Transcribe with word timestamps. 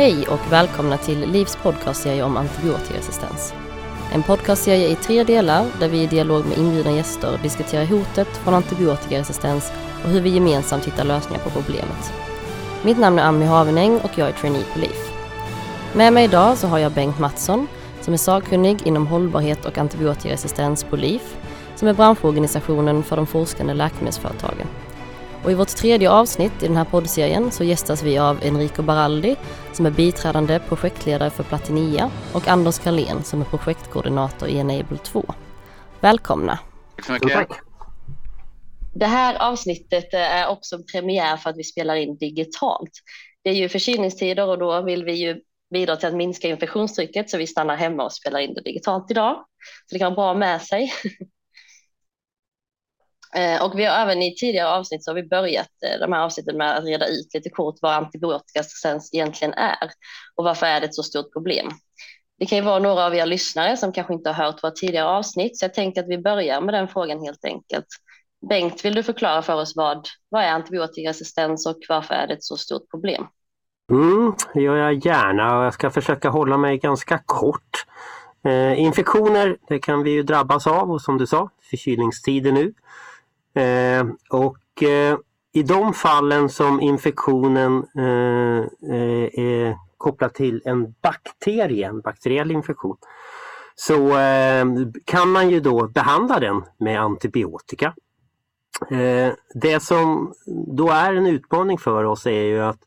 Hej 0.00 0.28
och 0.28 0.52
välkomna 0.52 0.96
till 0.96 1.30
Livs 1.30 1.56
podcastserie 1.56 2.22
om 2.22 2.36
antibiotikaresistens. 2.36 3.54
En 4.12 4.22
podcastserie 4.22 4.88
i 4.88 4.94
tre 4.94 5.24
delar 5.24 5.66
där 5.80 5.88
vi 5.88 6.02
i 6.02 6.06
dialog 6.06 6.46
med 6.46 6.58
inbjudna 6.58 6.92
gäster 6.92 7.38
diskuterar 7.42 7.84
hotet 7.84 8.28
från 8.28 8.54
antibiotikaresistens 8.54 9.72
och 10.04 10.10
hur 10.10 10.20
vi 10.20 10.30
gemensamt 10.30 10.86
hittar 10.86 11.04
lösningar 11.04 11.42
på 11.42 11.50
problemet. 11.50 12.12
Mitt 12.84 12.98
namn 12.98 13.18
är 13.18 13.22
Ami 13.22 13.44
Havenäng 13.44 13.98
och 13.98 14.10
jag 14.14 14.28
är 14.28 14.32
trainee 14.32 14.64
på 14.72 14.78
LIF. 14.78 15.12
Med 15.92 16.12
mig 16.12 16.24
idag 16.24 16.58
så 16.58 16.66
har 16.66 16.78
jag 16.78 16.92
Bengt 16.92 17.18
Mattsson 17.18 17.66
som 18.00 18.14
är 18.14 18.18
sakkunnig 18.18 18.86
inom 18.86 19.06
hållbarhet 19.06 19.64
och 19.64 19.78
antibiotikaresistens 19.78 20.84
på 20.84 20.96
LIF 20.96 21.36
som 21.76 21.88
är 21.88 21.94
branschorganisationen 21.94 23.02
för 23.02 23.16
de 23.16 23.26
forskande 23.26 23.74
läkemedelsföretagen. 23.74 24.66
Och 25.44 25.50
I 25.50 25.54
vårt 25.54 25.68
tredje 25.68 26.10
avsnitt 26.10 26.62
i 26.62 26.66
den 26.66 26.76
här 26.76 26.84
poddserien 26.84 27.50
så 27.50 27.64
gästas 27.64 28.02
vi 28.02 28.18
av 28.18 28.40
Enrico 28.42 28.82
Baraldi 28.82 29.36
som 29.72 29.86
är 29.86 29.90
biträdande 29.90 30.58
projektledare 30.68 31.30
för 31.30 31.42
Platinia 31.42 32.10
och 32.34 32.48
Anders 32.48 32.78
Karlén 32.78 33.24
som 33.24 33.40
är 33.40 33.44
projektkoordinator 33.44 34.48
i 34.48 34.58
Enable 34.58 34.98
2. 35.02 35.24
Välkomna! 36.00 36.58
Tack 36.96 37.06
så 37.06 37.12
mycket. 37.12 37.56
Det 38.94 39.06
här 39.06 39.34
avsnittet 39.50 40.14
är 40.14 40.48
också 40.48 40.78
premiär 40.92 41.36
för 41.36 41.50
att 41.50 41.56
vi 41.56 41.64
spelar 41.64 41.94
in 41.94 42.16
digitalt. 42.16 42.92
Det 43.44 43.50
är 43.50 43.54
ju 43.54 43.68
förkylningstider 43.68 44.48
och 44.48 44.58
då 44.58 44.82
vill 44.82 45.04
vi 45.04 45.12
ju 45.12 45.40
bidra 45.72 45.96
till 45.96 46.08
att 46.08 46.14
minska 46.14 46.48
infektionstrycket 46.48 47.30
så 47.30 47.38
vi 47.38 47.46
stannar 47.46 47.76
hemma 47.76 48.04
och 48.04 48.12
spelar 48.12 48.40
in 48.40 48.54
det 48.54 48.62
digitalt 48.62 49.10
idag. 49.10 49.44
Så 49.86 49.94
det 49.94 49.98
kan 49.98 50.14
vara 50.14 50.34
bra 50.34 50.38
med 50.38 50.62
sig. 50.62 50.92
Eh, 53.36 53.64
och 53.64 53.78
vi 53.78 53.84
har 53.84 53.94
även 53.94 54.22
i 54.22 54.34
tidigare 54.34 54.68
avsnitt 54.68 55.04
så 55.04 55.10
har 55.10 55.14
vi 55.14 55.28
börjat 55.28 55.70
eh, 55.86 56.00
de 56.00 56.12
här 56.12 56.20
avsnitten 56.20 56.56
med 56.56 56.76
att 56.76 56.84
reda 56.84 57.06
ut 57.06 57.34
lite 57.34 57.50
kort 57.50 57.78
vad 57.82 57.92
antibiotikaresistens 57.92 59.14
egentligen 59.14 59.54
är 59.54 59.90
och 60.36 60.44
varför 60.44 60.66
är 60.66 60.80
det 60.80 60.86
ett 60.86 60.94
så 60.94 61.02
stort 61.02 61.32
problem. 61.32 61.70
Det 62.38 62.46
kan 62.46 62.58
ju 62.58 62.64
vara 62.64 62.78
några 62.78 63.06
av 63.06 63.14
er 63.14 63.26
lyssnare 63.26 63.76
som 63.76 63.92
kanske 63.92 64.14
inte 64.14 64.30
har 64.30 64.44
hört 64.44 64.62
våra 64.62 64.72
tidigare 64.72 65.08
avsnitt, 65.08 65.58
så 65.58 65.64
jag 65.64 65.74
tänker 65.74 66.00
att 66.00 66.08
vi 66.08 66.18
börjar 66.18 66.60
med 66.60 66.74
den 66.74 66.88
frågan 66.88 67.20
helt 67.20 67.44
enkelt. 67.44 67.86
Bengt, 68.48 68.84
vill 68.84 68.94
du 68.94 69.02
förklara 69.02 69.42
för 69.42 69.54
oss 69.54 69.76
vad, 69.76 70.08
vad 70.28 70.42
är 70.42 70.48
antibiotikaresistens 70.48 71.66
och 71.66 71.78
varför 71.88 72.14
är 72.14 72.26
det 72.26 72.34
ett 72.34 72.44
så 72.44 72.56
stort 72.56 72.90
problem? 72.90 73.26
Mm, 73.92 74.34
det 74.54 74.60
gör 74.60 74.76
jag 74.76 75.06
gärna 75.06 75.58
och 75.58 75.64
jag 75.64 75.74
ska 75.74 75.90
försöka 75.90 76.28
hålla 76.28 76.56
mig 76.56 76.78
ganska 76.78 77.18
kort. 77.26 77.86
Eh, 78.44 78.80
infektioner, 78.80 79.56
det 79.68 79.78
kan 79.78 80.02
vi 80.02 80.10
ju 80.10 80.22
drabbas 80.22 80.66
av 80.66 80.90
och 80.90 81.02
som 81.02 81.18
du 81.18 81.26
sa, 81.26 81.50
förkylningstider 81.70 82.52
nu. 82.52 82.74
Eh, 83.54 84.06
och 84.30 84.82
eh, 84.82 85.18
i 85.52 85.62
de 85.62 85.94
fallen 85.94 86.48
som 86.48 86.80
infektionen 86.80 87.84
eh, 87.98 88.58
eh, 88.94 89.40
är 89.40 89.76
kopplad 89.96 90.34
till 90.34 90.62
en 90.64 90.94
bakterie, 91.02 91.88
en 91.88 92.00
bakteriell 92.00 92.50
infektion, 92.50 92.96
så 93.74 94.18
eh, 94.18 94.66
kan 95.04 95.28
man 95.30 95.50
ju 95.50 95.60
då 95.60 95.88
behandla 95.88 96.40
den 96.40 96.62
med 96.78 97.00
antibiotika. 97.00 97.94
Eh, 98.90 99.32
det 99.54 99.80
som 99.82 100.34
då 100.76 100.90
är 100.90 101.14
en 101.14 101.26
utmaning 101.26 101.78
för 101.78 102.04
oss 102.04 102.26
är 102.26 102.42
ju 102.42 102.60
att 102.62 102.80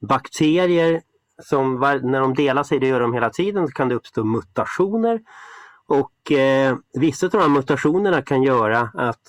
bakterier 0.00 1.02
som 1.42 1.80
när 2.02 2.20
de 2.20 2.34
delar 2.34 2.62
sig, 2.62 2.78
det 2.78 2.86
gör 2.86 3.00
de 3.00 3.14
hela 3.14 3.30
tiden, 3.30 3.66
så 3.66 3.72
kan 3.72 3.88
det 3.88 3.94
uppstå 3.94 4.24
mutationer. 4.24 5.20
Och 5.86 6.32
eh, 6.32 6.76
vissa 6.92 7.26
av 7.26 7.30
de 7.30 7.38
här 7.38 7.48
mutationerna 7.48 8.22
kan 8.22 8.42
göra 8.42 8.90
att 8.94 9.20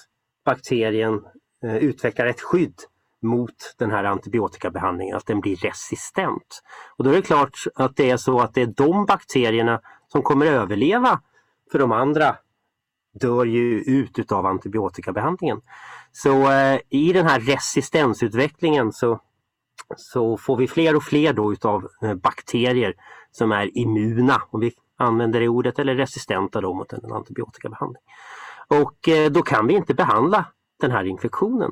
bakterien 0.49 1.21
eh, 1.63 1.77
utvecklar 1.77 2.25
ett 2.25 2.41
skydd 2.41 2.75
mot 3.21 3.75
den 3.77 3.91
här 3.91 4.03
antibiotikabehandlingen, 4.03 5.17
att 5.17 5.25
den 5.25 5.39
blir 5.39 5.55
resistent. 5.55 6.61
Och 6.97 7.03
då 7.03 7.09
är 7.09 7.15
det 7.15 7.21
klart 7.21 7.57
att 7.75 7.95
det 7.95 8.09
är 8.09 8.17
så 8.17 8.39
att 8.39 8.53
det 8.53 8.61
är 8.61 8.73
de 8.77 9.05
bakterierna 9.05 9.81
som 10.07 10.21
kommer 10.21 10.45
överleva 10.45 11.21
för 11.71 11.79
de 11.79 11.91
andra 11.91 12.35
dör 13.13 13.45
ju 13.45 13.79
ut 13.81 14.19
utav 14.19 14.45
antibiotikabehandlingen. 14.45 15.61
Så 16.11 16.51
eh, 16.51 16.79
i 16.89 17.13
den 17.13 17.25
här 17.25 17.39
resistensutvecklingen 17.39 18.93
så, 18.93 19.19
så 19.97 20.37
får 20.37 20.57
vi 20.57 20.67
fler 20.67 20.95
och 20.95 21.03
fler 21.03 21.33
då 21.33 21.53
utav 21.53 21.87
eh, 22.01 22.15
bakterier 22.15 22.93
som 23.31 23.51
är 23.51 23.77
immuna, 23.77 24.41
om 24.49 24.59
vi 24.59 24.71
använder 24.97 25.39
det 25.39 25.47
ordet, 25.47 25.79
eller 25.79 25.95
resistenta 25.95 26.61
då 26.61 26.73
mot 26.73 26.93
en 26.93 27.11
antibiotikabehandling. 27.11 28.03
Och 28.69 29.09
eh, 29.09 29.31
då 29.31 29.41
kan 29.41 29.67
vi 29.67 29.73
inte 29.73 29.93
behandla 29.93 30.45
den 30.79 30.91
här 30.91 31.03
infektionen. 31.03 31.71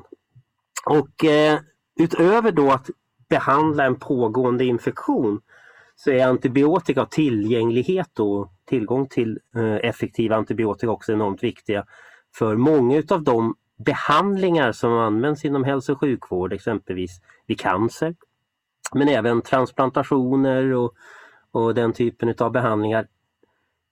Och 0.86 1.24
eh, 1.24 1.58
utöver 2.00 2.52
då 2.52 2.70
att 2.70 2.90
behandla 3.28 3.84
en 3.84 3.96
pågående 3.96 4.64
infektion 4.64 5.40
så 5.96 6.10
är 6.10 6.26
antibiotika 6.26 7.02
och 7.02 7.10
tillgänglighet 7.10 8.20
och 8.20 8.52
tillgång 8.64 9.08
till 9.08 9.38
eh, 9.56 9.74
effektiva 9.74 10.36
antibiotika 10.36 10.90
också 10.90 11.12
enormt 11.12 11.42
viktiga 11.42 11.84
för 12.34 12.56
många 12.56 13.02
av 13.10 13.22
de 13.22 13.54
behandlingar 13.84 14.72
som 14.72 14.92
används 14.92 15.44
inom 15.44 15.64
hälso 15.64 15.92
och 15.92 16.00
sjukvård, 16.00 16.52
exempelvis 16.52 17.20
vid 17.46 17.60
cancer. 17.60 18.14
Men 18.94 19.08
även 19.08 19.42
transplantationer 19.42 20.72
och, 20.72 20.94
och 21.50 21.74
den 21.74 21.92
typen 21.92 22.34
av 22.38 22.52
behandlingar 22.52 23.06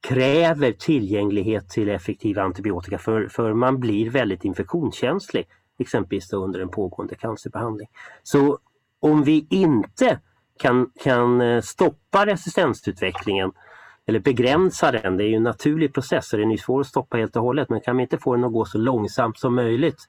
kräver 0.09 0.73
tillgänglighet 0.73 1.69
till 1.69 1.89
effektiva 1.89 2.43
antibiotika 2.43 2.99
för, 2.99 3.29
för 3.29 3.53
man 3.53 3.81
blir 3.81 4.11
väldigt 4.11 4.45
infektionskänslig 4.45 5.47
exempelvis 5.79 6.33
under 6.33 6.61
en 6.61 6.69
pågående 6.69 7.15
cancerbehandling. 7.15 7.89
Så 8.23 8.59
om 9.01 9.25
vi 9.25 9.47
inte 9.51 10.21
kan, 10.59 10.91
kan 11.03 11.41
eh, 11.41 11.61
stoppa 11.61 12.27
resistensutvecklingen 12.27 13.53
eller 14.07 14.21
begränsa 14.21 14.93
den, 14.93 15.17
det 15.17 15.25
är 15.25 15.29
ju 15.29 15.37
en 15.37 15.43
naturlig 15.43 15.95
process 15.95 16.33
och 16.33 16.39
den 16.39 16.51
är 16.51 16.57
svår 16.57 16.81
att 16.81 16.87
stoppa 16.87 17.17
helt 17.17 17.37
och 17.37 17.43
hållet, 17.43 17.71
men 17.71 17.81
kan 17.81 17.97
vi 17.97 18.03
inte 18.03 18.19
få 18.19 18.35
den 18.35 18.45
att 18.45 18.53
gå 18.53 18.65
så 18.65 18.79
långsamt 18.79 19.39
som 19.39 19.55
möjligt 19.55 20.09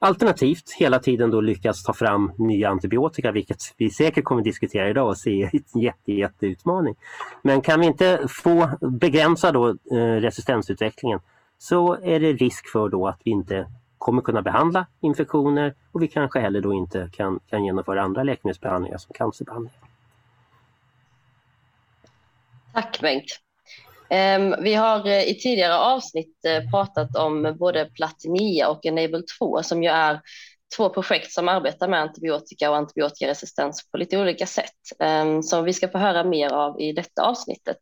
Alternativt 0.00 0.70
hela 0.78 0.98
tiden 0.98 1.30
då 1.30 1.40
lyckas 1.40 1.82
ta 1.82 1.92
fram 1.92 2.32
nya 2.36 2.68
antibiotika, 2.68 3.32
vilket 3.32 3.74
vi 3.76 3.90
säkert 3.90 4.24
kommer 4.24 4.42
diskutera 4.42 4.88
idag 4.88 5.08
och 5.08 5.18
se 5.18 5.42
en 5.42 5.80
jätte, 5.80 6.12
jätteutmaning. 6.12 6.94
Men 7.42 7.60
kan 7.60 7.80
vi 7.80 7.86
inte 7.86 8.26
få 8.28 8.70
begränsa 8.80 9.52
då 9.52 9.68
eh, 9.68 9.96
resistensutvecklingen 9.96 11.20
så 11.58 11.94
är 12.02 12.20
det 12.20 12.32
risk 12.32 12.68
för 12.68 12.88
då 12.88 13.08
att 13.08 13.20
vi 13.24 13.30
inte 13.30 13.66
kommer 13.98 14.22
kunna 14.22 14.42
behandla 14.42 14.86
infektioner 15.00 15.74
och 15.92 16.02
vi 16.02 16.08
kanske 16.08 16.40
heller 16.40 16.60
då 16.60 16.74
inte 16.74 17.08
kan, 17.12 17.40
kan 17.50 17.64
genomföra 17.64 18.02
andra 18.02 18.22
läkemedelsbehandlingar 18.22 18.98
som 18.98 19.12
cancerbehandling. 19.14 19.72
Tack 22.72 23.00
Bengt. 23.00 23.47
Ehm, 24.10 24.54
vi 24.62 24.74
har 24.74 25.06
eh, 25.06 25.22
i 25.22 25.34
tidigare 25.34 25.76
avsnitt 25.76 26.44
eh, 26.44 26.70
pratat 26.70 27.16
om 27.16 27.56
både 27.58 27.84
Platinia 27.84 28.68
och 28.68 28.86
Enable 28.86 29.22
2 29.38 29.62
som 29.62 29.82
ju 29.82 29.88
är 29.88 30.20
två 30.76 30.88
projekt 30.88 31.32
som 31.32 31.48
arbetar 31.48 31.88
med 31.88 32.00
antibiotika 32.00 32.70
och 32.70 32.76
antibiotikaresistens 32.76 33.90
på 33.90 33.98
lite 33.98 34.18
olika 34.18 34.46
sätt 34.46 34.74
ehm, 35.00 35.42
som 35.42 35.64
vi 35.64 35.72
ska 35.72 35.88
få 35.88 35.98
höra 35.98 36.24
mer 36.24 36.52
av 36.52 36.80
i 36.80 36.92
detta 36.92 37.22
avsnittet. 37.22 37.78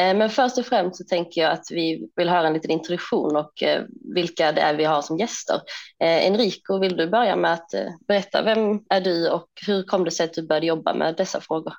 Ehm, 0.00 0.18
men 0.18 0.30
först 0.30 0.58
och 0.58 0.66
främst 0.66 0.96
så 0.96 1.04
tänker 1.04 1.40
jag 1.40 1.52
att 1.52 1.66
vi 1.70 2.08
vill 2.16 2.28
höra 2.28 2.46
en 2.46 2.54
liten 2.54 2.70
introduktion 2.70 3.36
och 3.36 3.62
eh, 3.62 3.82
vilka 4.14 4.52
det 4.52 4.60
är 4.60 4.74
vi 4.74 4.84
har 4.84 5.02
som 5.02 5.18
gäster. 5.18 5.60
Enrico, 5.98 6.78
vill 6.78 6.96
du 6.96 7.10
börja 7.10 7.36
med 7.36 7.52
att 7.52 7.70
berätta 8.08 8.42
vem 8.42 8.80
är 8.90 9.00
du 9.00 9.30
och 9.30 9.48
hur 9.66 9.82
kom 9.82 10.04
det 10.04 10.10
sig 10.10 10.24
att 10.24 10.32
du 10.34 10.46
började 10.46 10.66
jobba 10.66 10.94
med 10.94 11.16
dessa 11.16 11.40
frågor? 11.40 11.72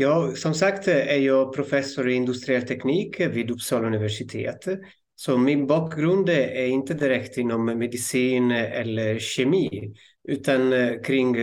Ja, 0.00 0.32
som 0.34 0.54
sagt 0.54 0.88
är 0.88 1.18
jag 1.18 1.54
professor 1.54 2.08
i 2.08 2.14
industriell 2.14 2.62
teknik 2.62 3.20
vid 3.20 3.50
Uppsala 3.50 3.86
universitet. 3.86 4.68
Så 5.16 5.38
min 5.38 5.66
bakgrund 5.66 6.28
är 6.28 6.66
inte 6.66 6.94
direkt 6.94 7.38
inom 7.38 7.64
medicin 7.64 8.50
eller 8.50 9.18
kemi, 9.18 9.94
utan 10.28 10.72
eh, 10.72 11.00
kring 11.04 11.36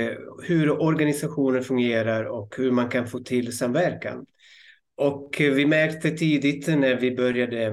hur 0.43 0.81
organisationer 0.81 1.61
fungerar 1.61 2.23
och 2.23 2.55
hur 2.57 2.71
man 2.71 2.89
kan 2.89 3.07
få 3.07 3.19
till 3.19 3.57
samverkan. 3.57 4.25
Och 4.97 5.35
vi 5.39 5.65
märkte 5.65 6.11
tidigt 6.11 6.67
när 6.67 6.95
vi 6.95 7.15
började 7.15 7.65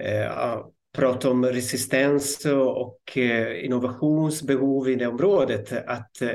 eh, 0.00 0.58
prata 0.94 1.30
om 1.30 1.44
resistens 1.44 2.46
och 2.46 3.18
eh, 3.18 3.64
innovationsbehov 3.64 4.88
i 4.88 4.94
det 4.94 5.06
området 5.06 5.72
att 5.86 6.22
eh, 6.22 6.30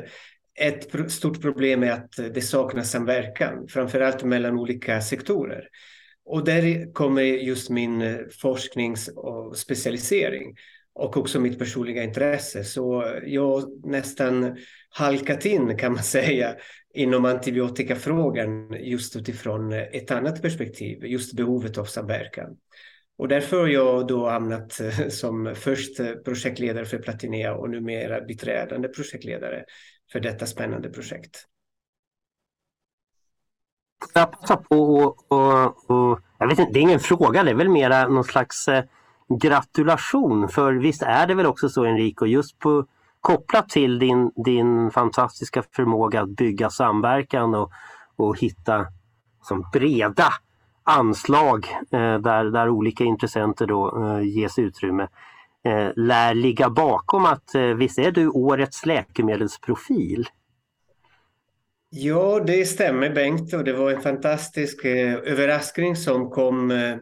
ett 0.59 1.11
stort 1.11 1.41
problem 1.41 1.83
är 1.83 1.91
att 1.91 2.11
det 2.33 2.41
saknas 2.41 2.91
samverkan, 2.91 3.67
framförallt 3.67 4.23
mellan 4.23 4.59
olika 4.59 5.01
sektorer. 5.01 5.67
Och 6.25 6.43
där 6.43 6.93
kommer 6.93 7.21
just 7.21 7.69
min 7.69 8.27
forsknings 8.41 9.07
och 9.07 9.57
specialisering 9.57 10.55
och 10.93 11.17
också 11.17 11.39
mitt 11.39 11.59
personliga 11.59 12.03
intresse. 12.03 12.63
Så 12.63 13.13
jag 13.25 13.85
nästan 13.85 14.57
halkat 14.89 15.45
in 15.45 15.77
kan 15.77 15.93
man 15.93 16.03
säga 16.17 16.55
inom 16.93 17.25
antibiotikafrågan 17.25 18.73
just 18.79 19.15
utifrån 19.15 19.73
ett 19.73 20.11
annat 20.11 20.41
perspektiv, 20.41 21.05
just 21.05 21.33
behovet 21.33 21.77
av 21.77 21.85
samverkan. 21.85 22.57
Och 23.17 23.27
därför 23.27 23.59
har 23.59 23.67
jag 23.67 24.07
då 24.07 24.29
hamnat 24.29 24.81
som 25.09 25.53
först 25.55 25.97
projektledare 26.25 26.85
för 26.85 26.97
Platinea 26.97 27.55
och 27.55 27.69
numera 27.69 28.21
biträdande 28.21 28.87
projektledare 28.87 29.65
för 30.11 30.19
detta 30.19 30.45
spännande 30.45 30.89
projekt. 30.89 31.45
jag 34.13 34.31
passar 34.31 34.55
på 34.55 34.95
och, 34.95 35.31
och, 35.31 35.89
och, 35.89 36.19
jag 36.37 36.47
vet 36.47 36.59
inte, 36.59 36.71
det 36.73 36.79
är 36.79 36.81
ingen 36.81 36.99
fråga, 36.99 37.43
det 37.43 37.51
är 37.51 37.55
väl 37.55 37.69
mera 37.69 38.07
någon 38.07 38.23
slags 38.23 38.67
eh, 38.67 38.83
gratulation. 39.41 40.49
För 40.49 40.73
visst 40.73 41.01
är 41.01 41.27
det 41.27 41.35
väl 41.35 41.45
också 41.45 41.69
så 41.69 41.85
Enrico, 41.85 42.25
just 42.25 42.59
på, 42.59 42.85
kopplat 43.21 43.69
till 43.69 43.99
din, 43.99 44.31
din 44.35 44.91
fantastiska 44.91 45.63
förmåga 45.71 46.21
att 46.21 46.29
bygga 46.29 46.69
samverkan 46.69 47.55
och, 47.55 47.71
och 48.15 48.39
hitta 48.39 48.87
som 49.41 49.69
breda 49.73 50.33
anslag 50.83 51.67
eh, 51.91 52.17
där, 52.17 52.51
där 52.51 52.69
olika 52.69 53.03
intressenter 53.03 53.67
då 53.67 54.05
eh, 54.05 54.27
ges 54.27 54.59
utrymme 54.59 55.07
eh, 55.65 55.91
lär 55.95 56.33
ligga 56.33 56.69
bakom 56.69 57.25
att 57.25 57.55
eh, 57.55 57.61
visst 57.61 57.99
är 57.99 58.11
du 58.11 58.27
årets 58.27 58.85
läkemedelsprofil? 58.85 60.25
Ja, 61.89 62.43
det 62.47 62.65
stämmer 62.65 63.09
Bengt 63.09 63.53
och 63.53 63.63
det 63.63 63.73
var 63.73 63.91
en 63.91 64.01
fantastisk 64.01 64.85
eh, 64.85 65.15
överraskning 65.15 65.95
som 65.95 66.29
kom 66.29 66.71
eh, 66.71 66.95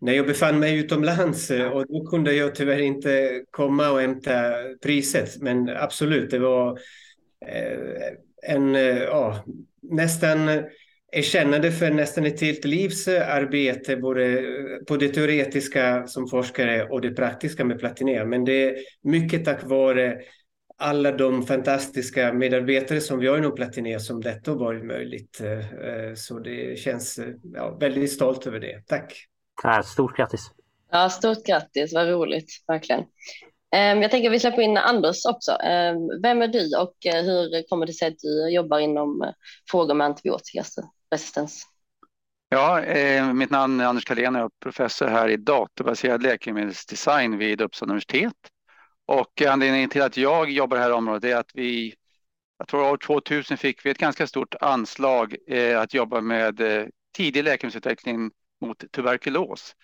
när 0.00 0.12
jag 0.12 0.26
befann 0.26 0.58
mig 0.58 0.78
utomlands 0.78 1.50
eh, 1.50 1.68
och 1.68 1.86
då 1.86 2.06
kunde 2.06 2.34
jag 2.34 2.54
tyvärr 2.54 2.78
inte 2.78 3.42
komma 3.50 3.90
och 3.90 4.00
hämta 4.00 4.52
priset. 4.82 5.42
Men 5.42 5.68
absolut, 5.68 6.30
det 6.30 6.38
var 6.38 6.78
eh, 7.46 8.54
en, 8.54 8.74
eh, 8.74 9.02
ja, 9.02 9.44
nästan 9.82 10.48
erkännande 11.12 11.72
för 11.72 11.90
nästan 11.90 12.26
ett 12.26 12.40
helt 12.40 12.64
livs 12.64 13.08
arbete, 13.08 13.96
både 13.96 14.42
på 14.88 14.96
det 14.96 15.08
teoretiska 15.08 16.06
som 16.06 16.28
forskare 16.28 16.88
och 16.88 17.00
det 17.00 17.10
praktiska 17.10 17.64
med 17.64 17.78
Platinia. 17.78 18.24
Men 18.24 18.44
det 18.44 18.68
är 18.68 18.76
mycket 19.02 19.44
tack 19.44 19.64
vare 19.64 20.20
alla 20.78 21.12
de 21.12 21.46
fantastiska 21.46 22.32
medarbetare 22.32 23.00
som 23.00 23.18
vi 23.18 23.26
har 23.28 23.38
inom 23.38 23.54
Platinia 23.54 24.00
som 24.00 24.20
detta 24.20 24.50
har 24.50 24.58
varit 24.58 24.84
möjligt. 24.84 25.40
Så 26.16 26.38
det 26.38 26.78
känns 26.78 27.20
ja, 27.54 27.76
väldigt 27.80 28.12
stolt 28.12 28.46
över 28.46 28.60
det. 28.60 28.82
Tack! 28.86 29.26
Ja, 29.62 29.82
stort 29.82 30.16
grattis! 30.16 30.50
Ja, 30.90 31.10
stort 31.10 31.46
grattis, 31.46 31.94
vad 31.94 32.08
roligt, 32.08 32.50
verkligen. 32.66 33.04
Ehm, 33.74 34.02
jag 34.02 34.10
tänker 34.10 34.28
att 34.28 34.34
vi 34.34 34.40
släpper 34.40 34.62
in 34.62 34.76
Anders 34.76 35.24
också. 35.26 35.52
Ehm, 35.52 35.96
vem 36.22 36.42
är 36.42 36.48
du 36.48 36.76
och 36.76 37.06
eh, 37.06 37.24
hur 37.24 37.68
kommer 37.68 37.86
det 37.86 37.92
sig 37.92 38.08
att 38.08 38.18
du 38.18 38.50
jobbar 38.50 38.78
inom 38.78 39.22
eh, 39.22 39.30
frågor 39.70 39.94
med 39.94 40.04
antibiotikaresistens? 40.04 40.86
Resistens. 41.12 41.66
Ja, 42.48 42.82
eh, 42.82 43.32
mitt 43.32 43.50
namn 43.50 43.80
är 43.80 43.84
Anders 43.84 44.04
Karlén 44.04 44.34
och 44.34 44.40
jag 44.40 44.46
är 44.46 44.50
professor 44.60 45.06
här 45.06 45.28
i 45.28 45.36
datorbaserad 45.36 46.22
läkemedelsdesign 46.22 47.38
vid 47.38 47.60
Uppsala 47.60 47.90
universitet. 47.90 48.34
Och 49.06 49.42
anledningen 49.42 49.88
till 49.88 50.02
att 50.02 50.16
jag 50.16 50.50
jobbar 50.50 50.76
i 50.76 50.80
här 50.80 50.92
området 50.92 51.24
är 51.24 51.36
att 51.36 51.50
vi, 51.54 51.94
jag 52.58 52.68
tror 52.68 52.90
år 52.90 52.96
2000 52.96 53.56
fick 53.56 53.86
vi 53.86 53.90
ett 53.90 53.98
ganska 53.98 54.26
stort 54.26 54.54
anslag 54.60 55.36
eh, 55.46 55.80
att 55.80 55.94
jobba 55.94 56.20
med 56.20 56.60
eh, 56.60 56.86
tidig 57.16 57.44
läkemedelsutveckling 57.44 58.30
mot 58.60 58.92
tuberkulos. 58.92 59.76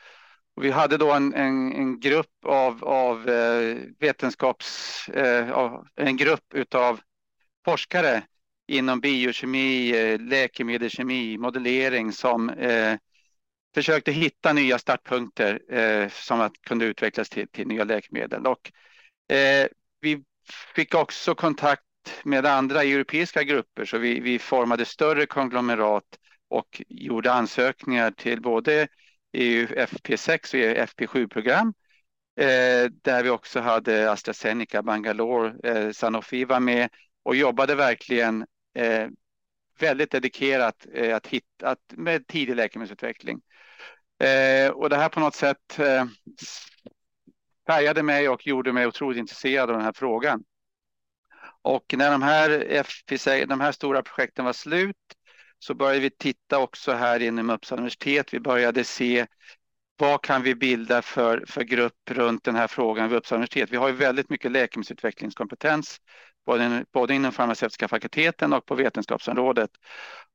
Och 0.57 0.65
vi 0.65 0.71
hade 0.71 0.97
då 0.97 1.13
en, 1.13 1.35
en, 1.35 1.73
en 1.73 2.01
grupp 2.01 2.45
av, 2.45 2.85
av 2.85 3.29
eh, 3.29 3.77
vetenskaps, 3.99 5.09
eh, 5.09 5.75
en 5.97 6.17
grupp 6.17 6.55
utav 6.55 7.01
forskare 7.65 8.23
inom 8.69 9.01
biokemi, 9.01 9.91
eh, 9.91 10.21
läkemedelskemi, 10.21 11.39
modellering 11.39 12.13
som 12.13 12.51
eh, 12.51 12.97
försökte 13.75 14.13
hitta 14.13 14.53
nya 14.53 14.79
startpunkter 14.79 15.75
eh, 15.75 16.09
som 16.09 16.41
att 16.41 16.53
kunde 16.63 16.85
utvecklas 16.85 17.29
till, 17.29 17.49
till 17.49 17.67
nya 17.67 17.85
läkemedel. 17.85 18.47
Och, 18.47 18.73
eh, 19.37 19.69
vi 20.01 20.25
fick 20.75 20.95
också 20.95 21.35
kontakt 21.35 21.83
med 22.25 22.47
andra 22.47 22.83
europeiska 22.83 23.43
grupper 23.43 23.85
så 23.85 23.99
vi, 23.99 24.21
vi 24.21 24.39
formade 24.39 24.85
större 24.85 25.27
konglomerat 25.27 26.05
och 26.49 26.83
gjorde 26.89 27.33
ansökningar 27.33 28.11
till 28.11 28.41
både 28.41 28.89
EU 29.33 29.67
FP6 29.67 30.49
och 30.49 30.55
EU 30.55 30.75
FP7-program 30.75 31.75
eh, 32.41 32.91
där 33.03 33.23
vi 33.23 33.31
också 33.31 33.61
hade 33.61 34.11
AstraZeneca, 34.13 34.83
Bangalore, 34.83 35.55
eh, 35.65 35.91
Sanofi 35.93 36.45
var 36.45 36.61
med 36.61 36.89
och 37.23 37.37
jobbade 37.37 37.75
verkligen 37.75 38.47
eh, 38.75 39.09
väldigt 39.79 40.11
dedikerat 40.11 40.87
eh, 40.95 41.17
att 41.17 41.27
hitta, 41.27 41.69
att, 41.69 41.79
med 41.89 42.27
tidig 42.27 42.57
läkemedelsutveckling. 42.57 43.41
Eh, 44.21 44.71
och 44.71 44.91
det 44.91 44.97
här 44.97 45.09
på 45.09 45.21
något 45.21 45.35
sätt 45.35 45.79
eh, 45.79 46.05
färgade 47.67 48.03
mig 48.03 48.29
och 48.29 48.47
gjorde 48.47 48.73
mig 48.73 48.87
otroligt 48.87 49.19
intresserad 49.19 49.71
av 49.71 49.77
den 49.77 49.85
här 49.85 49.93
frågan. 49.93 50.45
Och 51.63 51.95
när 51.97 52.11
de 52.11 52.23
här, 52.23 53.47
de 53.47 53.61
här 53.61 53.73
stora 53.73 54.03
projekten 54.03 54.45
var 54.45 54.53
slut 54.53 54.97
så 55.59 55.75
började 55.75 56.01
vi 56.01 56.11
titta 56.11 56.59
också 56.59 56.93
här 56.93 57.21
inom 57.21 57.51
Uppsala 57.51 57.81
universitet. 57.81 58.35
Vi 58.35 58.41
började 58.41 58.85
se 58.85 59.27
vad 59.97 60.23
kan 60.23 60.43
vi 60.43 60.55
bilda 60.55 61.03
för, 61.03 61.45
för 61.49 61.63
grupp 61.63 62.11
runt 62.11 62.45
den 62.45 62.55
här 62.55 62.67
frågan 62.67 63.09
vid 63.09 63.19
Uppsala 63.19 63.37
universitet? 63.37 63.71
Vi 63.71 63.77
har 63.77 63.89
ju 63.89 63.95
väldigt 63.95 64.31
mycket 64.31 64.51
läkemedelsutvecklingskompetens, 64.51 66.01
både, 66.49 66.85
både 66.93 67.15
inom 67.15 67.33
farmaceutiska 67.33 67.89
fakulteten 67.89 68.53
och 68.53 68.67
på 68.67 68.75
vetenskapsområdet. 68.75 69.71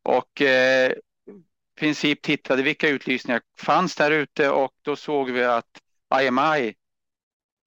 Och 0.03 0.41
eh, 0.41 0.91
i 0.91 1.79
princip 1.79 2.21
tittade 2.21 2.63
vilka 2.63 2.89
utlysningar 2.89 3.41
fanns 3.59 3.95
där 3.95 4.11
ute 4.11 4.49
och 4.49 4.71
då 4.81 4.95
såg 4.95 5.31
vi 5.31 5.43
att 5.43 5.65
IMI, 6.21 6.73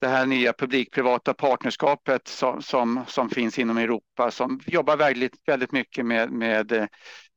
det 0.00 0.08
här 0.08 0.26
nya 0.26 0.52
publik-privata 0.52 1.34
partnerskapet 1.34 2.28
som, 2.28 2.62
som, 2.62 3.04
som 3.08 3.30
finns 3.30 3.58
inom 3.58 3.78
Europa, 3.78 4.30
som 4.30 4.60
jobbar 4.66 4.96
väldigt, 4.96 5.34
väldigt 5.46 5.72
mycket 5.72 6.06
med, 6.06 6.30
med 6.30 6.72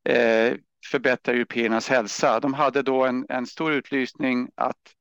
eh, 0.10 0.54
förbättra 0.92 1.34
européernas 1.34 1.90
hälsa. 1.90 2.40
De 2.40 2.54
hade 2.54 2.82
då 2.82 3.06
en, 3.06 3.26
en 3.30 3.48
stor 3.48 3.74
utlysning 3.74 4.50
att 4.56 4.94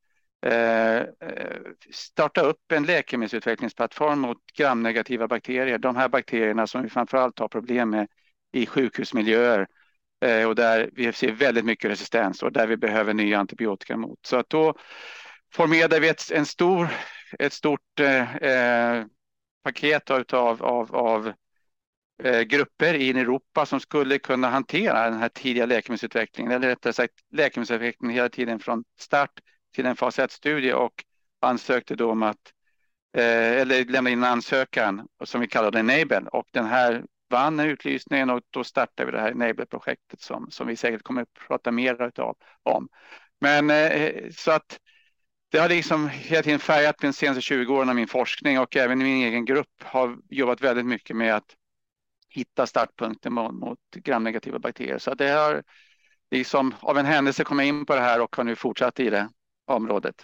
Eh, 0.46 0.96
eh, 0.96 1.60
starta 1.92 2.40
upp 2.40 2.72
en 2.72 2.84
läkemedelsutvecklingsplattform 2.84 4.20
mot 4.20 4.38
gramnegativa 4.56 5.28
bakterier. 5.28 5.78
De 5.78 5.96
här 5.96 6.08
bakterierna 6.08 6.66
som 6.66 6.82
vi 6.82 6.88
framförallt 6.88 7.38
har 7.38 7.48
problem 7.48 7.90
med 7.90 8.08
i 8.52 8.66
sjukhusmiljöer 8.66 9.66
eh, 10.24 10.48
och 10.48 10.54
där 10.54 10.90
vi 10.92 11.12
ser 11.12 11.32
väldigt 11.32 11.64
mycket 11.64 11.90
resistens 11.90 12.42
och 12.42 12.52
där 12.52 12.66
vi 12.66 12.76
behöver 12.76 13.14
nya 13.14 13.38
antibiotika 13.38 13.96
mot. 13.96 14.18
Så 14.26 14.36
att 14.36 14.50
då 14.50 14.74
formerade 15.52 16.00
vi 16.00 16.08
ett, 16.08 16.30
en 16.30 16.46
stor, 16.46 16.88
ett 17.38 17.52
stort 17.52 18.00
eh, 18.00 18.36
eh 18.36 19.04
paket 19.64 20.10
av, 20.10 20.62
av, 20.62 20.96
av 20.96 21.32
Eh, 22.24 22.40
grupper 22.40 22.94
i 22.94 23.10
Europa 23.10 23.66
som 23.66 23.80
skulle 23.80 24.18
kunna 24.18 24.50
hantera 24.50 25.10
den 25.10 25.18
här 25.18 25.28
tidiga 25.28 25.66
läkemedelsutvecklingen, 25.66 26.52
eller 26.52 26.68
rättare 26.68 26.92
sagt 26.92 27.14
läkemedelsutvecklingen 27.32 28.14
hela 28.14 28.28
tiden 28.28 28.58
från 28.58 28.84
start 28.98 29.30
till 29.74 29.86
en 29.86 29.96
fas 29.96 30.18
1-studie 30.18 30.72
och 30.72 31.04
ansökte 31.40 31.94
då 31.94 32.10
om 32.10 32.22
att, 32.22 32.52
eh, 33.16 33.52
eller 33.60 33.84
lämnade 33.84 34.10
in 34.10 34.18
en 34.18 34.30
ansökan 34.30 35.08
som 35.24 35.40
vi 35.40 35.48
kallade 35.48 35.78
Enable 35.78 36.28
och 36.32 36.46
den 36.52 36.66
här 36.66 37.04
vann 37.30 37.60
utlysningen 37.60 38.30
och 38.30 38.42
då 38.50 38.64
startade 38.64 39.10
vi 39.10 39.16
det 39.16 39.20
här 39.20 39.30
Enable-projektet 39.30 40.20
som, 40.20 40.50
som 40.50 40.66
vi 40.66 40.76
säkert 40.76 41.02
kommer 41.02 41.22
att 41.22 41.32
prata 41.46 41.72
mer 41.72 42.02
utav, 42.02 42.36
om. 42.62 42.88
Men 43.40 43.70
eh, 43.70 44.30
så 44.30 44.50
att 44.50 44.78
det 45.50 45.58
har 45.58 45.68
liksom 45.68 46.08
hela 46.08 46.42
tiden 46.42 46.58
färgat 46.58 46.98
de 46.98 47.12
senaste 47.12 47.40
20 47.40 47.74
åren 47.74 47.88
av 47.88 47.94
min 47.94 48.08
forskning 48.08 48.58
och 48.58 48.76
även 48.76 48.98
min 48.98 49.24
egen 49.24 49.44
grupp 49.44 49.82
har 49.82 50.18
jobbat 50.28 50.60
väldigt 50.60 50.86
mycket 50.86 51.16
med 51.16 51.34
att 51.34 51.56
hitta 52.28 52.66
startpunkten 52.66 53.32
mot, 53.32 53.54
mot 53.54 53.78
gramnegativa 53.94 54.58
bakterier. 54.58 54.98
Så 54.98 55.14
det 55.14 55.28
har 55.28 55.62
liksom 56.30 56.74
av 56.80 56.98
en 56.98 57.06
händelse 57.06 57.44
kommit 57.44 57.66
in 57.66 57.86
på 57.86 57.94
det 57.94 58.00
här 58.00 58.20
och 58.20 58.36
har 58.36 58.44
nu 58.44 58.56
fortsatt 58.56 59.00
i 59.00 59.10
det 59.10 59.28
området. 59.68 60.14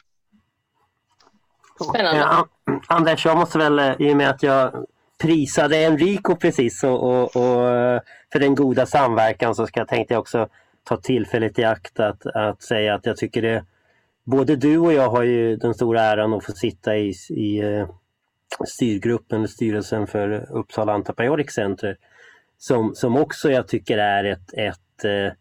Spännande. 1.91 2.21
Ja, 2.21 2.49
Anders, 2.89 3.27
jag 3.27 3.37
måste 3.37 3.59
väl 3.59 3.97
i 3.99 4.13
och 4.13 4.17
med 4.17 4.31
att 4.31 4.43
jag 4.43 4.87
prisade 5.19 5.87
Enrico 5.87 6.37
precis 6.37 6.85
och, 6.85 7.03
och, 7.03 7.23
och 7.23 8.03
för 8.33 8.39
den 8.39 8.55
goda 8.55 8.87
samverkan 8.87 9.55
så 9.55 9.67
ska 9.67 9.81
jag 9.81 9.89
tänkte 9.89 10.15
jag 10.15 10.21
också 10.21 10.49
ta 10.85 10.97
tillfället 10.97 11.59
i 11.59 11.65
akt 11.65 12.01
att, 12.01 12.27
att 12.27 12.63
säga 12.63 12.95
att 12.95 13.07
jag 13.07 13.17
tycker 13.17 13.43
det 13.43 13.65
Både 14.25 14.57
du 14.57 14.79
och 14.79 14.93
jag 14.93 15.11
har 15.11 15.23
ju 15.23 15.57
den 15.57 15.75
stora 15.75 16.03
äran 16.03 16.35
att 16.35 16.45
få 16.45 16.53
sitta 16.53 16.97
i, 16.97 17.09
i 17.31 17.63
styrgruppen, 18.67 19.49
styrelsen 19.49 20.07
för 20.07 20.53
Uppsala 20.53 20.93
Antibiotic 20.93 21.53
Center 21.53 21.97
som, 22.59 22.95
som 22.95 23.17
också 23.17 23.51
jag 23.51 23.69
tycker 23.69 23.99
är 23.99 24.25
ett, 24.25 24.55
ett 24.55 25.05
eh, 25.05 25.33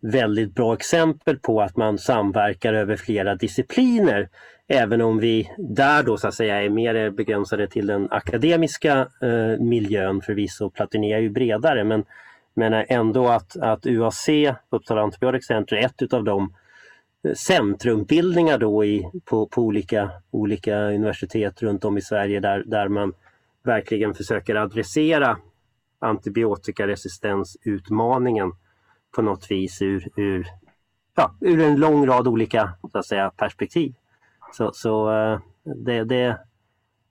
väldigt 0.00 0.54
bra 0.54 0.74
exempel 0.74 1.38
på 1.38 1.60
att 1.60 1.76
man 1.76 1.98
samverkar 1.98 2.74
över 2.74 2.96
flera 2.96 3.34
discipliner. 3.34 4.28
Även 4.68 5.00
om 5.00 5.18
vi 5.18 5.50
där 5.58 6.02
då 6.02 6.16
så 6.16 6.28
att 6.28 6.34
säga 6.34 6.62
är 6.62 6.68
mer 6.68 7.10
begränsade 7.10 7.68
till 7.68 7.86
den 7.86 8.08
akademiska 8.10 9.08
eh, 9.22 9.60
miljön 9.60 10.20
förvisso. 10.20 10.70
Platinia 10.70 11.16
är 11.16 11.20
ju 11.20 11.30
bredare 11.30 11.84
men, 11.84 12.04
men 12.54 12.72
ändå 12.72 13.28
att, 13.28 13.56
att 13.56 13.86
UAC, 13.86 14.28
Uppsala 14.70 15.02
Antibiotic 15.02 15.46
Center, 15.46 15.76
är 15.76 15.86
ett 15.86 16.02
utav 16.02 16.24
de 16.24 16.54
eh, 17.24 17.34
centrumbildningar 17.34 18.58
då 18.58 18.84
i, 18.84 19.10
på, 19.24 19.46
på 19.46 19.62
olika, 19.62 20.10
olika 20.30 20.80
universitet 20.80 21.62
runt 21.62 21.84
om 21.84 21.98
i 21.98 22.02
Sverige 22.02 22.40
där, 22.40 22.62
där 22.66 22.88
man 22.88 23.12
verkligen 23.62 24.14
försöker 24.14 24.54
adressera 24.54 25.36
antibiotikaresistensutmaningen 25.98 28.52
på 29.16 29.22
något 29.22 29.50
vis 29.50 29.82
ur, 29.82 30.08
ur, 30.16 30.46
ja, 31.16 31.34
ur 31.40 31.60
en 31.60 31.76
lång 31.76 32.06
rad 32.06 32.28
olika 32.28 32.74
så 32.92 32.98
att 32.98 33.06
säga, 33.06 33.30
perspektiv. 33.30 33.94
Så, 34.52 34.70
så 34.72 35.12
eh, 35.12 35.40
det, 35.62 36.04
det, 36.04 36.40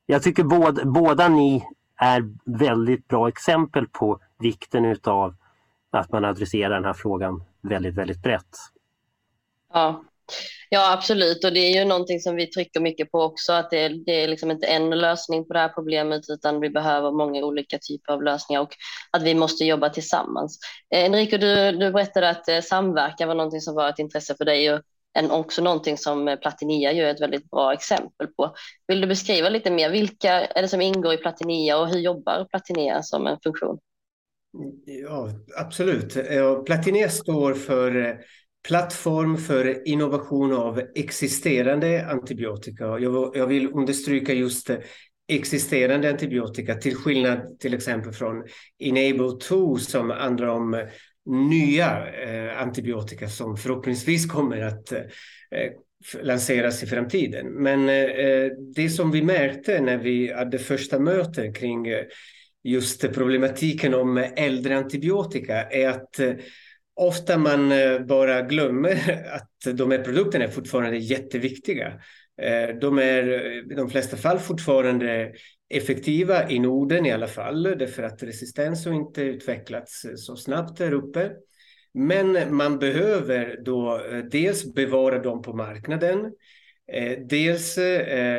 jag 0.05 0.23
tycker 0.23 0.43
båda, 0.43 0.85
båda 0.85 1.27
ni 1.27 1.67
är 1.95 2.33
väldigt 2.45 3.07
bra 3.07 3.27
exempel 3.27 3.87
på 3.87 4.19
vikten 4.39 4.85
utav 4.85 5.35
att 5.91 6.11
man 6.11 6.25
adresserar 6.25 6.75
den 6.75 6.85
här 6.85 6.93
frågan 6.93 7.43
väldigt, 7.61 7.95
väldigt 7.95 8.21
brett. 8.21 8.57
Ja, 9.73 10.03
ja 10.69 10.93
absolut 10.93 11.43
och 11.45 11.53
det 11.53 11.59
är 11.59 11.79
ju 11.79 11.85
någonting 11.85 12.19
som 12.19 12.35
vi 12.35 12.47
trycker 12.47 12.79
mycket 12.79 13.11
på 13.11 13.21
också 13.21 13.53
att 13.53 13.69
det, 13.69 13.89
det 14.05 14.23
är 14.23 14.27
liksom 14.27 14.51
inte 14.51 14.67
en 14.67 14.89
lösning 14.89 15.45
på 15.45 15.53
det 15.53 15.59
här 15.59 15.69
problemet 15.69 16.21
utan 16.29 16.59
vi 16.59 16.69
behöver 16.69 17.11
många 17.11 17.45
olika 17.45 17.77
typer 17.79 18.13
av 18.13 18.23
lösningar 18.23 18.61
och 18.61 18.73
att 19.11 19.23
vi 19.23 19.35
måste 19.35 19.65
jobba 19.65 19.89
tillsammans. 19.89 20.59
Eh, 20.95 21.05
Enrico, 21.05 21.37
du, 21.37 21.71
du 21.71 21.91
berättade 21.91 22.29
att 22.29 22.49
eh, 22.49 22.61
samverkan 22.61 23.27
var 23.27 23.35
någonting 23.35 23.61
som 23.61 23.75
var 23.75 23.89
ett 23.89 23.99
intresse 23.99 24.35
för 24.35 24.45
dig 24.45 24.73
och 24.73 24.81
en, 25.17 25.31
också 25.31 25.61
någonting 25.61 25.97
som 25.97 26.27
eh, 26.27 26.35
Platinia 26.35 26.91
gör 26.91 27.09
ett 27.09 27.21
väldigt 27.21 27.49
bra 27.49 27.73
exempel 27.73 28.27
på. 28.27 28.55
Vill 28.87 29.01
du 29.01 29.07
beskriva 29.07 29.49
lite 29.49 29.71
mer, 29.71 29.89
vilka 29.89 30.31
är 30.31 30.61
det 30.61 30.67
som 30.67 30.81
ingår 30.81 31.13
i 31.13 31.17
Platinia 31.17 31.77
och 31.77 31.87
hur 31.87 31.99
jobbar 31.99 32.45
Platinia 32.45 33.03
som 33.03 33.27
en 33.27 33.37
funktion? 33.43 33.79
Ja, 34.85 35.29
absolut. 35.57 36.15
Eh, 36.15 36.63
Platinia 36.63 37.09
står 37.09 37.53
för 37.53 38.05
eh, 38.05 38.15
plattform 38.63 39.37
för 39.37 39.87
innovation 39.87 40.53
av 40.53 40.81
existerande 40.95 42.07
antibiotika. 42.07 42.85
Jag, 42.85 43.31
jag 43.35 43.47
vill 43.47 43.67
understryka 43.73 44.33
just 44.33 44.71
existerande 45.27 46.09
antibiotika 46.09 46.75
till 46.75 46.95
skillnad 46.95 47.59
till 47.59 47.73
exempel 47.73 48.13
från 48.13 48.43
Enable 48.79 49.39
2 49.47 49.77
som 49.77 50.09
handlar 50.09 50.47
om 50.47 50.87
nya 51.49 52.07
eh, 52.07 52.61
antibiotika 52.61 53.29
som 53.29 53.57
förhoppningsvis 53.57 54.31
kommer 54.31 54.61
att 54.61 54.91
eh, 54.91 55.01
lanseras 56.21 56.83
i 56.83 56.87
framtiden. 56.87 57.47
Men 57.47 57.89
eh, 57.89 58.51
det 58.75 58.89
som 58.89 59.11
vi 59.11 59.21
märkte 59.21 59.81
när 59.81 59.97
vi 59.97 60.33
hade 60.33 60.59
första 60.59 60.99
mötet 60.99 61.55
kring 61.55 61.87
eh, 61.87 62.03
just 62.63 63.13
problematiken 63.13 63.93
om 63.93 64.17
äldre 64.35 64.77
antibiotika 64.77 65.63
är 65.63 65.89
att 65.89 66.19
eh, 66.19 66.33
ofta 66.97 67.37
man 67.37 67.71
eh, 67.71 67.99
bara 67.99 68.41
glömmer 68.41 69.25
att 69.33 69.77
de 69.77 69.91
här 69.91 70.03
produkterna 70.03 70.45
är 70.45 70.49
fortfarande 70.49 70.97
jätteviktiga. 70.97 71.87
Eh, 72.41 72.75
de 72.81 72.99
är 72.99 73.29
eh, 73.29 73.71
i 73.71 73.75
de 73.75 73.89
flesta 73.89 74.17
fall 74.17 74.39
fortfarande 74.39 75.33
effektiva 75.69 76.49
i 76.49 76.59
Norden 76.59 77.05
i 77.05 77.11
alla 77.11 77.27
fall, 77.27 77.63
därför 77.63 78.03
att 78.03 78.23
resistens 78.23 78.85
har 78.85 78.93
inte 78.93 79.21
utvecklats 79.21 80.05
så 80.15 80.35
snabbt 80.35 80.77
där 80.77 80.93
uppe. 80.93 81.31
Men 81.93 82.55
man 82.55 82.79
behöver 82.79 83.59
då 83.65 84.01
dels 84.31 84.73
bevara 84.73 85.19
dem 85.19 85.41
på 85.41 85.53
marknaden, 85.53 86.33
dels 87.29 87.73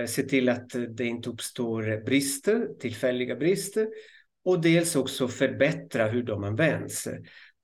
se 0.07 0.23
till 0.29 0.49
att 0.49 0.71
det 0.89 1.05
inte 1.05 1.31
uppstår 1.31 2.05
brister, 2.05 2.69
tillfälliga 2.81 3.37
brister, 3.37 3.89
och 4.45 4.61
dels 4.61 4.97
också 4.97 5.29
förbättra 5.29 6.07
hur 6.07 6.23
de 6.23 6.45
används. 6.45 7.09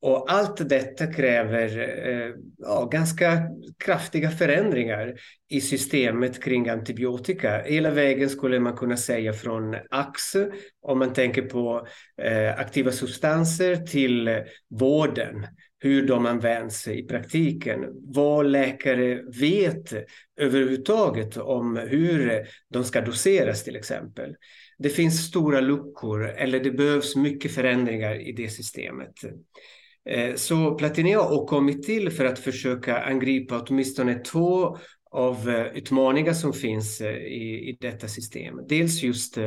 Och 0.05 0.33
allt 0.33 0.69
detta 0.69 1.07
kräver 1.07 1.79
eh, 2.09 2.35
ja, 2.59 2.89
ganska 2.93 3.43
kraftiga 3.79 4.31
förändringar 4.31 5.15
i 5.49 5.61
systemet 5.61 6.43
kring 6.43 6.69
antibiotika. 6.69 7.63
Hela 7.63 7.91
vägen 7.91 8.31
skulle 8.31 8.61
man 8.61 8.77
kunna 8.77 8.97
säga 8.97 9.33
från 9.33 9.77
AX, 9.91 10.37
om 10.83 10.99
man 10.99 11.13
tänker 11.13 11.43
på 11.43 11.87
eh, 12.23 12.59
aktiva 12.59 12.93
substanser, 12.93 13.77
till 13.77 14.43
vården 14.69 15.47
hur 15.79 16.07
de 16.07 16.27
används 16.27 16.89
i 16.89 17.03
praktiken. 17.03 17.85
Vad 17.93 18.47
läkare 18.47 19.23
vet 19.41 19.93
överhuvudtaget 20.37 21.37
om 21.37 21.77
hur 21.77 22.47
de 22.69 22.85
ska 22.85 23.01
doseras 23.01 23.65
till 23.65 23.77
exempel. 23.77 24.37
Det 24.79 24.89
finns 24.89 25.27
stora 25.27 25.61
luckor 25.61 26.29
eller 26.29 26.61
det 26.61 26.71
behövs 26.71 27.17
mycket 27.17 27.55
förändringar 27.55 28.29
i 28.29 28.33
det 28.33 28.49
systemet. 28.49 29.15
Eh, 30.11 30.35
så 30.35 30.75
Platinia 30.75 31.23
har 31.23 31.47
kommit 31.47 31.83
till 31.83 32.11
för 32.11 32.25
att 32.25 32.39
försöka 32.39 33.03
angripa 33.03 33.61
åtminstone 33.61 34.15
två 34.15 34.79
av 35.11 35.51
eh, 35.51 35.67
utmaningar 35.77 36.33
som 36.33 36.53
finns 36.53 37.01
eh, 37.01 37.17
i, 37.17 37.69
i 37.71 37.79
detta 37.81 38.09
system. 38.09 38.61
Dels 38.69 39.03
just 39.03 39.39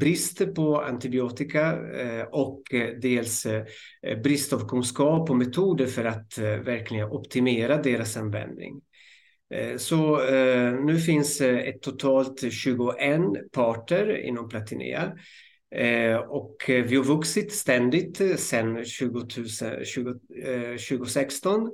brist 0.00 0.54
på 0.54 0.80
antibiotika 0.80 1.78
och 2.30 2.62
dels 3.02 3.46
brist 4.24 4.52
av 4.52 4.68
kunskap 4.68 5.30
och 5.30 5.36
metoder 5.36 5.86
för 5.86 6.04
att 6.04 6.38
verkligen 6.38 7.08
optimera 7.08 7.82
deras 7.82 8.16
användning. 8.16 8.80
Så 9.76 10.16
nu 10.86 10.98
finns 10.98 11.40
ett 11.40 11.82
totalt 11.82 12.52
21 12.52 13.20
parter 13.52 14.16
inom 14.26 14.48
Platinia 14.48 15.12
Eh, 15.12 15.53
Eh, 15.74 16.16
och 16.16 16.70
eh, 16.70 16.84
vi 16.84 16.96
har 16.96 17.04
vuxit 17.04 17.52
ständigt 17.52 18.20
eh, 18.20 18.36
sedan 18.36 18.84
2016. 20.88 21.70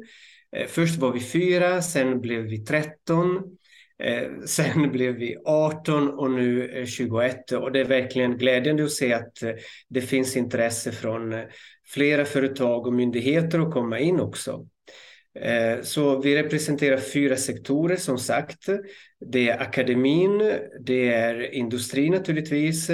Eh, 0.57 0.67
först 0.67 0.97
var 0.97 1.13
vi 1.13 1.21
fyra, 1.21 1.83
sen 1.83 2.21
blev 2.21 2.43
vi 2.43 2.59
13, 2.65 3.37
eh, 4.03 4.29
sen 4.45 4.93
blev 4.93 5.15
vi 5.15 5.37
18 5.45 6.09
och 6.11 6.31
nu 6.31 6.85
21. 6.87 7.53
Och 7.53 7.73
det 7.73 7.81
är 7.81 7.85
verkligen 7.85 8.39
glädjande 8.39 8.85
att 8.85 8.93
se 8.93 9.13
att 9.13 9.39
det 9.89 10.01
finns 10.01 10.37
intresse 10.37 10.93
från 10.93 11.35
flera 11.87 12.25
företag 12.25 12.87
och 12.87 12.93
myndigheter 12.93 13.59
att 13.59 13.73
komma 13.73 13.99
in 13.99 14.21
också. 14.21 14.67
Så 15.83 16.21
vi 16.21 16.43
representerar 16.43 16.97
fyra 16.97 17.37
sektorer 17.37 17.97
som 17.97 18.19
sagt. 18.19 18.69
Det 19.27 19.49
är 19.49 19.61
akademin, 19.61 20.53
det 20.81 21.09
är 21.09 21.55
industri 21.55 22.11
naturligtvis, 22.11 22.91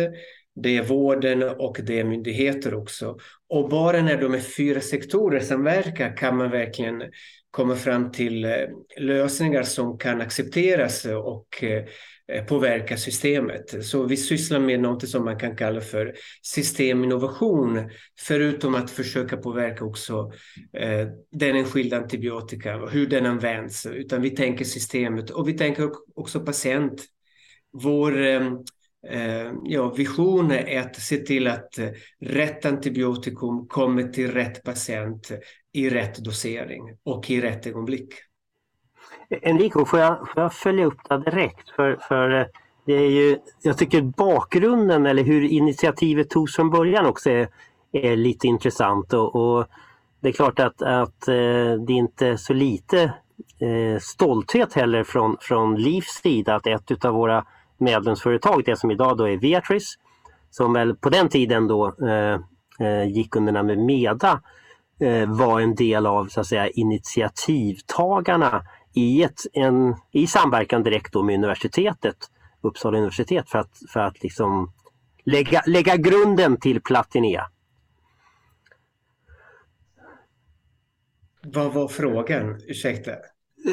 det 0.62 0.76
är 0.76 0.82
vården 0.82 1.42
och 1.42 1.80
det 1.82 2.00
är 2.00 2.04
myndigheter 2.04 2.74
också. 2.74 3.18
Och 3.48 3.68
bara 3.68 4.02
när 4.02 4.20
de 4.20 4.34
är 4.34 4.40
fyra 4.40 4.80
sektorer 4.80 5.40
samverkar 5.40 6.16
kan 6.16 6.36
man 6.36 6.50
verkligen 6.50 7.02
komma 7.50 7.76
fram 7.76 8.12
till 8.12 8.44
eh, 8.44 8.50
lösningar 8.98 9.62
som 9.62 9.98
kan 9.98 10.20
accepteras 10.20 11.04
och 11.04 11.64
eh, 11.64 12.44
påverka 12.44 12.96
systemet. 12.96 13.84
Så 13.84 14.04
vi 14.04 14.16
sysslar 14.16 14.58
med 14.58 14.80
något 14.80 15.08
som 15.08 15.24
man 15.24 15.38
kan 15.38 15.56
kalla 15.56 15.80
för 15.80 16.14
systeminnovation, 16.42 17.90
förutom 18.18 18.74
att 18.74 18.90
försöka 18.90 19.36
påverka 19.36 19.84
också 19.84 20.32
eh, 20.72 21.06
den 21.32 21.56
enskilda 21.56 21.96
antibiotika 21.96 22.76
och 22.76 22.90
hur 22.90 23.06
den 23.06 23.26
används, 23.26 23.86
utan 23.86 24.22
vi 24.22 24.30
tänker 24.30 24.64
systemet 24.64 25.30
och 25.30 25.48
vi 25.48 25.52
tänker 25.52 25.90
också 26.14 26.40
patient. 26.40 27.04
Vår 27.72 28.26
Eh, 28.26 28.50
Eh, 29.10 29.52
ja, 29.64 29.90
vision 29.90 30.50
är 30.50 30.80
att 30.80 30.96
se 30.96 31.16
till 31.16 31.46
att 31.46 31.78
eh, 31.78 31.88
rätt 32.20 32.64
antibiotikum 32.64 33.66
kommer 33.68 34.02
till 34.02 34.32
rätt 34.32 34.62
patient 34.62 35.30
i 35.72 35.90
rätt 35.90 36.18
dosering 36.18 36.82
och 37.04 37.30
i 37.30 37.40
rätt 37.40 37.66
ögonblick. 37.66 38.14
Enrico, 39.42 39.84
får 39.84 39.98
jag, 39.98 40.28
får 40.28 40.42
jag 40.42 40.52
följa 40.52 40.86
upp 40.86 40.98
det 41.08 41.18
direkt? 41.18 41.70
För, 41.70 41.98
för 42.08 42.40
eh, 42.40 42.46
det 42.86 42.92
är 42.92 43.10
ju, 43.10 43.38
jag 43.62 43.78
tycker 43.78 44.02
bakgrunden 44.02 45.06
eller 45.06 45.22
hur 45.22 45.42
initiativet 45.42 46.30
togs 46.30 46.56
från 46.56 46.70
början 46.70 47.06
också 47.06 47.30
är, 47.30 47.48
är 47.92 48.16
lite 48.16 48.46
intressant. 48.46 49.12
Och, 49.12 49.36
och, 49.36 49.66
det 50.20 50.28
är 50.28 50.32
klart 50.32 50.60
att, 50.60 50.82
att 50.82 51.20
det 51.26 51.32
är 51.32 51.90
inte 51.90 52.38
så 52.38 52.52
lite 52.52 53.12
stolthet 54.00 54.72
heller 54.72 55.04
från, 55.04 55.36
från 55.40 55.76
Livs 55.76 56.20
sida 56.22 56.54
att 56.54 56.66
ett 56.66 57.04
av 57.04 57.14
våra 57.14 57.44
medlemsföretag, 57.78 58.64
det 58.64 58.76
som 58.76 58.90
idag 58.90 59.16
då 59.16 59.28
är 59.28 59.36
Beatrice, 59.36 59.98
som 60.50 60.72
väl 60.72 60.96
på 60.96 61.10
den 61.10 61.28
tiden 61.28 61.66
då 61.66 61.94
eh, 62.08 62.40
eh, 62.86 63.04
gick 63.04 63.36
under 63.36 63.52
namnet 63.52 63.78
Meda, 63.78 64.42
eh, 65.00 65.28
var 65.28 65.60
en 65.60 65.74
del 65.74 66.06
av 66.06 66.26
så 66.26 66.40
att 66.40 66.46
säga, 66.46 66.68
initiativtagarna 66.68 68.62
i, 68.94 69.22
ett, 69.22 69.40
en, 69.52 69.96
i 70.12 70.26
samverkan 70.26 70.82
direkt 70.82 71.12
då 71.12 71.22
med 71.22 71.34
universitetet, 71.34 72.16
Uppsala 72.60 72.98
universitet, 72.98 73.50
för 73.50 73.58
att, 73.58 73.82
för 73.92 74.00
att 74.00 74.22
liksom 74.22 74.72
lägga, 75.24 75.62
lägga 75.66 75.96
grunden 75.96 76.56
till 76.56 76.80
Platinea. 76.80 77.46
Vad 81.42 81.72
var 81.72 81.88
frågan? 81.88 82.60
Ursäkta. 82.66 83.12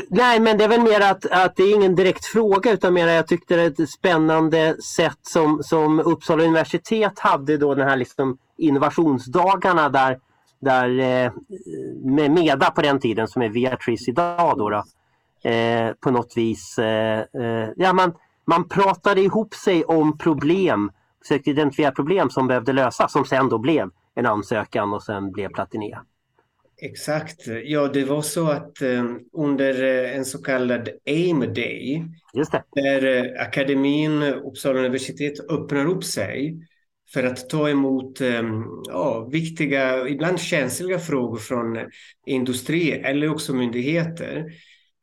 Nej, 0.09 0.39
men 0.39 0.57
det 0.57 0.63
är 0.63 0.67
väl 0.67 0.81
mer 0.81 1.01
att, 1.01 1.25
att 1.25 1.55
det 1.55 1.63
är 1.63 1.75
ingen 1.75 1.95
direkt 1.95 2.25
fråga 2.25 2.71
utan 2.71 2.93
mer 2.93 3.07
att 3.07 3.13
jag 3.13 3.27
tyckte 3.27 3.55
det 3.55 3.61
är 3.61 3.83
ett 3.83 3.89
spännande 3.89 4.81
sätt 4.81 5.19
som, 5.21 5.63
som 5.63 5.99
Uppsala 5.99 6.43
universitet 6.43 7.19
hade 7.19 7.57
då 7.57 7.75
den 7.75 7.87
här 7.87 7.97
liksom 7.97 8.37
innovationsdagarna 8.57 9.89
där, 9.89 10.19
där 10.59 10.99
eh, 10.99 11.31
med 12.03 12.31
Meda 12.31 12.71
på 12.71 12.81
den 12.81 12.99
tiden 12.99 13.27
som 13.27 13.41
är 13.41 13.49
Beatrice 13.49 14.07
idag 14.07 14.57
då, 14.57 14.69
då 14.69 14.83
eh, 15.49 15.93
på 15.93 16.11
något 16.11 16.37
vis, 16.37 16.79
eh, 16.79 17.19
eh, 17.19 17.69
ja 17.75 17.93
man, 17.93 18.13
man 18.45 18.67
pratade 18.67 19.21
ihop 19.21 19.53
sig 19.53 19.85
om 19.85 20.17
problem, 20.17 20.91
försökte 21.21 21.49
identifiera 21.49 21.91
problem 21.91 22.29
som 22.29 22.47
behövde 22.47 22.73
lösas 22.73 23.11
som 23.11 23.25
sen 23.25 23.49
då 23.49 23.57
blev 23.57 23.89
en 24.15 24.25
ansökan 24.25 24.93
och 24.93 25.03
sen 25.03 25.31
blev 25.31 25.49
Platinea. 25.49 26.03
Exakt. 26.85 27.47
Ja, 27.63 27.87
det 27.87 28.03
var 28.03 28.21
så 28.21 28.47
att 28.47 28.81
um, 28.81 29.19
under 29.33 29.83
en 30.05 30.25
så 30.25 30.43
kallad 30.43 30.89
AIM 31.05 31.39
Day, 31.39 32.05
där 32.75 33.33
akademin, 33.41 34.23
Uppsala 34.23 34.79
universitet, 34.79 35.39
öppnar 35.49 35.85
upp 35.85 36.03
sig 36.03 36.57
för 37.13 37.23
att 37.23 37.49
ta 37.49 37.69
emot 37.69 38.19
ja, 38.87 39.29
viktiga, 39.31 40.07
ibland 40.07 40.39
känsliga 40.39 40.99
frågor 40.99 41.37
från 41.37 41.77
industri 42.25 42.91
eller 42.91 43.29
också 43.29 43.53
myndigheter. 43.53 44.53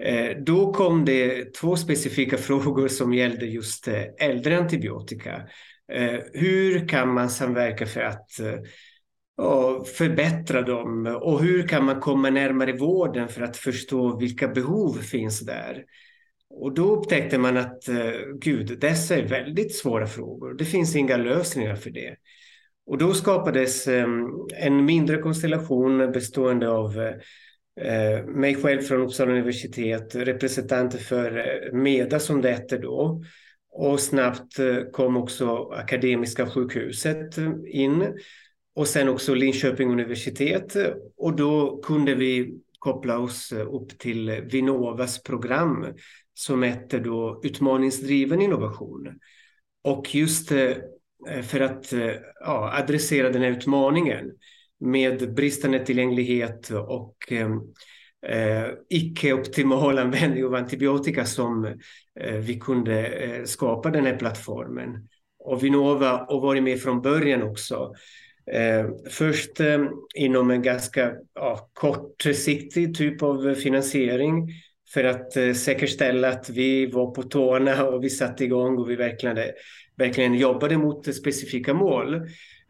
Eh, 0.02 0.36
då 0.36 0.72
kom 0.72 1.04
det 1.04 1.54
två 1.54 1.76
specifika 1.76 2.36
frågor 2.38 2.88
som 2.88 3.14
gällde 3.14 3.46
just 3.46 3.88
eh, 3.88 4.02
äldre 4.18 4.58
antibiotika. 4.58 5.42
Eh, 5.92 6.18
hur 6.32 6.88
kan 6.88 7.14
man 7.14 7.30
samverka 7.30 7.86
för 7.86 8.00
att 8.00 8.30
och 9.40 9.88
förbättra 9.88 10.62
dem 10.62 11.06
och 11.06 11.42
hur 11.42 11.68
kan 11.68 11.84
man 11.84 12.00
komma 12.00 12.30
närmare 12.30 12.72
vården 12.72 13.28
för 13.28 13.42
att 13.42 13.56
förstå 13.56 14.16
vilka 14.16 14.48
behov 14.48 14.92
finns 14.92 15.40
där? 15.40 15.84
Och 16.50 16.74
då 16.74 16.96
upptäckte 16.96 17.38
man 17.38 17.56
att 17.56 17.88
eh, 17.88 18.10
gud, 18.40 18.78
dessa 18.80 19.16
är 19.16 19.22
väldigt 19.22 19.74
svåra 19.74 20.06
frågor. 20.06 20.54
Det 20.54 20.64
finns 20.64 20.96
inga 20.96 21.16
lösningar 21.16 21.76
för 21.76 21.90
det. 21.90 22.16
Och 22.86 22.98
då 22.98 23.14
skapades 23.14 23.88
ehm, 23.88 24.26
en 24.56 24.84
mindre 24.84 25.16
konstellation 25.16 26.12
bestående 26.12 26.68
av 26.68 26.98
eh, 27.80 28.26
mig 28.26 28.54
själv 28.54 28.80
från 28.80 29.02
Uppsala 29.02 29.32
universitet, 29.32 30.14
representanter 30.14 30.98
för 30.98 31.38
eh, 31.38 31.72
MEDA 31.72 32.18
som 32.18 32.40
det 32.40 32.50
hette 32.50 32.78
då. 32.78 33.22
Och 33.72 34.00
snabbt 34.00 34.56
kom 34.92 35.16
också 35.16 35.70
Akademiska 35.72 36.46
sjukhuset 36.46 37.38
in 37.66 38.06
och 38.80 38.88
sen 38.88 39.08
också 39.08 39.34
Linköping 39.34 39.92
universitet. 39.92 40.76
Och 41.16 41.36
då 41.36 41.80
kunde 41.82 42.14
vi 42.14 42.58
koppla 42.78 43.18
oss 43.18 43.52
upp 43.52 43.98
till 43.98 44.30
Vinnovas 44.30 45.22
program 45.22 45.86
som 46.34 46.62
hette 46.62 46.98
då 46.98 47.40
Utmaningsdriven 47.44 48.42
innovation. 48.42 49.08
Och 49.84 50.14
just 50.14 50.52
eh, 50.52 50.72
för 51.42 51.60
att 51.60 51.92
eh, 51.92 52.12
ja, 52.40 52.72
adressera 52.78 53.30
den 53.30 53.42
här 53.42 53.50
utmaningen 53.50 54.30
med 54.78 55.34
bristande 55.34 55.86
tillgänglighet 55.86 56.70
och 56.70 57.16
eh, 57.32 57.50
eh 58.32 58.70
icke-optimal 58.88 59.98
användning 60.02 60.44
av 60.44 60.54
antibiotika 60.54 61.24
som 61.24 61.64
eh, 62.20 62.36
vi 62.36 62.58
kunde 62.60 63.06
eh, 63.06 63.44
skapa 63.44 63.90
den 63.90 64.06
här 64.06 64.16
plattformen. 64.16 65.08
Och 65.38 65.64
Vinnova 65.64 66.26
har 66.28 66.40
varit 66.40 66.62
med 66.62 66.80
från 66.80 67.02
början 67.02 67.42
också. 67.42 67.94
Eh, 68.52 68.86
först 69.10 69.60
eh, 69.60 69.84
inom 70.14 70.50
en 70.50 70.62
ganska 70.62 71.12
ja, 71.34 71.70
kortsiktig 71.72 72.94
typ 72.94 73.22
av 73.22 73.54
finansiering 73.54 74.48
för 74.94 75.04
att 75.04 75.36
eh, 75.36 75.52
säkerställa 75.52 76.28
att 76.28 76.50
vi 76.50 76.86
var 76.86 77.10
på 77.10 77.22
tårna 77.22 77.86
och 77.86 78.04
vi 78.04 78.10
satte 78.10 78.44
igång 78.44 78.78
och 78.78 78.90
vi 78.90 78.96
verkligen, 78.96 79.38
verkligen 79.96 80.34
jobbade 80.34 80.78
mot 80.78 81.14
specifika 81.14 81.74
mål. 81.74 82.14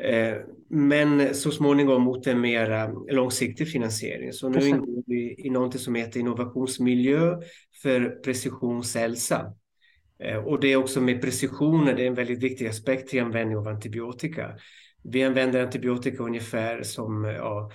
Eh, 0.02 0.34
men 0.70 1.34
så 1.34 1.50
småningom 1.50 2.02
mot 2.02 2.26
en 2.26 2.40
mer 2.40 2.90
långsiktig 3.12 3.68
finansiering. 3.68 4.32
Så 4.32 4.48
nu 4.48 4.68
ingår 4.68 5.02
vi 5.06 5.34
i 5.38 5.50
något 5.50 5.80
som 5.80 5.94
heter 5.94 6.20
innovationsmiljö 6.20 7.36
för 7.82 8.22
precisionshälsa. 8.24 9.54
Eh, 10.24 10.36
och 10.36 10.60
det 10.60 10.72
är 10.72 10.76
också 10.76 11.00
med 11.00 11.22
precisionen, 11.22 11.96
det 11.96 12.02
är 12.02 12.06
en 12.06 12.14
väldigt 12.14 12.42
viktig 12.42 12.66
aspekt 12.66 13.08
till 13.08 13.22
användning 13.22 13.58
av 13.58 13.68
antibiotika. 13.68 14.50
Vi 15.02 15.24
använder 15.24 15.62
antibiotika 15.62 16.22
ungefär 16.22 16.82
som 16.82 17.24
ja, 17.24 17.70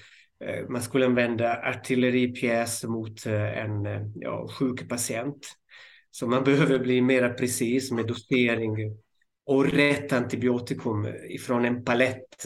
eh, 0.45 0.69
man 0.69 0.81
skulle 0.81 1.05
använda 1.05 1.57
artilleripjäs 1.57 2.83
mot 2.83 3.25
en 3.25 3.85
ja, 4.15 4.47
sjuk 4.47 4.89
patient. 4.89 5.47
Så 6.11 6.27
man 6.27 6.43
behöver 6.43 6.79
bli 6.79 7.01
mer 7.01 7.29
precis 7.29 7.91
med 7.91 8.07
dosering 8.07 8.97
och 9.45 9.65
rätt 9.65 10.13
antibiotikum 10.13 11.07
ifrån 11.29 11.65
en 11.65 11.83
palett 11.83 12.45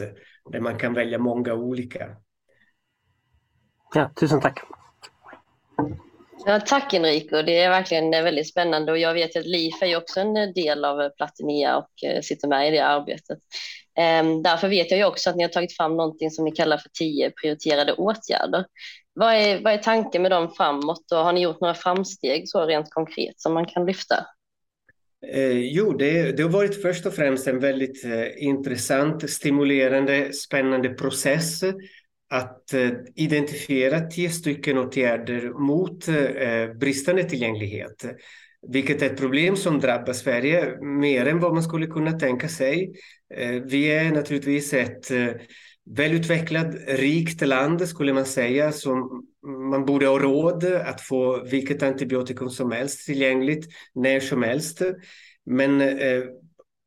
där 0.52 0.60
man 0.60 0.78
kan 0.78 0.94
välja 0.94 1.20
många 1.20 1.54
olika. 1.54 2.16
Ja, 3.94 4.12
tusen 4.20 4.42
tack. 4.42 4.60
Ja, 6.46 6.60
tack 6.60 6.94
Enrico, 6.94 7.42
det 7.42 7.60
är 7.60 7.70
verkligen 7.70 8.12
väldigt 8.12 8.50
spännande 8.50 8.92
och 8.92 8.98
jag 8.98 9.14
vet 9.14 9.38
att 9.38 9.46
LIF 9.46 9.82
är 9.82 9.98
också 9.98 10.20
en 10.20 10.54
del 10.54 10.86
av 10.86 11.10
Platinia 11.10 11.78
och 11.78 12.04
eh, 12.04 12.22
sitter 12.22 12.48
med 12.48 12.68
i 12.68 12.72
det 12.72 12.86
arbetet. 12.86 13.40
Ehm, 14.00 14.44
därför 14.44 14.70
vet 14.70 14.92
jag 14.92 14.98
ju 14.98 15.06
också 15.06 15.30
att 15.30 15.36
ni 15.36 15.44
har 15.44 15.50
tagit 15.50 15.78
fram 15.78 15.98
någonting 15.98 16.32
som 16.32 16.46
ni 16.46 16.52
kallar 16.52 16.78
för 16.78 16.90
tio 16.90 17.32
prioriterade 17.32 17.94
åtgärder. 17.94 18.66
Vad 19.14 19.34
är, 19.34 19.64
vad 19.64 19.74
är 19.74 19.78
tanken 19.78 20.22
med 20.22 20.32
dem 20.32 20.52
framåt 20.58 21.12
och 21.12 21.18
har 21.18 21.34
ni 21.34 21.42
gjort 21.42 21.62
några 21.62 21.74
framsteg 21.74 22.50
så 22.50 22.66
rent 22.66 22.90
konkret 22.90 23.42
som 23.42 23.54
man 23.54 23.66
kan 23.66 23.86
lyfta? 23.86 24.16
Eh, 25.28 25.52
jo, 25.52 25.94
det, 25.94 26.32
det, 26.32 26.44
har 26.44 26.50
varit 26.50 26.82
först 26.82 27.06
och 27.06 27.14
främst 27.14 27.48
en 27.48 27.60
väldigt 27.60 28.06
eh, 28.06 28.44
intressant, 28.44 29.30
stimulerande, 29.30 30.34
spännande 30.34 30.90
process 30.90 31.64
att 32.30 32.74
eh, 32.74 32.90
identifiera 33.16 34.00
tio 34.00 34.30
stycken 34.30 34.78
åtgärder 34.78 35.50
mot 35.50 36.08
eh, 36.08 36.16
eh 36.16 36.74
bristande 36.74 37.24
tillgänglighet. 37.24 38.06
Vilket 38.68 39.02
är 39.02 39.06
ett 39.06 39.18
problem 39.18 39.56
som 39.56 39.80
drabbar 39.80 40.14
Sverige 40.14 40.82
mer 40.82 41.26
än 41.26 41.40
vad 41.40 41.54
man 41.54 41.64
skulle 41.64 41.88
kunna 41.88 42.12
tänka 42.12 42.50
sig. 42.50 42.94
Eh, 43.34 43.52
vi 43.52 43.92
är 43.92 44.12
naturligtvis 44.12 44.74
ett 44.74 45.12
eh, 45.12 45.30
välutvecklat, 45.86 46.76
rikt 46.88 47.48
land 47.48 47.88
skulle 47.88 48.14
man 48.14 48.26
säga 48.26 48.72
som 48.72 49.26
man 49.72 49.86
borde 49.86 50.08
ha 50.08 50.20
råd 50.20 50.64
att 50.66 51.02
få 51.02 51.44
vilket 51.44 51.84
antibiotikum 51.84 52.50
som 52.50 52.72
helst 52.72 53.06
tillgängligt 53.06 53.68
när 53.96 54.20
som 54.20 54.44
helst. 54.44 54.82
Men 55.46 55.82
eh, 55.82 56.24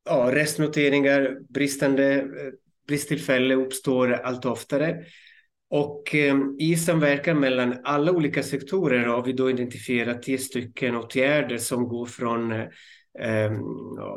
ja, 0.05 0.31
restnoteringar, 0.33 1.39
bristande 1.49 2.27
bristtillfälle 2.89 3.55
uppstår 3.55 4.13
allt 4.13 4.45
oftare. 4.45 5.05
Och 5.73 6.15
ehm, 6.15 6.57
i 6.59 6.77
samverkan 6.77 7.41
mellan 7.41 7.75
alla 7.85 8.13
olika 8.13 8.43
sektorer 8.43 9.07
har 9.07 9.25
vi 9.25 9.33
då 9.33 9.51
identifierat 9.51 10.23
tio 10.23 10.39
stycken 10.39 10.97
åtgärder 10.97 11.59
som 11.59 11.89
går 11.89 12.07
från 12.07 12.53
ehm, 13.19 13.61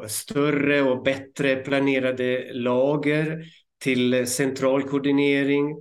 större 0.08 0.82
och 0.82 1.04
bättre 1.04 1.56
planerade 1.56 2.54
lager 2.54 3.46
till 3.82 4.28
central 4.28 4.84
koordinering, 4.84 5.76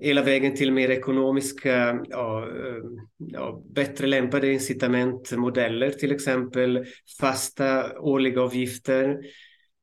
hela 0.00 0.22
vägen 0.22 0.56
till 0.56 0.72
mer 0.72 0.90
ekonomiska, 0.90 2.00
ja, 2.08 2.42
ehm, 2.42 3.08
ja, 3.16 3.62
bättre 3.74 4.06
lämpade 4.06 4.52
incitamentmodeller, 4.52 5.90
till 5.90 6.12
exempel 6.12 6.84
fasta 7.20 8.00
årliga 8.00 8.42
avgifter 8.42 9.18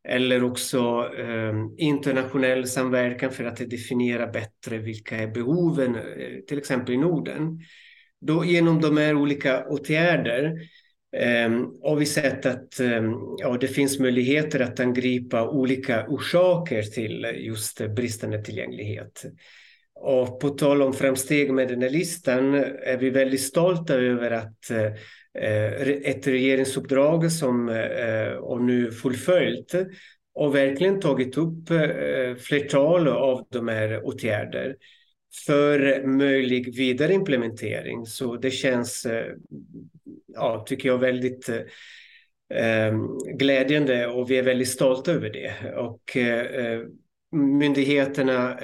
eller 0.07 0.43
också 0.43 1.09
eh, 1.17 1.53
internationell 1.77 2.67
samverkan 2.67 3.31
för 3.31 3.43
att 3.43 3.69
definiera 3.69 4.27
bättre 4.27 4.77
vilka 4.77 5.17
är 5.17 5.27
behoven, 5.27 5.95
eh, 5.95 6.01
till 6.47 6.57
exempel 6.57 6.95
i 6.95 6.97
Norden. 6.97 7.59
Då 8.21 8.45
genom 8.45 8.81
de 8.81 8.97
här 8.97 9.15
olika 9.15 9.65
åtgärder 9.65 10.45
eh, 11.17 11.49
har 11.83 11.95
vi 11.95 12.05
sett 12.05 12.45
att 12.45 12.79
eh, 12.79 13.03
ja, 13.37 13.57
det 13.59 13.67
finns 13.67 13.99
möjligheter 13.99 14.59
att 14.59 14.79
angripa 14.79 15.49
olika 15.49 16.07
orsaker 16.07 16.81
till 16.81 17.27
just 17.35 17.95
bristande 17.95 18.43
tillgänglighet. 18.43 19.25
Och 19.95 20.39
på 20.39 20.49
tal 20.49 20.81
om 20.81 20.93
framsteg 20.93 21.53
med 21.53 21.67
den 21.67 21.81
här 21.81 21.89
listan 21.89 22.53
är 22.53 22.97
vi 22.97 23.09
väldigt 23.09 23.41
stolta 23.41 23.93
över 23.93 24.31
att 24.31 24.69
eh, 24.71 24.91
Eh, 25.35 25.81
ett 25.87 26.27
regeringsuppdrag 26.27 27.31
som 27.31 27.69
eh, 27.69 28.31
och 28.31 28.61
nu 28.61 28.91
fullföljt 28.91 29.75
och 30.33 30.55
verkligen 30.55 30.99
tagit 30.99 31.37
upp 31.37 31.69
eh, 31.69 32.35
flertal 32.35 33.07
av 33.07 33.47
de 33.51 33.67
här 33.67 34.05
åtgärder 34.05 34.75
för 35.45 36.07
möjlig 36.07 36.75
vidare 36.75 37.13
implementering. 37.13 38.05
Så 38.05 38.35
det 38.35 38.51
känns, 38.51 39.07
ja, 40.27 40.65
tycker 40.67 40.89
jag, 40.89 40.97
väldigt 40.97 41.49
glädjande 43.33 44.07
och 44.07 44.31
vi 44.31 44.37
är 44.37 44.43
väldigt 44.43 44.69
stolta 44.69 45.11
över 45.11 45.29
det. 45.29 45.73
Och 45.75 46.17
myndigheterna 47.31 48.57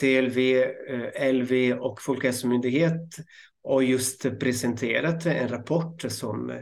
TLV, 0.00 0.64
LV 1.32 1.72
och 1.72 2.02
Folkhälsomyndigheten 2.02 3.24
har 3.68 3.82
just 3.82 4.40
presenterat 4.40 5.26
en 5.26 5.48
rapport 5.48 6.04
som 6.08 6.52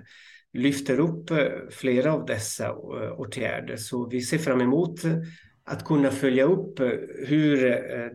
lyfter 0.52 1.00
upp 1.00 1.30
eh, 1.30 1.38
flera 1.70 2.12
av 2.12 2.26
dessa 2.26 2.74
åtgärder. 3.16 3.76
Så 3.76 4.08
vi 4.08 4.20
ser 4.20 4.38
fram 4.38 4.60
emot 4.60 5.00
att 5.64 5.84
kunna 5.84 6.10
följa 6.10 6.44
upp 6.44 6.80
hur 7.26 7.56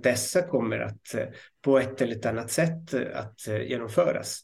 dessa 0.01 0.41
kommer 0.41 0.79
att 0.79 1.15
på 1.61 1.79
ett 1.79 2.01
eller 2.01 2.27
annat 2.27 2.51
sätt 2.51 2.93
att 3.13 3.47
genomföras. 3.67 4.41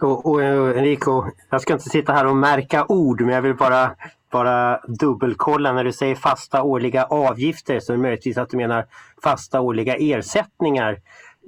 Och, 0.00 0.26
och 0.26 0.42
Enrico, 0.42 1.24
jag 1.50 1.60
ska 1.60 1.72
inte 1.72 1.88
sitta 1.88 2.12
här 2.12 2.26
och 2.26 2.36
märka 2.36 2.86
ord 2.88 3.20
men 3.20 3.34
jag 3.34 3.42
vill 3.42 3.54
bara 3.54 3.96
bara 4.30 4.80
dubbelkolla 4.86 5.72
när 5.72 5.84
du 5.84 5.92
säger 5.92 6.14
fasta 6.14 6.62
årliga 6.62 7.04
avgifter 7.04 7.80
så 7.80 7.92
är 7.92 7.96
det 7.96 8.02
möjligtvis 8.02 8.38
att 8.38 8.50
du 8.50 8.56
menar 8.56 8.86
fasta 9.22 9.60
årliga 9.60 9.96
ersättningar 9.96 11.00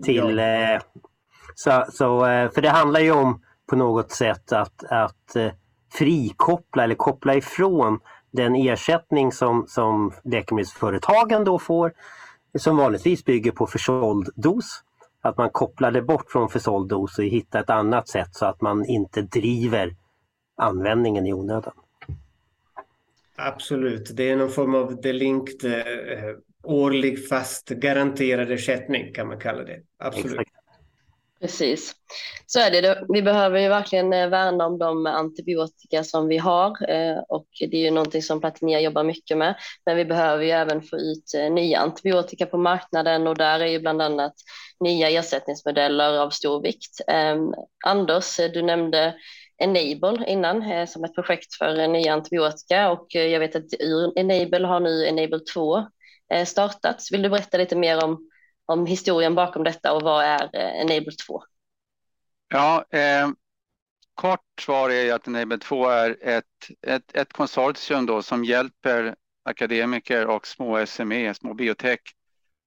till... 0.05 0.37
Ja. 0.39 0.75
Eh, 0.75 0.81
så, 1.55 1.85
så, 1.93 2.27
eh, 2.27 2.51
för 2.51 2.63
det 2.63 2.69
handlar 2.69 3.01
ju 3.01 3.13
om 3.13 3.43
på 3.67 3.77
något 3.77 4.11
sätt 4.11 4.53
att, 4.53 4.85
att 4.85 5.37
eh, 5.37 5.53
frikoppla 5.93 6.85
eller 6.85 6.95
koppla 6.95 7.35
ifrån 7.35 8.01
den 8.31 8.55
ersättning 8.55 9.33
som, 9.33 9.67
som 9.69 10.13
läkemedelsföretagen 10.25 11.45
då 11.45 11.59
får 11.59 11.93
som 12.59 12.77
vanligtvis 12.77 13.25
bygger 13.25 13.53
på 13.53 13.67
försåld 13.67 14.29
dos. 14.35 14.83
Att 15.21 15.37
man 15.37 15.51
kopplar 15.51 15.91
det 15.91 16.03
bort 16.03 16.31
från 16.31 16.49
försåld 16.49 16.89
dos 16.89 17.19
och 17.19 17.25
hittar 17.25 17.61
ett 17.61 17.71
annat 17.71 18.09
sätt 18.09 18.35
så 18.35 18.47
att 18.47 18.61
man 18.61 18.87
inte 18.87 19.23
driver 19.23 19.97
användningen 20.57 21.27
i 21.27 21.33
onödan. 21.33 21.73
Absolut, 23.37 24.17
det 24.17 24.31
är 24.31 24.37
någon 24.37 24.51
form 24.51 24.75
av 24.75 25.01
delinked 25.01 25.73
eh, 25.73 26.37
årlig 26.63 27.29
fast 27.29 27.69
garanterad 27.69 28.51
ersättning 28.51 29.13
kan 29.13 29.27
man 29.27 29.39
kalla 29.39 29.65
det. 29.65 29.81
Absolut. 29.99 30.41
Exakt. 30.41 30.62
Precis, 31.43 31.95
så 32.47 32.61
är 32.61 32.71
det. 32.71 33.05
Vi 33.09 33.23
behöver 33.23 33.61
ju 33.61 33.69
verkligen 33.69 34.13
eh, 34.13 34.29
värna 34.29 34.67
om 34.67 34.79
de 34.79 35.07
antibiotika 35.07 36.05
som 36.05 36.29
vi 36.29 36.39
har 36.39 36.91
eh, 36.91 37.19
och 37.29 37.47
det 37.71 37.77
är 37.77 37.81
ju 37.81 37.91
någonting 37.91 38.23
som 38.23 38.41
Platinia 38.41 38.81
jobbar 38.81 39.05
mycket 39.05 39.39
med. 39.39 39.55
Men 39.87 39.97
vi 39.97 40.05
behöver 40.05 40.45
ju 40.45 40.51
även 40.51 40.83
få 40.83 40.97
ut 40.97 41.35
eh, 41.37 41.53
nya 41.53 41.79
antibiotika 41.79 42.47
på 42.47 42.59
marknaden 42.59 43.27
och 43.27 43.37
där 43.37 43.61
är 43.61 43.67
ju 43.67 43.79
bland 43.81 44.03
annat 44.03 44.33
nya 44.81 45.11
ersättningsmodeller 45.11 46.19
av 46.19 46.31
stor 46.31 46.63
vikt. 46.63 47.01
Ehm, 47.07 47.55
Anders, 47.85 48.37
du 48.37 48.63
nämnde 48.63 49.15
Enable 49.63 50.25
innan 50.27 50.87
som 50.87 51.05
ett 51.05 51.15
projekt 51.15 51.55
för 51.55 51.89
nya 51.89 52.13
antibiotika 52.13 52.91
och 52.91 53.07
jag 53.15 53.41
vet 53.41 53.57
att 53.57 53.75
ur 53.81 54.19
Enable 54.19 54.67
har 54.67 54.81
nu 54.81 55.07
Enable 55.07 55.41
2 55.55 55.87
startats. 56.47 57.13
Vill 57.13 57.23
du 57.23 57.29
berätta 57.29 57.59
lite 57.59 57.77
mer 57.77 58.05
om 58.05 58.29
om 58.73 58.87
historien 58.87 59.35
bakom 59.35 59.65
detta 59.65 59.93
och 59.93 60.03
vad 60.03 60.25
är 60.25 60.51
eh, 60.53 60.81
Enable 60.81 61.13
2? 61.27 61.43
Ja, 62.49 62.85
eh, 62.91 63.29
kort 64.15 64.61
svar 64.61 64.91
är 64.91 65.15
att 65.15 65.27
Enable 65.27 65.59
2 65.59 65.89
är 65.89 66.17
ett, 66.21 66.45
ett, 66.87 67.17
ett 67.17 67.33
konsortium 67.33 68.07
då 68.07 68.23
som 68.23 68.45
hjälper 68.45 69.15
akademiker 69.45 70.27
och 70.27 70.47
små 70.47 70.87
SME, 70.87 71.35
små 71.35 71.55
biotech 71.55 72.01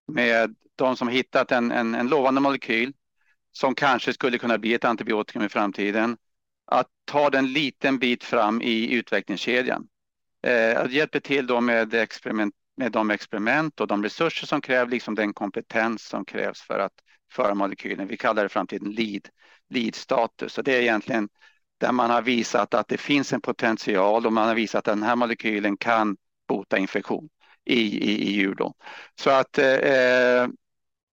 med 0.07 0.55
de 0.75 0.95
som 0.95 1.07
hittat 1.07 1.51
en, 1.51 1.71
en, 1.71 1.95
en 1.95 2.07
lovande 2.07 2.41
molekyl 2.41 2.93
som 3.51 3.75
kanske 3.75 4.13
skulle 4.13 4.37
kunna 4.37 4.57
bli 4.57 4.73
ett 4.73 4.85
antibiotikum 4.85 5.43
i 5.43 5.49
framtiden, 5.49 6.17
att 6.65 6.87
ta 7.05 7.29
den 7.29 7.53
liten 7.53 7.99
bit 7.99 8.23
fram 8.23 8.61
i 8.61 8.93
utvecklingskedjan. 8.93 9.87
Eh, 10.43 10.81
att 10.81 10.91
hjälpa 10.91 11.19
till 11.19 11.47
då 11.47 11.61
med 11.61 11.93
experiment, 11.93 12.53
med 12.77 12.91
de 12.91 13.11
experiment 13.11 13.81
och 13.81 13.87
de 13.87 14.03
resurser 14.03 14.47
som 14.47 14.61
krävs, 14.61 14.91
liksom 14.91 15.15
den 15.15 15.33
kompetens 15.33 16.03
som 16.03 16.25
krävs 16.25 16.61
för 16.61 16.79
att 16.79 16.93
föra 17.31 17.55
molekylen. 17.55 18.07
Vi 18.07 18.17
kallar 18.17 18.43
det 18.43 18.49
framtiden 18.49 18.91
lead, 18.91 19.29
lead 19.69 19.95
status 19.95 20.57
och 20.57 20.63
det 20.63 20.75
är 20.75 20.81
egentligen 20.81 21.29
där 21.77 21.91
man 21.91 22.09
har 22.09 22.21
visat 22.21 22.73
att 22.73 22.87
det 22.87 22.97
finns 22.97 23.33
en 23.33 23.41
potential 23.41 24.25
och 24.25 24.33
man 24.33 24.47
har 24.47 24.55
visat 24.55 24.87
att 24.87 24.95
den 24.95 25.03
här 25.03 25.15
molekylen 25.15 25.77
kan 25.77 26.17
bota 26.47 26.77
infektion 26.77 27.29
i, 27.65 27.81
i, 27.81 28.29
i 28.29 28.31
djur. 28.31 28.55
Då. 28.55 28.73
Så 29.21 29.29
att 29.29 29.57
eh, 29.57 30.47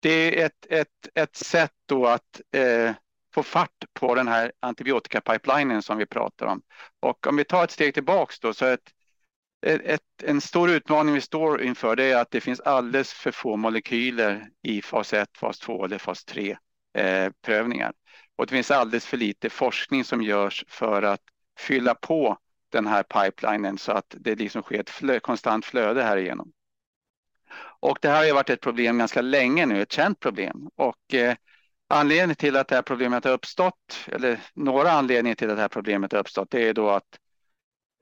det 0.00 0.40
är 0.40 0.46
ett, 0.46 0.66
ett, 0.68 0.88
ett 1.14 1.36
sätt 1.36 1.72
då 1.86 2.06
att 2.06 2.40
eh, 2.54 2.92
få 3.34 3.42
fart 3.42 3.84
på 3.92 4.14
den 4.14 4.28
här 4.28 4.52
antibiotikapipelinen 4.60 5.82
som 5.82 5.98
vi 5.98 6.06
pratar 6.06 6.46
om. 6.46 6.62
Och 7.00 7.26
om 7.26 7.36
vi 7.36 7.44
tar 7.44 7.64
ett 7.64 7.70
steg 7.70 7.94
tillbaks 7.94 8.40
då 8.40 8.54
så 8.54 8.66
ett, 8.66 8.90
ett, 9.62 10.02
en 10.22 10.40
stor 10.40 10.70
utmaning 10.70 11.14
vi 11.14 11.20
står 11.20 11.62
inför 11.62 11.96
det 11.96 12.04
är 12.04 12.16
att 12.16 12.30
det 12.30 12.40
finns 12.40 12.60
alldeles 12.60 13.12
för 13.12 13.30
få 13.30 13.56
molekyler 13.56 14.48
i 14.62 14.82
fas 14.82 15.12
1, 15.12 15.28
fas 15.36 15.58
2 15.58 15.84
eller 15.84 15.98
fas 15.98 16.24
3 16.24 16.56
eh, 16.98 17.32
prövningar. 17.42 17.92
Och 18.36 18.46
det 18.46 18.50
finns 18.50 18.70
alldeles 18.70 19.06
för 19.06 19.16
lite 19.16 19.50
forskning 19.50 20.04
som 20.04 20.22
görs 20.22 20.64
för 20.68 21.02
att 21.02 21.20
fylla 21.58 21.94
på 21.94 22.38
den 22.68 22.86
här 22.86 23.02
pipelinen 23.02 23.78
så 23.78 23.92
att 23.92 24.14
det 24.18 24.34
liksom 24.34 24.62
sker 24.62 24.80
ett 24.80 24.90
flö, 24.90 25.20
konstant 25.20 25.64
flöde 25.64 26.02
här 26.02 26.16
igenom. 26.16 26.52
Och 27.80 27.98
det 28.02 28.08
här 28.08 28.26
har 28.26 28.34
varit 28.34 28.50
ett 28.50 28.60
problem 28.60 28.98
ganska 28.98 29.20
länge 29.20 29.66
nu, 29.66 29.82
ett 29.82 29.92
känt 29.92 30.20
problem. 30.20 30.68
Och 30.76 31.14
eh, 31.14 31.36
anledningen 31.88 32.36
till 32.36 32.56
att 32.56 32.68
det 32.68 32.74
här 32.74 32.82
problemet 32.82 33.24
har 33.24 33.32
uppstått, 33.32 34.06
eller 34.06 34.40
några 34.54 34.90
anledningar 34.90 35.34
till 35.34 35.50
att 35.50 35.56
det 35.56 35.62
här 35.62 35.68
problemet 35.68 36.12
har 36.12 36.18
uppstått, 36.18 36.50
det 36.50 36.68
är 36.68 36.74
då 36.74 36.90
att 36.90 37.18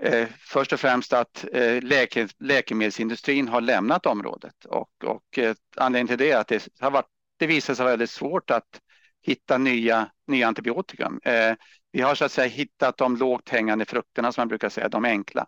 Eh, 0.03 0.29
först 0.39 0.73
och 0.73 0.81
främst 0.81 1.13
att 1.13 1.45
eh, 1.53 1.83
läke, 1.83 2.29
läkemedelsindustrin 2.39 3.49
har 3.49 3.61
lämnat 3.61 4.07
området 4.07 4.65
och, 4.65 5.05
och 5.05 5.39
eh, 5.39 5.55
anledningen 5.77 6.19
till 6.19 6.27
det 6.27 6.31
är 6.31 6.39
att 6.39 6.49
det, 6.49 6.69
har 6.81 6.91
varit, 6.91 7.07
det 7.39 7.47
visar 7.47 7.75
sig 7.75 7.87
väldigt 7.87 8.11
svårt 8.11 8.51
att 8.51 8.81
hitta 9.23 9.59
nya, 9.59 10.11
nya 10.27 10.49
antibiotika. 10.49 11.13
Eh, 11.23 11.55
vi 11.93 12.01
har 12.01 12.15
så 12.15 12.25
att 12.25 12.33
säga 12.33 12.49
hittat 12.49 12.97
de 12.97 13.17
lågt 13.17 13.49
hängande 13.49 13.85
frukterna 13.85 14.33
som 14.33 14.41
man 14.41 14.49
brukar 14.49 14.69
säga, 14.69 14.89
de 14.89 15.05
enkla. 15.05 15.47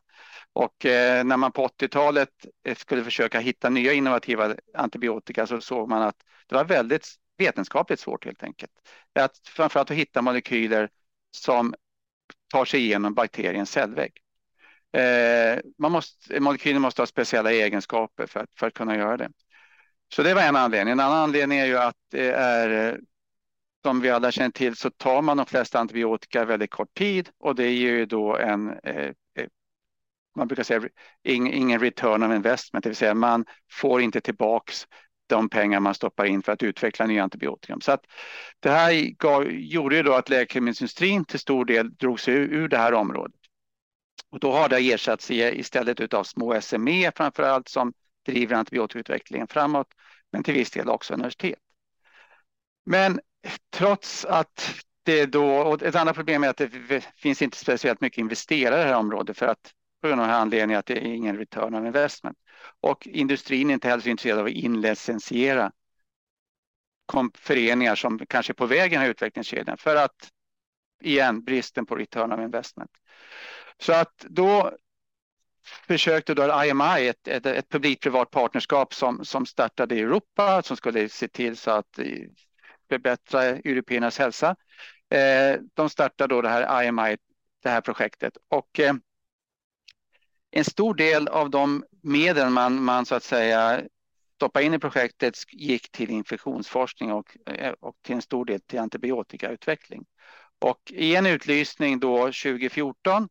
Och 0.53 0.87
eh, 0.87 1.25
när 1.25 1.37
man 1.37 1.53
på 1.53 1.67
80-talet 1.67 2.29
eh, 2.65 2.77
skulle 2.77 3.05
försöka 3.05 3.41
hitta 3.41 3.71
nya 3.71 3.93
innovativa 3.93 4.57
antibiotika 4.75 5.47
så 5.47 5.61
såg 5.61 5.89
man 5.89 6.03
att 6.03 6.17
det 6.47 6.55
var 6.55 6.65
väldigt 6.65 7.09
vetenskapligt 7.39 8.01
svårt 8.01 8.25
helt 8.25 8.43
enkelt. 8.43 8.73
Att 9.15 9.39
framförallt 9.45 9.91
att 9.91 9.97
hitta 9.97 10.23
molekyler 10.23 10.89
som 11.37 11.75
tar 12.53 12.65
sig 12.65 12.81
igenom 12.81 13.15
bakteriens 13.15 13.71
cellvägg. 13.71 14.13
Eh, 14.93 15.59
man 15.79 15.93
måste, 15.93 16.41
molekyler 16.41 16.79
måste 16.79 17.03
ha 17.03 17.07
speciella 17.07 17.53
egenskaper 17.53 18.27
för 18.27 18.41
att, 18.41 18.51
för 18.59 18.67
att 18.67 18.75
kunna 18.75 18.97
göra 18.97 19.17
det. 19.17 19.31
Så 20.15 20.23
det 20.23 20.35
var 20.35 20.43
en 20.43 20.57
anledning. 20.57 20.93
En 20.93 21.01
annan 21.01 21.19
anledning 21.19 21.59
är 21.59 21.67
ju 21.67 21.79
att 21.79 21.97
det 22.11 22.33
är, 22.33 23.01
som 23.85 24.01
vi 24.01 24.11
alla 24.11 24.33
känner 24.33 24.51
till, 24.51 24.77
så 24.77 24.91
tar 24.91 25.23
man 25.23 25.37
de 25.37 25.47
flesta 25.47 25.79
antibiotika 25.79 26.45
väldigt 26.45 26.71
kort 26.71 26.95
tid 26.95 27.29
och 27.39 27.55
det 27.55 27.71
ger 27.71 27.93
ju 27.93 28.07
då 28.07 28.37
en, 28.37 28.79
eh, 28.83 29.07
eh 29.07 29.47
man 30.37 30.49
brukar 30.49 30.63
säga 30.63 30.89
ingen 31.25 31.81
return 31.81 32.23
of 32.23 32.33
investment, 32.33 32.83
det 32.83 32.89
vill 32.91 32.97
säga 32.97 33.15
man 33.15 33.45
får 33.71 34.01
inte 34.01 34.21
tillbaks 34.21 34.87
de 35.27 35.49
pengar 35.49 35.81
man 35.81 35.95
stoppar 35.95 36.25
in 36.25 36.43
för 36.43 36.53
att 36.53 36.63
utveckla 36.63 37.07
nya 37.07 37.23
antibiotika. 37.23 37.77
Så 37.81 37.93
att 37.93 38.05
det 38.61 38.71
här 38.71 38.93
gav, 39.19 39.51
gjorde 39.51 39.97
ju 39.97 40.03
då 40.03 40.15
att 40.15 40.29
läkemedelsindustrin 40.29 41.25
till 41.25 41.39
stor 41.39 41.65
del 41.65 41.95
drog 41.95 42.21
sig 42.21 42.35
ur, 42.35 42.53
ur 42.53 42.69
det 42.69 42.79
här 42.79 42.95
området. 42.95 43.42
Och 44.33 44.41
då 44.41 44.53
har 44.53 44.69
det 44.69 44.79
ersatts 44.79 45.31
istället 45.31 46.15
av 46.15 46.25
små 46.25 46.61
SME 46.61 47.13
framför 47.17 47.43
allt 47.43 47.69
som 47.69 47.93
driver 48.27 48.57
antibiotikautvecklingen 48.57 49.47
framåt, 49.47 49.87
men 50.33 50.43
till 50.43 50.55
viss 50.55 50.71
del 50.71 50.89
också 50.89 51.15
universitet. 51.15 51.59
Men 52.85 53.21
trots 53.71 54.25
att 54.25 54.75
det 55.03 55.27
då, 55.27 55.57
och 55.57 55.83
ett 55.83 55.95
annat 55.95 56.17
problem 56.17 56.45
är 56.45 56.49
att 56.49 56.57
det 56.57 56.71
finns 57.17 57.43
inte 57.43 57.57
speciellt 57.57 58.01
mycket 58.01 58.19
investerare 58.19 58.81
i 58.81 58.85
det 58.85 58.91
här 58.91 58.99
området 58.99 59.39
för 59.39 59.47
att 59.47 59.73
på 60.01 60.09
grund 60.09 60.21
av 60.21 60.27
den 60.27 60.35
här 60.35 60.43
anledningen 60.43 60.79
att 60.79 60.87
det 60.87 60.99
är 60.99 61.15
ingen 61.15 61.39
return 61.39 61.75
on 61.75 61.87
investment. 61.87 62.39
Och 62.81 63.07
industrin 63.07 63.71
är 63.71 63.75
inte 63.75 63.89
heller 63.89 64.03
så 64.03 64.09
intresserad 64.09 64.39
av 64.39 64.47
att 64.47 64.53
inlicensiera 64.53 65.73
föreningar 67.35 67.95
som 67.95 68.19
kanske 68.29 68.53
är 68.53 68.55
på 68.55 68.67
väg 68.67 68.93
i 68.93 68.95
den 68.95 69.03
här 69.03 69.11
utvecklingskedjan 69.11 69.77
för 69.77 69.97
att 69.97 70.31
igen 71.01 71.45
bristen 71.45 71.87
på 71.87 71.97
return 71.97 72.33
on 72.33 72.43
investment. 72.43 72.91
Så 73.79 73.93
att 73.93 74.27
då 74.29 74.73
försökte 75.87 76.35
då 76.35 76.65
IMI, 76.65 77.09
ett, 77.09 77.29
ett, 77.29 77.47
ett 77.47 77.69
publik-privat 77.69 78.31
partnerskap 78.31 78.95
som, 78.95 79.25
som 79.25 79.47
startade 79.47 79.95
i 79.95 80.01
Europa, 80.01 80.63
som 80.63 80.77
skulle 80.77 81.09
se 81.09 81.29
till 81.29 81.57
så 81.57 81.71
att 81.71 81.99
förbättra 82.89 83.43
européernas 83.43 84.19
hälsa. 84.19 84.57
Eh, 85.11 85.61
de 85.75 85.91
startade 85.91 86.35
då 86.35 86.43
det 86.43 86.49
här 86.49 86.85
IMI, 86.85 87.17
det 87.63 87.69
här 87.69 87.81
projektet. 87.81 88.37
Och 88.49 88.81
eh, 88.81 88.95
en 90.51 90.65
stor 90.65 90.95
del 90.95 91.29
av 91.29 91.51
de 91.51 91.85
medel 92.03 92.51
man, 92.51 92.83
man 92.83 93.07
så 93.07 93.15
att 93.15 93.23
säga 93.23 93.83
stoppade 94.35 94.65
in 94.65 94.75
i 94.75 94.79
projektet 94.79 95.35
gick 95.53 95.93
till 95.93 96.11
infektionsforskning 96.11 97.13
och, 97.13 97.37
eh, 97.47 97.75
och 97.81 97.95
till 98.03 98.15
en 98.15 98.23
stor 98.23 98.45
del 98.45 98.61
till 98.61 98.79
antibiotikautveckling. 98.79 100.05
Och 100.59 100.81
i 100.91 101.17
en 101.17 101.27
utlysning 101.27 102.01
då 102.01 102.19
2014 102.19 103.29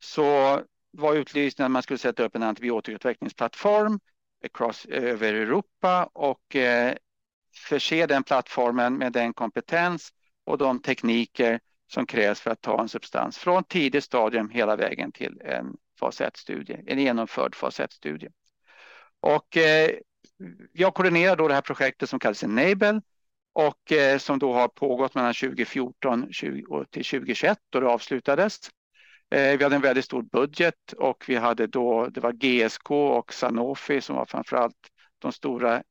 så 0.00 0.60
var 0.90 1.14
utlysningen 1.14 1.66
att 1.66 1.72
man 1.72 1.82
skulle 1.82 1.98
sätta 1.98 2.22
upp 2.24 2.36
en 2.36 2.42
antibiotikautvecklingsplattform 2.42 4.00
across, 4.44 4.86
över 4.86 5.34
Europa 5.34 6.10
och 6.12 6.56
eh, 6.56 6.94
förse 7.68 8.06
den 8.06 8.22
plattformen 8.22 8.98
med 8.98 9.12
den 9.12 9.32
kompetens 9.32 10.12
och 10.44 10.58
de 10.58 10.82
tekniker 10.82 11.60
som 11.92 12.06
krävs 12.06 12.40
för 12.40 12.50
att 12.50 12.60
ta 12.60 12.80
en 12.80 12.88
substans 12.88 13.38
från 13.38 13.64
tidigt 13.64 14.04
stadium 14.04 14.50
hela 14.50 14.76
vägen 14.76 15.12
till 15.12 15.40
en 15.44 15.76
fas 16.00 16.20
1-studie, 16.20 16.84
en 16.86 16.98
genomförd 16.98 17.54
fas 17.54 17.80
1-studie. 17.80 18.28
Och 19.20 19.56
eh, 19.56 19.90
jag 20.72 20.94
koordinerar 20.94 21.36
då 21.36 21.48
det 21.48 21.54
här 21.54 21.60
projektet 21.60 22.10
som 22.10 22.18
kallas 22.18 22.44
Enable 22.44 23.00
och 23.52 23.92
eh, 23.92 24.18
som 24.18 24.38
då 24.38 24.52
har 24.52 24.68
pågått 24.68 25.14
mellan 25.14 25.34
2014 25.34 26.32
20, 26.32 26.84
till 26.90 27.04
2021 27.04 27.58
då 27.70 27.80
det 27.80 27.88
avslutades. 27.88 28.60
Eh, 29.30 29.58
vi 29.58 29.64
hade 29.64 29.76
en 29.76 29.82
väldigt 29.82 30.04
stor 30.04 30.22
budget 30.22 30.92
och 30.92 31.24
vi 31.28 31.36
hade 31.36 31.66
då, 31.66 32.06
det 32.06 32.20
var 32.20 32.32
GSK 32.32 32.90
och 32.90 33.32
Sanofi 33.32 34.00
som 34.00 34.16
var 34.16 34.26
framförallt 34.26 34.90
de 35.18 35.32
stora 35.32 35.82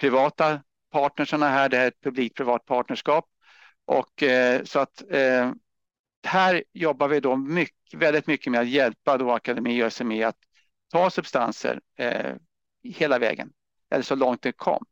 privata 0.00 0.62
partnerserna 0.92 1.48
här, 1.48 1.68
det 1.68 1.76
här 1.76 1.84
är 1.84 1.88
ett 1.88 2.00
publik-privat 2.00 2.64
partnerskap. 2.64 3.24
Och 3.84 4.22
eh, 4.22 4.64
så 4.64 4.78
att 4.78 5.02
eh, 5.10 5.52
här 6.26 6.64
jobbar 6.72 7.08
vi 7.08 7.20
då 7.20 7.36
mycket, 7.36 7.94
väldigt 7.94 8.26
mycket 8.26 8.52
med 8.52 8.60
att 8.60 8.68
hjälpa 8.68 9.18
då 9.18 9.32
Akademi 9.32 9.84
och 9.84 9.92
SME 9.92 10.26
att 10.26 10.38
ta 10.92 11.10
substanser 11.10 11.80
hela 12.84 13.18
vägen, 13.18 13.52
eller 13.90 14.02
så 14.02 14.14
långt 14.14 14.42
det 14.42 14.52
kom. 14.52 14.84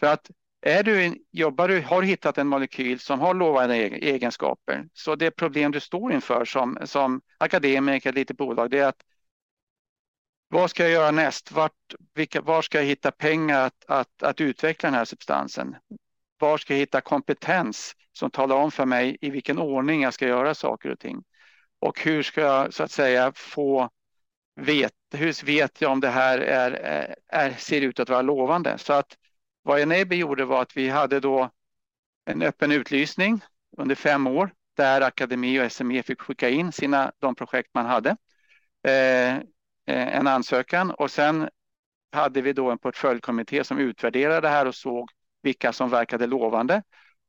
För 0.00 0.06
att 0.06 0.30
är 0.62 0.82
du, 0.82 1.24
jobbar 1.30 1.68
du, 1.68 1.80
har 1.80 2.02
hittat 2.02 2.38
en 2.38 2.48
molekyl 2.48 3.00
som 3.00 3.20
har 3.20 3.34
lovande 3.34 3.76
egenskaper, 3.76 4.88
så 4.92 5.14
det 5.16 5.30
problem 5.30 5.72
du 5.72 5.80
står 5.80 6.12
inför 6.12 6.44
som, 6.44 6.78
som 6.84 7.20
akademiker, 7.38 8.12
litet 8.12 8.36
bolag, 8.36 8.70
det 8.70 8.78
är 8.78 8.86
att 8.86 9.02
vad 10.48 10.70
ska 10.70 10.82
jag 10.82 10.92
göra 10.92 11.10
näst? 11.10 11.52
Vart, 11.52 11.94
vilka, 12.14 12.40
var 12.40 12.62
ska 12.62 12.78
jag 12.78 12.84
hitta 12.84 13.10
pengar 13.10 13.66
att, 13.66 13.84
att, 13.86 14.22
att 14.22 14.40
utveckla 14.40 14.86
den 14.86 14.98
här 14.98 15.04
substansen? 15.04 15.76
Var 16.38 16.58
ska 16.58 16.74
jag 16.74 16.78
hitta 16.78 17.00
kompetens 17.00 17.96
som 18.12 18.30
talar 18.30 18.56
om 18.56 18.70
för 18.70 18.86
mig 18.86 19.16
i 19.20 19.30
vilken 19.30 19.58
ordning 19.58 20.02
jag 20.02 20.14
ska 20.14 20.26
göra 20.26 20.54
saker 20.54 20.90
och 20.90 20.98
ting? 20.98 21.24
Och 21.78 22.00
hur 22.00 22.22
ska 22.22 22.40
jag 22.40 22.74
så 22.74 22.82
att 22.82 22.90
säga 22.90 23.32
få 23.34 23.90
veta, 24.60 24.94
hur 25.12 25.46
vet 25.46 25.80
jag 25.80 25.92
om 25.92 26.00
det 26.00 26.08
här 26.08 26.38
är, 26.38 26.70
är, 27.28 27.52
ser 27.52 27.80
ut 27.80 28.00
att 28.00 28.08
vara 28.08 28.22
lovande? 28.22 28.78
Så 28.78 28.92
att 28.92 29.16
vad 29.62 29.80
Enable 29.80 30.16
gjorde 30.16 30.44
var 30.44 30.62
att 30.62 30.76
vi 30.76 30.88
hade 30.88 31.20
då 31.20 31.50
en 32.24 32.42
öppen 32.42 32.72
utlysning 32.72 33.40
under 33.76 33.94
fem 33.94 34.26
år 34.26 34.52
där 34.76 35.00
Akademi 35.00 35.60
och 35.60 35.72
SME 35.72 36.02
fick 36.02 36.20
skicka 36.20 36.48
in 36.48 36.72
sina, 36.72 37.12
de 37.18 37.34
projekt 37.34 37.70
man 37.74 37.86
hade. 37.86 38.16
Eh, 38.84 39.36
eh, 39.36 40.16
en 40.16 40.26
ansökan 40.26 40.90
och 40.90 41.10
sen 41.10 41.48
hade 42.12 42.42
vi 42.42 42.52
då 42.52 42.70
en 42.70 42.78
portföljkommitté 42.78 43.64
som 43.64 43.78
utvärderade 43.78 44.40
det 44.40 44.48
här 44.48 44.66
och 44.66 44.74
såg 44.74 45.10
vilka 45.42 45.72
som 45.72 45.90
verkade 45.90 46.26
lovande. 46.26 46.82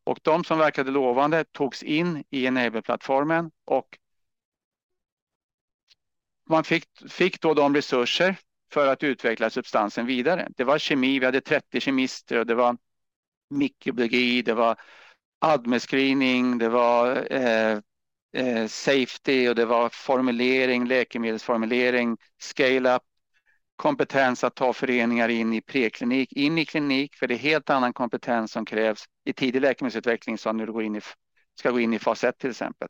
Och 0.04 0.19
de 0.22 0.43
som 0.43 0.60
verkade 0.60 0.91
lovande 0.91 1.46
togs 1.52 1.84
in 1.84 2.24
i 2.30 2.46
Enable-plattformen 2.46 3.52
och 3.65 3.98
man 6.50 6.63
fick, 6.63 6.86
fick 7.10 7.41
då 7.41 7.54
de 7.54 7.76
resurser 7.76 8.36
för 8.73 8.88
att 8.88 9.03
utveckla 9.03 9.49
substansen 9.49 10.05
vidare. 10.05 10.49
Det 10.57 10.63
var 10.63 10.77
kemi, 10.77 11.19
vi 11.19 11.25
hade 11.25 11.41
30 11.41 11.79
kemister 11.79 12.39
och 12.39 12.45
det 12.45 12.55
var 12.55 12.77
mikrobiologi, 13.49 14.41
det 14.41 14.53
var 14.53 14.75
admescreening, 15.39 16.57
det 16.57 16.69
var 16.69 17.27
eh, 17.33 17.79
eh, 18.33 18.67
safety 18.67 19.49
och 19.49 19.55
det 19.55 19.65
var 19.65 19.89
formulering, 19.89 20.88
läkemedelsformulering, 20.88 22.17
scale-up, 22.41 23.01
kompetens 23.75 24.43
att 24.43 24.55
ta 24.55 24.73
föreningar 24.73 25.29
in 25.29 25.53
i 25.53 25.62
preklinik, 25.62 26.33
in 26.33 26.57
i 26.57 26.65
klinik, 26.65 27.15
för 27.15 27.27
det 27.27 27.33
är 27.33 27.38
helt 27.38 27.69
annan 27.69 27.93
kompetens 27.93 28.51
som 28.51 28.65
krävs 28.65 29.05
i 29.25 29.33
tidig 29.33 29.62
läkemedelsutveckling 29.62 30.38
som 30.38 30.57
när 30.57 30.65
du 30.65 30.73
går 30.73 30.83
in 30.83 30.95
i, 30.95 31.01
ska 31.59 31.71
gå 31.71 31.79
in 31.79 31.93
i 31.93 31.99
fas 31.99 32.23
1 32.23 32.38
till 32.38 32.49
exempel. 32.49 32.88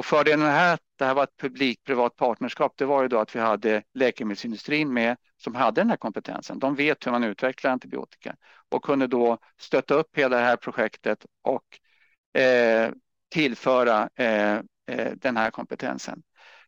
Och 0.00 0.06
fördelen 0.06 0.40
med 0.40 0.48
det 0.48 0.52
här, 0.52 0.78
det 0.98 1.04
här 1.04 1.14
var 1.14 1.24
ett 1.24 1.36
publik-privat 1.36 2.16
partnerskap, 2.16 2.72
det 2.76 2.84
var 2.84 3.02
ju 3.02 3.08
då 3.08 3.18
att 3.18 3.36
vi 3.36 3.40
hade 3.40 3.82
läkemedelsindustrin 3.94 4.92
med 4.92 5.16
som 5.36 5.54
hade 5.54 5.80
den 5.80 5.90
här 5.90 5.96
kompetensen. 5.96 6.58
De 6.58 6.74
vet 6.74 7.06
hur 7.06 7.10
man 7.10 7.24
utvecklar 7.24 7.70
antibiotika 7.70 8.36
och 8.68 8.84
kunde 8.84 9.06
då 9.06 9.38
stötta 9.58 9.94
upp 9.94 10.18
hela 10.18 10.36
det 10.36 10.42
här 10.42 10.56
projektet 10.56 11.26
och 11.42 12.40
eh, 12.40 12.90
tillföra 13.30 14.08
eh, 14.14 14.54
eh, 14.86 15.12
den 15.16 15.36
här 15.36 15.50
kompetensen. 15.50 16.22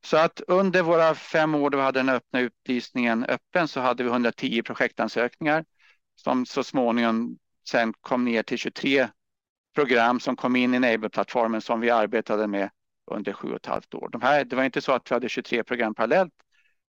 Så 0.04 0.16
att 0.16 0.40
under 0.40 0.82
våra 0.82 1.14
fem 1.14 1.54
år 1.54 1.70
då 1.70 1.78
vi 1.78 1.84
hade 1.84 1.98
den 1.98 2.08
öppna 2.08 2.40
utlysningen 2.40 3.24
öppen 3.24 3.68
så 3.68 3.80
hade 3.80 4.04
vi 4.04 4.10
110 4.10 4.62
projektansökningar 4.62 5.64
som 6.16 6.46
så 6.46 6.64
småningom 6.64 7.38
sen 7.68 7.94
kom 8.00 8.24
ner 8.24 8.42
till 8.42 8.58
23 8.58 9.08
program 9.74 10.20
som 10.20 10.36
kom 10.36 10.56
in 10.56 10.74
i 10.74 10.76
Enable-plattformen 10.76 11.60
som 11.60 11.80
vi 11.80 11.90
arbetade 11.90 12.46
med 12.46 12.70
under 13.10 13.32
sju 13.32 13.50
och 13.50 13.56
ett 13.56 13.66
halvt 13.66 13.94
år. 13.94 14.08
De 14.12 14.22
här, 14.22 14.44
det 14.44 14.56
var 14.56 14.64
inte 14.64 14.80
så 14.80 14.92
att 14.92 15.10
vi 15.10 15.14
hade 15.14 15.28
23 15.28 15.64
program 15.64 15.94
parallellt 15.94 16.32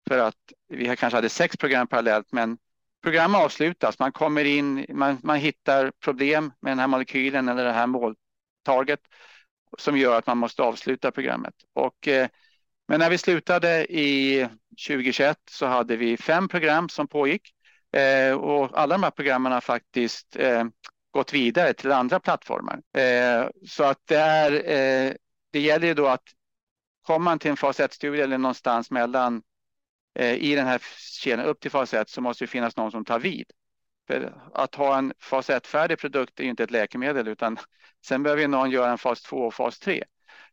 för 0.07 0.17
att 0.17 0.35
vi 0.67 0.85
kanske 0.97 1.17
hade 1.17 1.29
sex 1.29 1.57
program 1.57 1.87
parallellt, 1.87 2.27
men 2.31 2.57
program 3.03 3.35
avslutas. 3.35 3.99
Man 3.99 4.11
kommer 4.11 4.45
in, 4.45 4.85
man, 4.89 5.17
man 5.23 5.37
hittar 5.37 5.91
problem 5.91 6.51
med 6.59 6.71
den 6.71 6.79
här 6.79 6.87
molekylen 6.87 7.49
eller 7.49 7.63
det 7.63 7.71
här 7.71 7.87
måltarget 7.87 8.99
som 9.77 9.97
gör 9.97 10.17
att 10.17 10.27
man 10.27 10.37
måste 10.37 10.63
avsluta 10.63 11.11
programmet. 11.11 11.53
Och, 11.73 12.07
eh, 12.07 12.27
men 12.87 12.99
när 12.99 13.09
vi 13.09 13.17
slutade 13.17 13.85
i 13.85 14.47
2021 14.87 15.37
så 15.49 15.65
hade 15.65 15.95
vi 15.95 16.17
fem 16.17 16.47
program 16.47 16.89
som 16.89 17.07
pågick 17.07 17.53
eh, 17.95 18.33
och 18.33 18.79
alla 18.79 18.95
de 18.95 19.03
här 19.03 19.11
programmen 19.11 19.51
har 19.51 19.61
faktiskt 19.61 20.35
eh, 20.35 20.63
gått 21.11 21.33
vidare 21.33 21.73
till 21.73 21.91
andra 21.91 22.19
plattformar. 22.19 22.81
Eh, 22.97 23.49
så 23.67 23.83
att 23.83 23.99
det 24.05 24.17
är 24.17 24.69
eh, 24.71 25.13
det 25.51 25.59
gäller 25.59 25.87
ju 25.87 25.93
då 25.93 26.07
att 26.07 26.23
kommer 27.01 27.23
man 27.23 27.39
till 27.39 27.51
en 27.51 27.57
fas 27.57 27.79
1-studie 27.79 28.21
eller 28.21 28.37
någonstans 28.37 28.91
mellan 28.91 29.43
eh, 30.15 30.35
i 30.35 30.55
den 30.55 30.67
här 30.67 30.81
kedjan 30.97 31.45
upp 31.45 31.59
till 31.59 31.71
fas 31.71 31.93
1 31.93 32.09
så 32.09 32.21
måste 32.21 32.43
det 32.43 32.47
finnas 32.47 32.77
någon 32.77 32.91
som 32.91 33.05
tar 33.05 33.19
vid. 33.19 33.45
För 34.07 34.33
att 34.53 34.75
ha 34.75 34.97
en 34.97 35.13
fas 35.19 35.49
1-färdig 35.49 35.95
produkt 35.95 36.39
är 36.39 36.43
ju 36.43 36.49
inte 36.49 36.63
ett 36.63 36.71
läkemedel 36.71 37.27
utan 37.27 37.57
sen 38.05 38.23
behöver 38.23 38.47
någon 38.47 38.71
göra 38.71 38.91
en 38.91 38.97
fas 38.97 39.21
2 39.21 39.37
och 39.37 39.53
fas 39.53 39.79
3. 39.79 40.03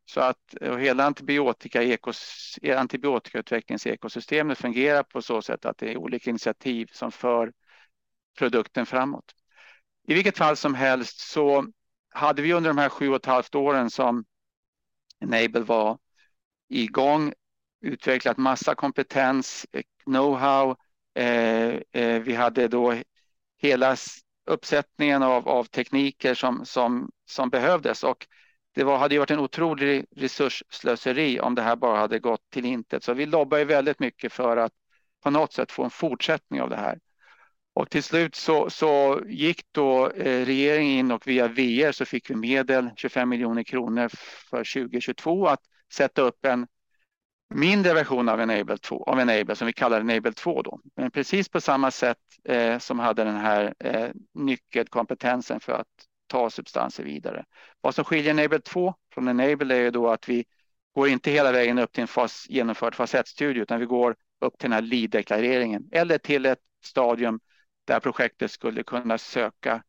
Så 0.05 0.21
att 0.21 0.55
eh, 0.61 0.77
hela 0.77 1.05
antibiotika, 1.05 1.83
ekos, 1.83 2.59
antibiotikautvecklingsekosystemet 2.77 4.59
fungerar 4.59 5.03
på 5.03 5.23
så 5.23 5.43
sätt 5.43 5.65
att 5.65 5.79
det 5.79 5.93
är 5.93 5.97
olika 5.97 6.31
initiativ 6.31 6.89
som 6.93 7.13
för 7.13 7.53
produkten 8.39 8.87
framåt. 8.87 9.35
I 10.09 10.15
vilket 10.15 10.39
fall 10.39 10.57
som 10.57 10.75
helst 10.75 11.21
så 11.21 11.67
hade 12.11 12.43
vi 12.43 12.53
under 12.53 12.71
de 12.71 12.79
här 12.79 12.89
sju 12.89 13.09
och 13.09 13.17
ett 13.17 13.27
halvt 13.27 13.55
åren 13.55 13.91
som 13.91 14.25
Enable 15.21 15.61
var 15.61 15.99
igång, 16.69 17.33
utvecklat 17.81 18.37
massa 18.37 18.75
kompetens, 18.75 19.67
eh, 19.73 19.83
know-how. 20.07 20.77
Eh, 21.15 21.81
eh, 21.93 22.23
vi 22.23 22.35
hade 22.35 22.69
då 22.69 22.95
hela 23.59 23.97
uppsättningen 24.47 25.23
av, 25.23 25.49
av 25.49 25.65
tekniker 25.65 26.35
som, 26.35 26.65
som, 26.65 27.11
som 27.27 27.51
behövdes 27.51 28.05
och 28.05 28.27
det 28.75 28.85
var, 28.85 28.99
hade 28.99 29.19
varit 29.19 29.31
en 29.31 29.39
otrolig 29.39 30.07
resursslöseri 30.17 31.41
om 31.41 31.55
det 31.55 31.63
här 31.63 31.77
bara 31.77 31.99
hade 31.99 32.19
gått 32.19 32.51
till 32.51 32.65
intet. 32.65 33.05
Så 33.05 33.15
vi 33.15 33.27
lobbar 33.27 33.59
ju 33.59 33.65
väldigt 33.65 33.99
mycket 33.99 34.33
för 34.33 34.57
att 34.57 34.73
på 35.23 35.31
något 35.31 35.53
sätt 35.53 35.73
få 35.73 35.85
en 35.85 35.91
fortsättning 35.91 36.63
av 36.63 36.71
det 36.71 36.77
här. 36.77 36.99
Och 37.79 37.91
till 37.91 38.03
slut 38.03 38.35
så, 38.35 38.71
så 38.71 39.23
gick 39.27 39.63
då 39.73 40.11
eh, 40.11 40.45
regeringen 40.47 40.93
in 40.93 41.11
och 41.11 41.27
via 41.27 41.49
VR 41.49 41.93
så 41.93 42.05
fick 42.05 42.31
vi 42.31 42.35
medel, 42.35 42.91
25 42.97 43.29
miljoner 43.29 43.63
kronor 43.63 44.09
för 44.51 44.59
2022 44.59 45.47
att 45.47 45.61
sätta 45.93 46.23
upp 46.23 46.45
en 46.45 46.67
mindre 47.55 47.95
version 47.95 48.29
av 48.29 48.41
Enable, 48.41 48.79
2, 48.79 49.05
av 49.05 49.21
Enable 49.21 49.57
som 49.57 49.67
vi 49.67 49.73
kallar 49.73 50.01
Enable 50.01 50.33
2 50.33 50.63
då. 50.63 50.81
Men 50.97 51.11
precis 51.11 51.49
på 51.49 51.61
samma 51.61 51.91
sätt 51.91 52.19
eh, 52.45 52.79
som 52.79 52.99
hade 52.99 53.25
den 53.25 53.37
här 53.37 53.75
eh, 53.79 54.09
nyckelkompetensen 54.35 55.61
för 55.61 55.73
att 55.73 55.89
ta 56.27 56.51
substanser 56.51 57.05
vidare. 57.05 57.45
Vad 57.81 57.95
som 57.95 58.05
skiljer 58.05 58.31
Enable 58.31 58.61
2 58.61 58.95
från 59.15 59.29
Enable 59.29 59.75
är 59.75 59.81
ju 59.81 59.91
då 59.91 60.09
att 60.09 60.29
vi 60.29 60.45
går 60.95 61.09
inte 61.09 61.31
hela 61.31 61.53
vägen 61.53 61.79
upp 61.79 61.93
till 61.93 62.03
en 62.03 62.09
fas, 62.09 62.47
genomförd 62.49 62.95
fas 62.95 63.15
1-studie 63.15 63.61
utan 63.61 63.81
vi 63.81 63.87
går 63.87 64.17
upp 64.41 64.59
till 64.59 64.71
den 64.71 64.73
här 64.73 64.83
lead-deklareringen 64.83 65.89
eller 65.93 66.19
till 66.19 66.47
ett 66.47 66.59
stadium 66.85 67.41
det 67.89 67.95
här 67.95 68.01
projektet 68.01 68.51
skulle 68.51 68.83
kunna 68.83 69.19
söka 69.19 69.83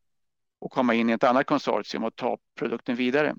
och 0.60 0.72
komma 0.72 0.94
in 0.94 1.10
i 1.10 1.14
ett 1.14 1.24
annat 1.24 1.46
konsortium 1.46 2.04
och 2.04 2.16
ta 2.16 2.38
produkten 2.56 2.96
vidare. 2.96 3.36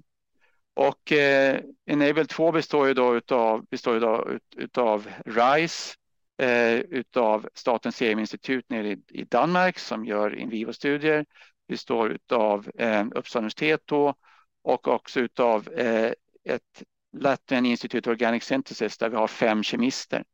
Och 0.74 1.12
eh, 1.12 1.60
Enable 1.86 2.24
2 2.24 2.52
består 2.52 2.88
ju 2.88 2.94
då 2.94 3.16
utav, 3.16 3.66
består 3.70 3.94
ju 3.94 4.00
då 4.00 4.28
ut, 4.28 4.54
utav 4.56 5.10
RISE, 5.24 5.94
eh, 6.42 6.78
utav 6.78 7.48
Statens 7.54 7.96
Seruminstitut 7.96 8.70
nere 8.70 8.88
i, 8.88 9.02
i, 9.08 9.24
Danmark 9.24 9.78
som 9.78 10.04
gör 10.04 10.34
in 10.34 10.50
vivo-studier, 10.50 11.26
består 11.68 12.10
utav 12.10 12.70
eh, 12.78 13.06
Uppsala 13.14 13.40
universitet 13.40 13.82
då, 13.84 14.14
och 14.62 14.88
också 14.88 15.20
utav 15.20 15.68
eh, 15.68 16.12
ett 16.44 16.82
Latvian 17.12 17.66
Institute 17.66 18.10
of 18.10 18.14
Organic 18.14 18.44
Synthesis 18.44 18.98
där 18.98 19.08
vi 19.08 19.16
har 19.16 19.26
fem 19.26 19.62
kemister. 19.62 20.24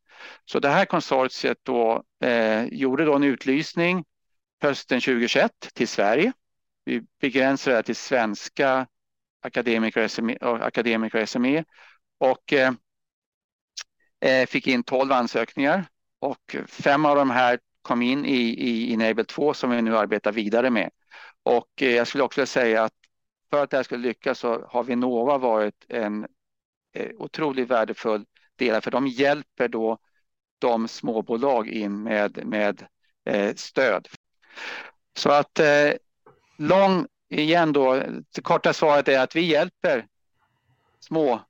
Så 0.45 0.59
det 0.59 0.69
här 0.69 0.85
konsortiet 0.85 1.57
då 1.63 2.03
eh, 2.23 2.65
gjorde 2.65 3.05
då 3.05 3.15
en 3.15 3.23
utlysning 3.23 4.03
hösten 4.61 5.01
2021 5.01 5.51
till 5.73 5.87
Sverige. 5.87 6.33
Vi 6.85 7.01
begränsar 7.21 7.71
det 7.71 7.83
till 7.83 7.95
svenska 7.95 8.87
akademiker 9.41 10.03
och 10.03 10.11
SME, 10.11 10.37
akademiker 10.41 11.21
och, 11.21 11.29
SME 11.29 11.63
och 12.17 12.53
eh, 12.53 12.73
eh, 14.21 14.47
fick 14.47 14.67
in 14.67 14.83
12 14.83 15.11
ansökningar 15.11 15.85
och 16.19 16.55
fem 16.67 17.05
av 17.05 17.15
de 17.15 17.29
här 17.29 17.59
kom 17.81 18.01
in 18.01 18.25
i, 18.25 18.37
i 18.39 18.93
Enable 18.93 19.23
2 19.23 19.53
som 19.53 19.69
vi 19.69 19.81
nu 19.81 19.97
arbetar 19.97 20.31
vidare 20.31 20.69
med. 20.69 20.89
Och 21.43 21.81
eh, 21.81 21.95
jag 21.95 22.07
skulle 22.07 22.23
också 22.23 22.45
säga 22.45 22.83
att 22.83 22.93
för 23.49 23.63
att 23.63 23.69
det 23.69 23.77
här 23.77 23.83
skulle 23.83 24.07
lyckas 24.07 24.39
så 24.39 24.67
har 24.67 24.83
Vinnova 24.83 25.37
varit 25.37 25.85
en 25.87 26.27
eh, 26.93 27.11
otroligt 27.17 27.67
värdefull 27.67 28.25
del 28.55 28.81
för 28.81 28.91
de 28.91 29.07
hjälper 29.07 29.67
då 29.67 29.97
de 30.59 30.87
småbolag 30.87 31.69
in 31.69 32.03
med, 32.03 32.45
med 32.45 32.87
eh, 33.25 33.55
stöd. 33.55 34.07
Så 35.17 35.29
att 35.29 35.59
eh, 35.59 35.91
lång, 36.57 37.07
igen 37.29 37.73
då, 37.73 38.03
det 38.35 38.41
korta 38.41 38.73
svaret 38.73 39.07
är 39.07 39.19
att 39.19 39.35
vi 39.35 39.41
hjälper 39.41 40.05
små, 40.99 41.41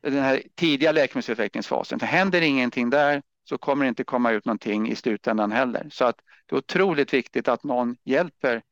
den 0.00 0.22
här 0.22 0.42
tidiga 0.54 0.92
läkemedelsutvecklingsfasen. 0.92 1.98
För 1.98 2.06
händer 2.06 2.40
ingenting 2.40 2.90
där 2.90 3.22
så 3.48 3.58
kommer 3.58 3.84
det 3.84 3.88
inte 3.88 4.04
komma 4.04 4.30
ut 4.30 4.44
någonting 4.44 4.88
i 4.88 4.96
slutändan 4.96 5.52
heller. 5.52 5.88
Så 5.90 6.04
att 6.04 6.16
det 6.46 6.54
är 6.54 6.58
otroligt 6.58 7.14
viktigt 7.14 7.48
att 7.48 7.64
någon 7.64 7.96
hjälper 8.04 8.62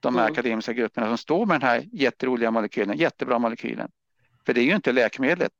de 0.00 0.14
här 0.14 0.22
mm. 0.22 0.32
akademiska 0.32 0.72
grupperna 0.72 1.06
som 1.06 1.18
står 1.18 1.46
med 1.46 1.60
den 1.60 1.68
här 1.68 1.84
jätteroliga 1.92 2.50
molekylen, 2.50 2.96
jättebra 2.96 3.38
molekylen. 3.38 3.90
För 4.46 4.54
det 4.54 4.60
är 4.60 4.64
ju 4.64 4.74
inte 4.74 4.92
läkemedlet. 4.92 5.52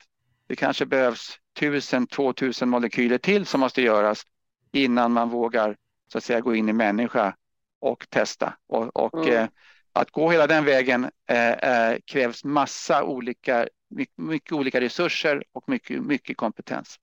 Det 0.47 0.57
kanske 0.57 0.87
behövs 0.87 1.39
tusen, 1.59 2.07
två 2.07 2.33
tusen 2.33 2.69
molekyler 2.69 3.19
till 3.19 3.47
som 3.47 3.61
måste 3.61 3.83
göras 3.83 4.27
innan 4.73 5.13
man 5.13 5.29
vågar 5.29 5.77
så 6.13 6.19
att 6.19 6.25
säga 6.25 6.41
gå 6.41 6.55
in 6.55 6.69
i 6.69 6.73
människa 6.73 7.35
och 7.81 8.07
testa. 8.11 8.55
Och, 8.69 8.97
och 8.97 9.27
mm. 9.27 9.43
eh, 9.43 9.49
att 9.93 10.11
gå 10.11 10.31
hela 10.31 10.47
den 10.47 10.65
vägen 10.65 11.11
eh, 11.31 11.51
eh, 11.51 11.97
krävs 12.05 12.45
massa 12.45 13.05
olika, 13.05 13.69
mycket, 13.91 14.19
mycket, 14.19 14.53
olika 14.53 14.81
resurser 14.81 15.45
och 15.53 15.69
mycket, 15.69 16.03
mycket 16.03 16.37
kompetens. 16.37 16.97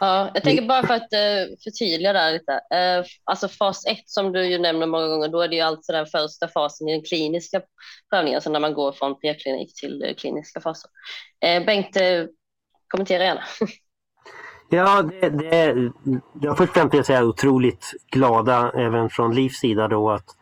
Ja, 0.00 0.30
jag 0.34 0.42
tänker 0.42 0.66
bara 0.66 0.86
för 0.86 0.94
att 0.94 1.02
uh, 1.12 1.56
förtydliga 1.64 2.12
där 2.12 2.32
lite. 2.32 2.52
Uh, 2.52 3.06
alltså 3.24 3.48
fas 3.48 3.86
1 3.86 3.98
som 4.06 4.32
du 4.32 4.46
ju 4.46 4.58
nämner 4.58 4.86
många 4.86 5.06
gånger, 5.06 5.28
då 5.28 5.40
är 5.40 5.48
det 5.48 5.56
ju 5.56 5.62
alltså 5.62 5.92
den 5.92 6.06
första 6.06 6.48
fasen 6.48 6.88
i 6.88 6.92
den 6.92 7.02
kliniska 7.02 7.62
prövningen, 8.10 8.36
alltså 8.36 8.50
när 8.50 8.60
man 8.60 8.74
går 8.74 8.92
från 8.92 9.20
preklinik 9.20 9.80
till 9.80 10.04
uh, 10.04 10.14
kliniska 10.14 10.60
faser. 10.60 10.90
Bengt, 11.40 11.96
kommentera 12.88 13.24
gärna. 13.24 13.44
Ja, 14.70 15.02
det, 15.02 15.28
det, 15.28 15.90
jag 16.40 16.58
först 16.58 16.76
och 16.76 16.90
främst 16.90 17.06
säga 17.06 17.24
otroligt 17.24 17.92
glada 18.10 18.72
även 18.74 19.10
från 19.10 19.34
Livs 19.34 19.56
sida 19.56 19.88
då 19.88 20.10
att 20.10 20.36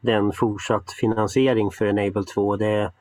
den 0.00 0.32
fortsatt 0.32 0.92
finansiering 0.92 1.70
för 1.70 1.86
Enable 1.86 2.24
2. 2.24 2.56
Det, 2.56 2.92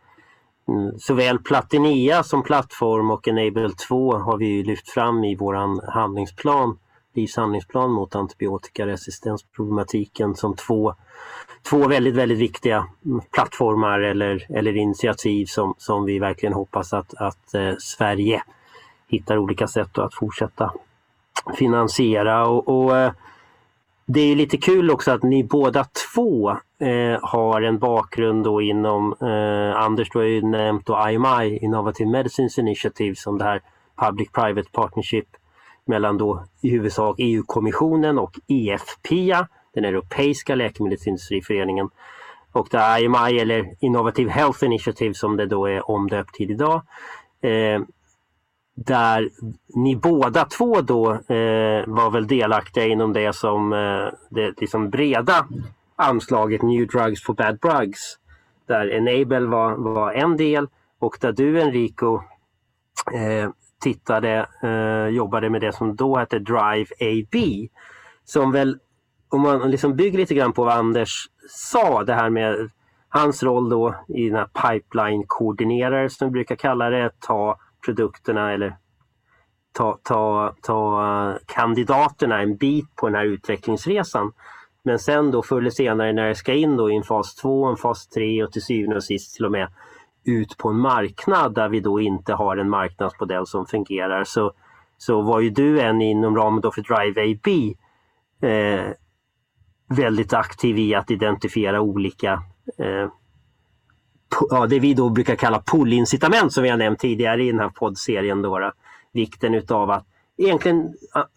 mm, 0.67 0.99
såväl 0.99 1.39
Platinia 1.39 2.23
som 2.23 2.43
plattform 2.43 3.11
och 3.11 3.27
Enable 3.27 3.69
2 3.87 4.17
har 4.17 4.37
vi 4.37 4.63
lyft 4.63 4.89
fram 4.89 5.23
i 5.23 5.35
våran 5.35 5.81
handlingsplan, 5.87 6.77
LIVs 7.13 7.37
handlingsplan 7.37 7.91
mot 7.91 8.15
antibiotikaresistensproblematiken 8.15 10.35
som 10.35 10.55
två, 10.55 10.93
två 11.69 11.87
väldigt, 11.87 12.15
väldigt 12.15 12.39
viktiga 12.39 12.87
plattformar 13.31 13.99
eller, 13.99 14.45
eller 14.49 14.77
initiativ 14.77 15.45
som, 15.45 15.75
som 15.77 16.05
vi 16.05 16.19
verkligen 16.19 16.53
hoppas 16.53 16.93
att, 16.93 17.13
att 17.13 17.53
eh, 17.53 17.73
Sverige 17.79 18.43
hittar 19.07 19.37
olika 19.37 19.67
sätt 19.67 19.97
att 19.97 20.13
fortsätta 20.13 20.73
finansiera. 21.57 22.47
och, 22.47 22.67
och 22.67 22.97
eh, 22.97 23.11
det 24.09 24.19
är 24.19 24.35
lite 24.35 24.57
kul 24.57 24.91
också 24.91 25.11
att 25.11 25.23
ni 25.23 25.43
båda 25.43 25.85
två 26.13 26.49
eh, 26.79 27.19
har 27.21 27.61
en 27.61 27.79
bakgrund 27.79 28.43
då 28.43 28.61
inom, 28.61 29.15
eh, 29.21 29.81
Anders 29.83 30.09
du 30.09 30.19
har 30.19 30.25
ju 30.25 30.41
nämnt 30.41 30.85
då 30.85 31.09
IMI, 31.09 31.57
Innovative 31.57 32.09
Medicines 32.09 32.57
Initiative, 32.57 33.15
som 33.15 33.37
det 33.37 33.43
här 33.43 33.61
Public 33.95 34.29
Private 34.31 34.69
Partnership 34.71 35.25
mellan 35.85 36.17
då 36.17 36.43
i 36.61 36.69
huvudsak 36.69 37.15
EU-kommissionen 37.19 38.19
och 38.19 38.39
EFPIA, 38.47 39.47
den 39.73 39.85
europeiska 39.85 40.55
läkemedelsindustriföreningen. 40.55 41.89
Och 42.51 42.67
det 42.71 42.99
IMI 42.99 43.39
eller 43.39 43.75
Innovative 43.79 44.31
Health 44.31 44.63
Initiative 44.63 45.13
som 45.13 45.37
det 45.37 45.45
då 45.45 45.65
är 45.65 45.91
omdöpt 45.91 46.33
till 46.33 46.51
idag. 46.51 46.81
Eh, 47.41 47.81
där 48.85 49.29
ni 49.75 49.95
båda 49.95 50.45
två 50.45 50.81
då 50.81 51.11
eh, 51.11 51.83
var 51.87 52.11
väl 52.11 52.27
delaktiga 52.27 52.85
inom 52.85 53.13
det 53.13 53.35
som 53.35 53.73
eh, 53.73 54.07
det 54.29 54.61
liksom 54.61 54.89
breda 54.89 55.47
anslaget 55.95 56.61
New 56.61 56.87
Drugs 56.87 57.23
for 57.23 57.33
Bad 57.33 57.59
Drugs. 57.59 58.17
Där 58.67 58.89
Enable 58.89 59.47
var, 59.47 59.75
var 59.75 60.11
en 60.11 60.37
del 60.37 60.67
och 60.99 61.17
där 61.21 61.31
du 61.31 61.61
Enrico 61.61 62.15
eh, 63.13 63.49
tittade, 63.81 64.47
eh, 64.63 65.07
jobbade 65.15 65.49
med 65.49 65.61
det 65.61 65.73
som 65.73 65.95
då 65.95 66.17
hette 66.17 66.39
Drive 66.39 66.87
AB. 66.99 67.35
Som 68.25 68.51
väl, 68.51 68.79
om 69.29 69.41
man 69.41 69.71
liksom 69.71 69.95
bygger 69.95 70.17
lite 70.17 70.35
grann 70.35 70.53
på 70.53 70.63
vad 70.63 70.77
Anders 70.77 71.29
sa, 71.49 72.03
det 72.03 72.13
här 72.13 72.29
med 72.29 72.69
hans 73.09 73.43
roll 73.43 73.69
då 73.69 73.95
i 74.07 74.29
den 74.29 74.37
här 74.37 74.71
pipeline 74.71 75.23
koordinerare 75.27 76.09
som 76.09 76.27
vi 76.27 76.31
brukar 76.31 76.55
kalla 76.55 76.89
det, 76.89 77.11
ta 77.19 77.59
produkterna 77.85 78.53
eller 78.53 78.77
ta, 79.73 79.99
ta, 80.03 80.53
ta 80.61 81.03
eh, 81.03 81.37
kandidaterna 81.45 82.41
en 82.41 82.57
bit 82.57 82.95
på 82.95 83.07
den 83.07 83.15
här 83.15 83.25
utvecklingsresan. 83.25 84.31
Men 84.83 84.99
sen 84.99 85.31
då 85.31 85.43
förr 85.43 85.57
eller 85.57 85.69
senare 85.69 86.13
när 86.13 86.27
det 86.27 86.35
ska 86.35 86.53
in 86.53 86.77
då 86.77 86.91
i 86.91 86.95
en 86.95 87.03
fas 87.03 87.35
2, 87.35 87.65
en 87.65 87.77
fas 87.77 88.07
3 88.07 88.43
och 88.43 88.51
till 88.51 88.61
syvende 88.61 88.95
och 88.95 89.03
sist 89.03 89.35
till 89.35 89.45
och 89.45 89.51
med 89.51 89.67
ut 90.25 90.57
på 90.57 90.69
en 90.69 90.79
marknad 90.79 91.55
där 91.55 91.69
vi 91.69 91.79
då 91.79 92.01
inte 92.01 92.33
har 92.33 92.57
en 92.57 92.69
marknadsmodell 92.69 93.47
som 93.47 93.65
fungerar 93.65 94.23
så, 94.23 94.51
så 94.97 95.21
var 95.21 95.39
ju 95.39 95.49
du 95.49 95.81
en 95.81 96.01
inom 96.01 96.35
ramen 96.35 96.61
då 96.61 96.71
för 96.71 96.81
Drive 96.81 97.21
AB 97.21 97.47
eh, 98.41 98.91
väldigt 99.89 100.33
aktiv 100.33 100.77
i 100.77 100.95
att 100.95 101.11
identifiera 101.11 101.81
olika 101.81 102.43
eh, 102.77 103.09
ja, 104.49 104.67
det 104.67 104.79
vi 104.79 104.93
då 104.93 105.09
brukar 105.09 105.35
kalla 105.35 105.61
pull 105.61 105.93
incitament 105.93 106.53
som 106.53 106.63
vi 106.63 106.69
har 106.69 106.77
nämnt 106.77 106.99
tidigare 106.99 107.43
i 107.43 107.51
den 107.51 107.59
här 107.59 107.69
poddserien. 107.69 108.41
Då, 108.41 108.59
då. 108.59 108.71
Vikten 109.11 109.53
utav 109.53 109.91
att 109.91 110.05
egentligen, 110.37 110.93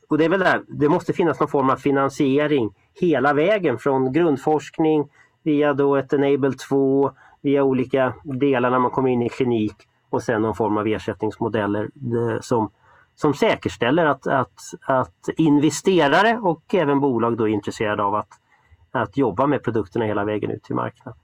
och 0.08 0.18
det 0.18 0.24
är 0.24 0.28
väl 0.28 0.40
där, 0.40 0.62
det 0.68 0.88
måste 0.88 1.12
finnas 1.12 1.40
någon 1.40 1.48
form 1.48 1.70
av 1.70 1.76
finansiering 1.76 2.70
hela 3.00 3.32
vägen 3.32 3.78
från 3.78 4.12
grundforskning 4.12 5.08
via 5.42 5.74
då 5.74 5.96
ett 5.96 6.12
Enable 6.12 6.52
2, 6.52 7.12
via 7.40 7.62
olika 7.62 8.14
delar 8.24 8.70
när 8.70 8.78
man 8.78 8.90
kommer 8.90 9.10
in 9.10 9.22
i 9.22 9.28
klinik 9.28 9.76
och 10.10 10.22
sen 10.22 10.42
någon 10.42 10.54
form 10.54 10.76
av 10.76 10.86
ersättningsmodeller 10.86 11.82
eh, 11.82 12.40
som, 12.40 12.70
som 13.14 13.34
säkerställer 13.34 14.06
att, 14.06 14.26
att, 14.26 14.60
att 14.80 15.28
investerare 15.36 16.38
och 16.38 16.74
även 16.74 17.00
bolag 17.00 17.36
då 17.36 17.48
är 17.48 17.52
intresserade 17.52 18.02
av 18.02 18.14
att, 18.14 18.28
att 18.90 19.16
jobba 19.16 19.46
med 19.46 19.62
produkterna 19.62 20.04
hela 20.04 20.24
vägen 20.24 20.50
ut 20.50 20.62
till 20.62 20.74
marknaden. 20.74 21.20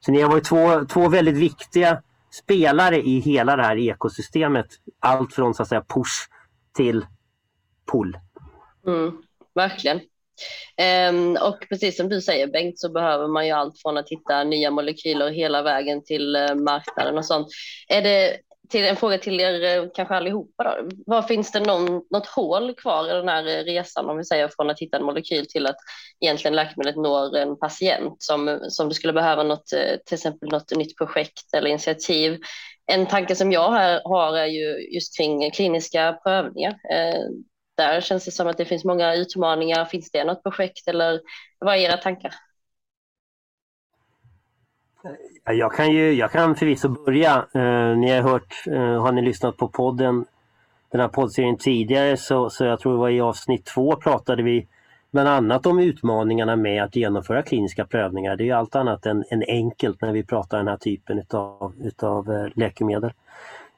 Så 0.00 0.12
ni 0.12 0.20
har 0.20 0.30
varit 0.30 0.44
två, 0.44 0.84
två 0.84 1.08
väldigt 1.08 1.36
viktiga 1.36 2.02
spelare 2.30 2.96
i 2.96 3.20
hela 3.20 3.56
det 3.56 3.62
här 3.62 3.78
ekosystemet. 3.78 4.66
Allt 5.00 5.34
från 5.34 5.54
så 5.54 5.62
att 5.62 5.68
säga 5.68 5.84
push 5.94 6.28
till 6.76 7.06
pull. 7.92 8.18
Mm, 8.86 9.22
verkligen. 9.54 10.00
Um, 11.10 11.36
och 11.36 11.66
precis 11.68 11.96
som 11.96 12.08
du 12.08 12.20
säger 12.20 12.46
Bengt 12.46 12.78
så 12.78 12.92
behöver 12.92 13.28
man 13.28 13.46
ju 13.46 13.52
allt 13.52 13.82
från 13.82 13.96
att 13.96 14.08
hitta 14.08 14.44
nya 14.44 14.70
molekyler 14.70 15.30
hela 15.30 15.62
vägen 15.62 16.04
till 16.04 16.36
uh, 16.36 16.54
marknaden 16.54 17.18
och 17.18 17.26
sånt. 17.26 17.48
Är 17.88 18.02
det 18.02 18.36
till 18.70 18.84
en 18.84 18.96
fråga 18.96 19.18
till 19.18 19.40
er 19.40 19.64
eh, 19.64 19.88
kanske 19.94 20.14
allihopa 20.14 20.64
då. 20.64 20.88
Var 21.06 21.22
finns 21.22 21.52
det 21.52 21.60
någon, 21.60 22.02
något 22.10 22.26
hål 22.26 22.74
kvar 22.74 23.10
i 23.10 23.12
den 23.12 23.28
här 23.28 23.46
eh, 23.46 23.64
resan 23.64 24.10
om 24.10 24.16
vi 24.16 24.24
säger 24.24 24.48
från 24.48 24.70
att 24.70 24.80
hitta 24.80 24.96
en 24.96 25.04
molekyl 25.04 25.46
till 25.46 25.66
att 25.66 25.76
egentligen 26.20 26.56
läkemedlet 26.56 26.96
når 26.96 27.36
en 27.36 27.58
patient 27.58 28.16
som, 28.18 28.60
som 28.68 28.88
du 28.88 28.94
skulle 28.94 29.12
behöva 29.12 29.42
något, 29.42 29.72
eh, 29.72 29.96
till 30.06 30.14
exempel 30.14 30.48
något 30.48 30.76
nytt 30.76 30.96
projekt 30.96 31.54
eller 31.54 31.70
initiativ. 31.70 32.40
En 32.86 33.06
tanke 33.06 33.36
som 33.36 33.52
jag 33.52 33.70
har, 33.70 34.00
har 34.04 34.38
är 34.38 34.46
ju 34.46 34.88
just 34.94 35.16
kring 35.16 35.50
kliniska 35.50 36.18
prövningar. 36.22 36.74
Där 37.76 38.00
känns 38.00 38.24
det 38.24 38.30
som 38.30 38.48
att 38.48 38.58
det 38.58 38.64
finns 38.64 38.84
många 38.84 39.14
utmaningar. 39.14 39.84
Finns 39.84 40.10
det 40.10 40.24
något 40.24 40.42
projekt 40.42 40.88
eller 40.88 41.20
vad 41.58 41.74
är 41.74 41.78
era 41.78 41.96
tankar? 41.96 42.34
Jag 45.44 45.72
kan, 45.72 45.92
ju, 45.92 46.12
jag 46.12 46.32
kan 46.32 46.56
förvisso 46.56 46.88
börja. 46.88 47.46
Eh, 47.54 47.96
ni 47.96 48.10
har 48.10 48.22
hört, 48.22 48.54
eh, 48.66 49.02
har 49.02 49.12
ni 49.12 49.22
lyssnat 49.22 49.56
på 49.56 49.68
podden, 49.68 50.24
den 50.90 51.00
här 51.00 51.08
poddserien 51.08 51.56
tidigare 51.56 52.16
så, 52.16 52.50
så 52.50 52.64
jag 52.64 52.80
tror 52.80 52.92
det 52.92 52.98
var 52.98 53.08
i 53.08 53.20
avsnitt 53.20 53.64
två 53.64 53.96
pratade 53.96 54.42
vi 54.42 54.66
bland 55.12 55.28
annat 55.28 55.66
om 55.66 55.78
utmaningarna 55.78 56.56
med 56.56 56.82
att 56.82 56.96
genomföra 56.96 57.42
kliniska 57.42 57.84
prövningar. 57.84 58.36
Det 58.36 58.48
är 58.48 58.54
allt 58.54 58.76
annat 58.76 59.06
än, 59.06 59.24
än 59.30 59.44
enkelt 59.48 60.02
när 60.02 60.12
vi 60.12 60.24
pratar 60.24 60.58
den 60.58 60.68
här 60.68 60.76
typen 60.76 61.18
utav, 61.18 61.74
utav 61.82 62.30
eh, 62.32 62.46
läkemedel. 62.54 63.12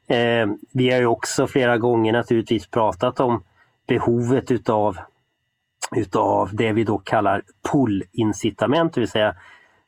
Eh, 0.07 0.47
vi 0.73 0.91
har 0.91 0.99
ju 0.99 1.07
också 1.07 1.47
flera 1.47 1.79
gånger 1.79 2.13
naturligtvis 2.13 2.67
pratat 2.67 3.21
om 3.21 3.43
behovet 3.87 4.51
utav, 4.51 4.99
utav 5.97 6.51
det 6.53 6.73
vi 6.73 6.85
då 6.85 6.99
kallar 6.99 7.43
pull-incitament, 7.73 8.95
det 8.95 9.01
vill 9.01 9.11
säga 9.11 9.37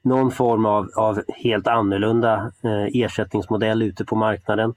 någon 0.05 0.31
form 0.31 0.67
av, 0.67 0.91
av 0.97 1.23
helt 1.29 1.67
annorlunda 1.67 2.53
eh, 2.65 3.03
ersättningsmodell 3.03 3.83
ute 3.83 4.05
på 4.05 4.17
marknaden. 4.17 4.75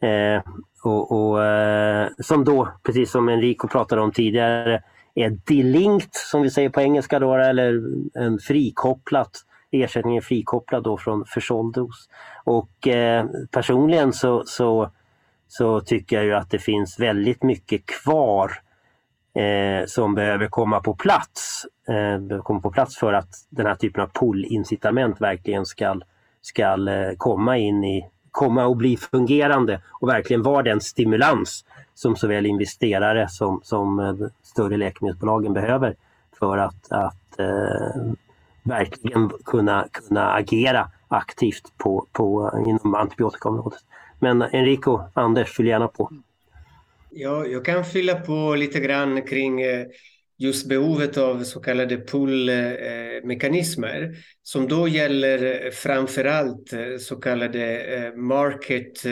Eh, 0.00 0.42
och, 0.84 1.12
och 1.12 1.44
eh, 1.44 2.08
Som 2.18 2.44
då, 2.44 2.68
precis 2.82 3.10
som 3.10 3.28
Enrico 3.28 3.68
pratade 3.68 4.02
om 4.02 4.12
tidigare, 4.12 4.82
är 5.14 5.38
delinkt 5.44 6.14
som 6.14 6.42
vi 6.42 6.50
säger 6.50 6.68
på 6.68 6.80
engelska 6.80 7.18
då, 7.18 7.34
eller 7.34 7.82
en 8.14 8.38
frikopplat 8.38 9.44
Ersättningen 9.82 10.16
är 10.16 10.20
frikopplad 10.22 10.82
då 10.82 10.98
från 10.98 11.24
försåld 11.26 11.74
dos. 11.74 12.08
Och 12.44 12.88
eh, 12.88 13.26
personligen 13.50 14.12
så, 14.12 14.42
så, 14.46 14.90
så 15.48 15.80
tycker 15.80 16.16
jag 16.16 16.24
ju 16.24 16.34
att 16.34 16.50
det 16.50 16.58
finns 16.58 17.00
väldigt 17.00 17.42
mycket 17.42 17.86
kvar 17.86 18.52
eh, 19.34 19.86
som 19.86 20.14
behöver 20.14 20.48
komma 20.48 20.80
på 20.80 20.94
plats 20.94 21.66
behöver 21.86 22.42
komma 22.42 22.60
på 22.60 22.70
plats 22.70 22.98
för 22.98 23.12
att 23.12 23.28
den 23.50 23.66
här 23.66 23.74
typen 23.74 24.02
av 24.02 24.08
pull-incitament 24.08 25.20
verkligen 25.20 25.66
ska, 25.66 26.00
ska 26.40 26.62
eh, 26.62 27.16
komma 27.16 27.58
in 27.58 27.84
i 27.84 28.10
komma 28.34 28.66
och 28.66 28.76
bli 28.76 28.96
fungerande 28.96 29.82
och 30.00 30.08
verkligen 30.08 30.42
vara 30.42 30.62
den 30.62 30.80
stimulans 30.80 31.64
som 31.94 32.16
såväl 32.16 32.46
investerare 32.46 33.28
som, 33.28 33.60
som 33.62 33.98
eh, 33.98 34.14
större 34.42 34.76
läkemedelsbolagen 34.76 35.52
behöver 35.52 35.96
för 36.38 36.58
att, 36.58 36.92
att 36.92 37.38
eh, 37.38 38.12
verkligen 38.62 39.30
kunna, 39.44 39.88
kunna 39.92 40.32
agera 40.32 40.90
aktivt 41.08 41.72
på, 41.76 42.06
på, 42.12 42.50
inom 42.66 42.94
antibiotikaområdet. 42.94 43.80
Men 44.18 44.42
Enrico, 44.42 45.00
Anders, 45.14 45.56
fyll 45.56 45.66
gärna 45.66 45.88
på. 45.88 46.10
Ja, 47.10 47.46
jag 47.46 47.64
kan 47.64 47.84
fylla 47.84 48.14
på 48.14 48.54
lite 48.54 48.80
grann 48.80 49.22
kring 49.22 49.60
eh, 49.62 49.86
just 50.38 50.68
behovet 50.68 51.16
av 51.16 51.44
så 51.44 51.60
kallade 51.60 51.96
pull-mekanismer 51.96 54.02
eh, 54.02 54.10
som 54.42 54.68
då 54.68 54.88
gäller 54.88 55.64
eh, 55.64 55.70
framför 55.70 56.24
allt 56.24 56.72
eh, 56.72 56.96
så 56.98 57.16
kallade 57.16 58.12
market 58.16 59.06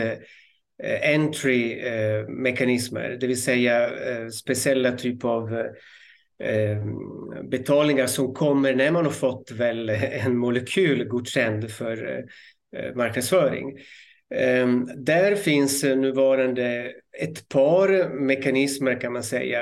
entry-mekanismer, 1.03 3.17
det 3.21 3.27
vill 3.27 3.43
säga 3.43 3.91
speciella 4.31 4.93
typer 4.93 5.29
av 5.29 5.67
betalningar 7.51 8.07
som 8.07 8.35
kommer 8.35 8.75
när 8.75 8.91
man 8.91 9.05
har 9.05 9.13
fått 9.13 9.51
väl 9.51 9.89
en 9.91 10.37
molekyl 10.37 11.05
godkänd 11.05 11.71
för 11.71 12.25
marknadsföring. 12.95 13.79
Ehm, 14.35 14.89
där 14.97 15.35
finns 15.35 15.83
nuvarande 15.83 16.93
ett 17.19 17.49
par 17.49 18.19
mekanismer 18.21 19.01
kan 19.01 19.13
man 19.13 19.23
säga. 19.23 19.61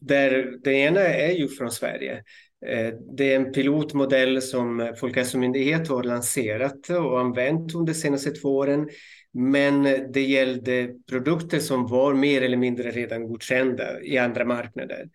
Där 0.00 0.58
det 0.64 0.72
ena 0.72 1.00
är 1.00 1.32
ju 1.32 1.48
från 1.48 1.70
Sverige. 1.70 2.22
Ehm, 2.66 2.94
det 3.16 3.32
är 3.32 3.36
en 3.36 3.52
pilotmodell 3.52 4.42
som 4.42 4.94
Folkhälsomyndigheten 5.00 5.94
har 5.94 6.02
lanserat 6.02 6.90
och 6.90 7.20
använt 7.20 7.74
under 7.74 7.92
de 7.92 7.98
senaste 7.98 8.30
två 8.30 8.56
åren. 8.56 8.88
Men 9.32 9.82
det 10.12 10.22
gällde 10.22 10.94
produkter 11.08 11.58
som 11.58 11.86
var 11.86 12.14
mer 12.14 12.42
eller 12.42 12.56
mindre 12.56 12.90
redan 12.90 13.28
godkända 13.28 14.02
i 14.02 14.18
andra 14.18 14.44
marknader. 14.44 15.08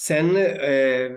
Sen 0.00 0.36
eh, 0.36 1.12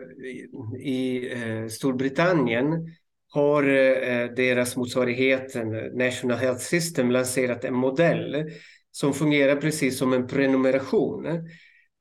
i 0.80 1.32
eh, 1.34 1.68
Storbritannien 1.68 2.96
har 3.30 3.64
eh, 3.64 4.30
deras 4.36 4.76
motsvarighet, 4.76 5.56
National 5.94 6.38
Health 6.38 6.62
System, 6.62 7.12
lanserat 7.12 7.66
en 7.66 7.74
modell 7.74 8.52
som 8.92 9.14
fungerar 9.14 9.56
precis 9.56 9.98
som 9.98 10.14
en 10.14 10.28
prenumeration. 10.28 11.26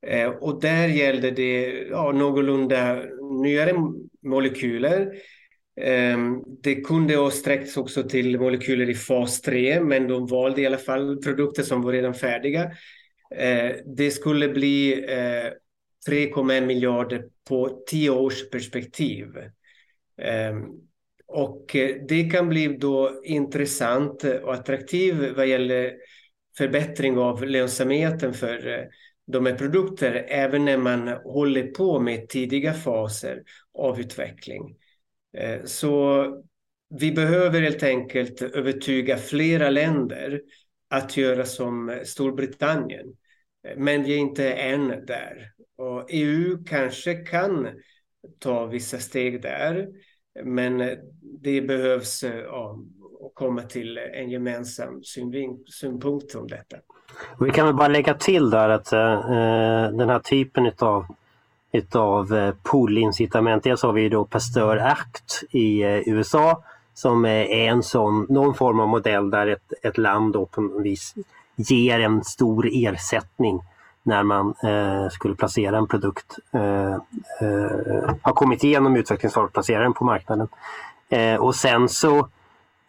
Eh, 0.07 0.29
och 0.29 0.61
där 0.61 0.89
gällde 0.89 1.31
det 1.31 1.72
ja, 1.91 2.12
någorlunda 2.12 3.03
nyare 3.43 3.74
molekyler. 4.22 5.12
Ehm, 5.81 6.43
det 6.62 6.74
kunde 6.74 7.16
ha 7.16 7.31
sträckts 7.31 7.77
också 7.77 8.03
till 8.03 8.41
molekyler 8.41 8.91
i 8.91 8.95
fas 8.95 9.41
3, 9.41 9.81
men 9.81 10.09
de 10.09 10.27
valde 10.27 10.62
i 10.62 10.66
alla 10.66 10.79
fall 10.79 11.22
produkter 11.22 11.62
som 11.62 11.83
var 11.83 11.93
redan 11.93 12.14
färdiga. 12.14 12.62
Eh, 13.35 13.72
det 13.97 14.11
skulle 14.11 14.49
bli 14.49 15.05
3,1 16.09 16.66
miljarder 16.66 17.24
på 17.49 17.85
tio 17.87 18.11
års 18.11 18.51
perspektiv. 18.51 19.27
Ehm, 20.22 20.86
och 21.27 21.77
eh, 21.77 21.97
det 22.09 22.31
kan 22.31 22.49
bli 22.49 22.77
då 22.81 23.20
intressant 23.24 24.24
och 24.24 24.55
attraktivt 24.55 25.37
vad 25.37 25.47
gäller 25.47 25.93
förbättring 26.59 27.18
av 27.18 27.45
lönsamheten 27.45 28.35
för 28.35 28.68
eh, 28.68 28.85
de 29.27 29.47
här 29.47 29.55
produkterna 29.55 30.18
även 30.18 30.64
när 30.64 30.79
man 30.79 31.09
håller 31.09 31.66
på 31.66 32.01
med 32.01 32.29
tidiga 32.29 32.74
faser 32.74 33.43
av 33.74 34.01
utveckling. 34.01 34.77
Eh, 35.39 35.64
så 35.64 36.27
vi 36.95 37.12
behöver 37.12 37.62
helt 37.62 37.83
enkelt 37.83 38.43
övertyga 38.43 39.16
flera 39.16 39.70
länder 39.70 40.41
att 40.89 41.16
göra 41.16 41.45
som 41.45 42.01
Storbritannien. 42.05 43.07
Men 43.77 44.03
vi 44.03 44.14
är 44.14 44.18
inte 44.18 44.53
än 44.53 45.07
där. 45.07 45.53
Och 45.77 46.07
EU 46.11 46.64
kanske 46.64 47.14
kan 47.14 47.68
ta 48.39 48.66
vissa 48.66 48.99
steg 48.99 49.43
där. 49.43 49.89
Men 50.45 50.80
eh, 50.80 50.99
det 51.22 51.61
behövs 51.61 52.22
eh, 52.22 52.37
ja, 52.37 52.78
komma 53.34 53.62
till 53.62 53.99
en 53.99 54.30
gemensam 54.30 55.03
synpunkt 55.66 56.34
om 56.34 56.49
detta. 56.49 56.76
Vi 57.41 57.51
kan 57.51 57.66
väl 57.66 57.74
bara 57.74 57.89
lägga 57.89 58.14
till 58.14 58.51
där 58.51 58.68
att 58.68 58.93
eh, 58.93 59.12
eh 59.12 59.91
den 59.93 60.09
här 60.09 60.18
typen 60.18 60.66
utav 60.66 61.07
utav 61.72 62.34
eh, 62.34 62.55
pull-incitament. 62.62 63.62
Dels 63.62 63.82
har 63.82 63.93
vi 63.93 64.09
då 64.09 64.24
Pasteur 64.24 64.76
Act 64.76 65.43
i 65.51 65.82
USA 66.07 66.62
som 66.95 67.24
är 67.24 67.45
en 67.45 67.82
sån, 67.82 68.26
någon 68.28 68.55
form 68.55 68.80
av 68.80 68.89
modell 68.89 69.30
där 69.30 69.47
ett, 69.47 69.72
ett 69.82 69.99
land 69.99 70.32
då 70.32 70.47
på 70.47 70.61
något 70.61 70.84
vis 70.84 71.14
ger 71.57 72.01
en 72.01 72.24
stor 72.24 72.68
ersättning 72.72 73.61
när 74.07 74.22
man 74.22 74.54
eh, 74.62 75.09
skulle 75.11 75.34
placera 75.34 75.78
en 75.78 75.86
produkt, 75.86 76.38
eh, 76.52 76.94
eh, 77.40 78.14
har 78.22 78.32
kommit 78.32 78.64
igenom 78.64 78.96
utvecklingsfasen 78.96 79.46
och 79.46 79.52
placera 79.52 79.82
den 79.82 79.92
på 79.92 80.04
marknaden. 80.04 80.48
Eh, 81.09 81.36
och 81.36 81.54
sen 81.54 81.88
så 81.88 82.18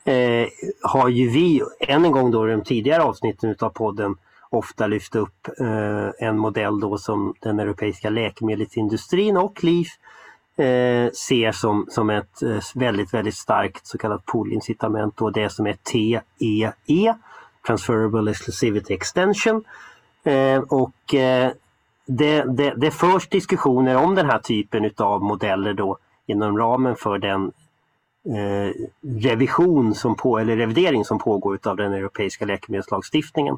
eh, 0.06 0.48
har 0.82 1.10
ju 1.10 1.30
vi, 1.30 1.62
än 1.80 2.06
en 2.06 2.12
gång 2.12 2.32
då 2.32 2.50
i 2.50 2.52
de 2.52 2.64
tidigare 2.64 3.04
avsnitten 3.04 3.56
av 3.60 3.70
podden, 3.70 4.16
ofta 4.50 4.88
lyft 4.88 5.16
upp 5.16 5.48
eh, 5.60 6.28
en 6.28 6.38
modell 6.38 6.80
då 6.80 6.98
som 6.98 7.34
den 7.40 7.60
europeiska 7.60 8.10
läkemedelsindustrin 8.10 9.38
och 9.38 9.64
LIF 9.64 9.88
eh, 10.58 11.12
ser 11.12 11.52
som, 11.52 11.88
som 11.90 12.10
ett 12.10 12.44
eh, 12.44 12.60
väldigt, 12.76 13.14
väldigt 13.14 13.36
starkt 13.36 13.88
så 13.88 13.98
kallat 13.98 14.26
poolinncitament 14.26 15.22
och 15.22 15.34
det 15.34 15.50
som 15.50 15.68
är 15.68 15.74
TEE, 15.74 16.72
e, 16.88 17.14
Transferable 17.68 18.32
Exclusivity 18.32 18.94
Extension, 18.94 19.56
Eh, 19.56 19.64
Eh, 20.28 20.60
och 20.60 21.14
eh, 21.14 21.52
det, 22.06 22.44
det, 22.44 22.74
det 22.78 22.92
förs 22.92 23.30
diskussioner 23.30 23.96
om 23.96 24.16
den 24.16 24.30
här 24.30 24.40
typen 24.40 24.92
av 24.98 25.22
modeller 25.22 25.74
då 25.74 25.98
inom 26.26 26.58
ramen 26.58 26.96
för 26.96 27.18
den 27.18 27.52
eh, 28.26 28.74
revision 29.22 29.96
som 29.96 30.16
på, 30.16 30.40
eller 30.40 30.58
revidering 30.58 31.06
som 31.06 31.20
pågår 31.20 31.60
av 31.64 31.78
den 31.78 31.94
europeiska 31.94 32.46
läkemedelslagstiftningen. 32.46 33.58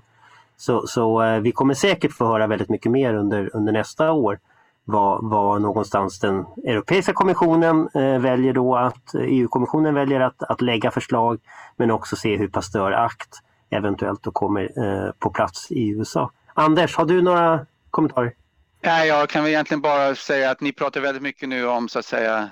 Så, 0.57 0.87
så 0.87 1.21
eh, 1.21 1.39
vi 1.39 1.51
kommer 1.51 1.73
säkert 1.73 2.13
få 2.13 2.25
höra 2.25 2.47
väldigt 2.47 2.69
mycket 2.69 2.91
mer 2.91 3.13
under, 3.13 3.49
under 3.55 3.73
nästa 3.73 4.11
år 4.11 4.39
vad, 4.85 5.29
vad 5.29 5.61
någonstans 5.61 6.19
den 6.19 6.45
Europeiska 6.65 7.13
kommissionen 7.13 7.89
eh, 7.93 8.19
väljer 8.19 8.53
då 8.53 8.75
att 8.75 9.13
eh, 9.15 9.21
EU-kommissionen 9.21 9.95
väljer 9.95 10.19
att, 10.19 10.43
att 10.43 10.61
lägga 10.61 10.91
förslag 10.91 11.39
men 11.77 11.91
också 11.91 12.15
se 12.15 12.37
hur 12.37 12.47
Pasteur 12.47 12.91
Act 12.91 13.41
eventuellt 13.69 14.23
då 14.23 14.31
kommer 14.31 14.61
eh, 14.85 15.11
på 15.19 15.29
plats 15.29 15.71
i 15.71 15.89
USA. 15.89 16.31
Anders, 16.53 16.95
har 16.95 17.05
du 17.05 17.21
några 17.21 17.65
kommentarer? 17.89 18.35
Nej, 18.81 19.07
jag 19.07 19.29
kan 19.29 19.43
väl 19.43 19.51
egentligen 19.51 19.81
bara 19.81 20.15
säga 20.15 20.51
att 20.51 20.61
ni 20.61 20.73
pratar 20.73 21.01
väldigt 21.01 21.23
mycket 21.23 21.49
nu 21.49 21.67
om 21.67 21.89
så 21.89 21.99
att 21.99 22.05
säga 22.05 22.49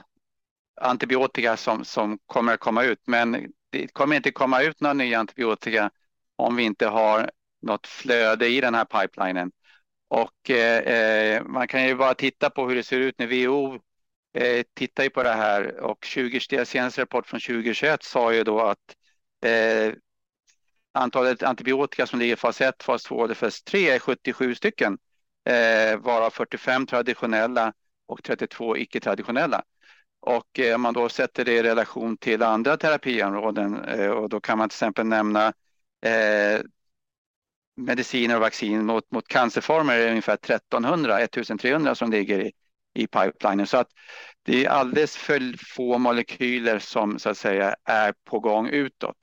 antibiotika 0.81 1.57
som, 1.57 1.85
som 1.85 2.19
kommer 2.25 2.53
att 2.53 2.59
komma 2.59 2.83
ut. 2.83 2.99
Men 3.05 3.51
det 3.69 3.87
kommer 3.87 4.15
inte 4.15 4.31
komma 4.31 4.61
ut 4.61 4.81
några 4.81 4.93
nya 4.93 5.19
antibiotika 5.19 5.91
om 6.35 6.55
vi 6.55 6.63
inte 6.63 6.87
har 6.87 7.31
något 7.61 7.87
flöde 7.87 8.47
i 8.47 8.61
den 8.61 8.75
här 8.75 8.85
pipelinen. 8.85 9.51
Och 10.07 10.49
eh, 10.49 10.77
eh 10.77 11.43
man 11.43 11.67
kan 11.67 11.87
ju 11.87 11.95
bara 11.95 12.13
titta 12.13 12.49
på 12.49 12.67
hur 12.67 12.75
det 12.75 12.83
ser 12.83 12.99
ut 12.99 13.19
när 13.19 13.27
WHO 13.27 13.79
eh, 14.33 14.63
tittar 14.73 15.09
på 15.09 15.23
det 15.23 15.33
här 15.33 15.79
och 15.79 16.05
20, 16.05 16.39
deras 16.49 16.69
senaste 16.69 17.01
rapport 17.01 17.27
från 17.27 17.39
2021 17.39 18.03
sa 18.03 18.33
ju 18.33 18.43
då 18.43 18.61
att 18.61 18.95
eh, 19.45 19.93
Antalet 20.97 21.43
antibiotika 21.43 22.07
som 22.07 22.19
ligger 22.19 22.33
i 22.33 22.37
fas 22.37 22.61
1, 22.61 22.83
fas 22.83 23.03
2 23.03 23.23
eller 23.23 23.35
fas 23.35 23.63
3 23.63 23.89
är 23.89 23.99
77 23.99 24.55
stycken, 24.55 24.97
eh, 25.49 25.97
varav 25.97 26.29
45 26.29 26.85
traditionella 26.85 27.73
och 28.07 28.23
32 28.23 28.77
icke-traditionella. 28.77 29.63
Och 30.19 30.59
eh, 30.59 30.75
om 30.75 30.81
man 30.81 30.93
då 30.93 31.09
sätter 31.09 31.45
det 31.45 31.53
i 31.53 31.63
relation 31.63 32.17
till 32.17 32.43
andra 32.43 32.77
terapiområden 32.77 33.83
eh, 33.85 34.09
och 34.09 34.29
då 34.29 34.39
kan 34.39 34.57
man 34.57 34.69
till 34.69 34.75
exempel 34.75 35.05
nämna 35.05 35.53
eh, 36.05 36.61
mediciner 37.75 38.35
och 38.35 38.41
vaccin 38.41 38.85
mot, 38.85 39.11
mot 39.11 39.27
cancerformer 39.27 39.97
är 39.97 40.09
ungefär 40.09 40.33
1300, 40.33 41.19
1300 41.19 41.95
som 41.95 42.11
ligger 42.11 42.39
i, 42.39 42.51
i 42.93 43.07
pipelinen. 43.07 43.67
Så 43.67 43.77
att 43.77 43.87
det 44.43 44.65
är 44.65 44.69
alldeles 44.69 45.17
för 45.17 45.53
få 45.75 45.97
molekyler 45.97 46.79
som 46.79 47.19
så 47.19 47.29
att 47.29 47.37
säga 47.37 47.75
är 47.83 48.13
på 48.23 48.39
gång 48.39 48.67
utåt. 48.67 49.17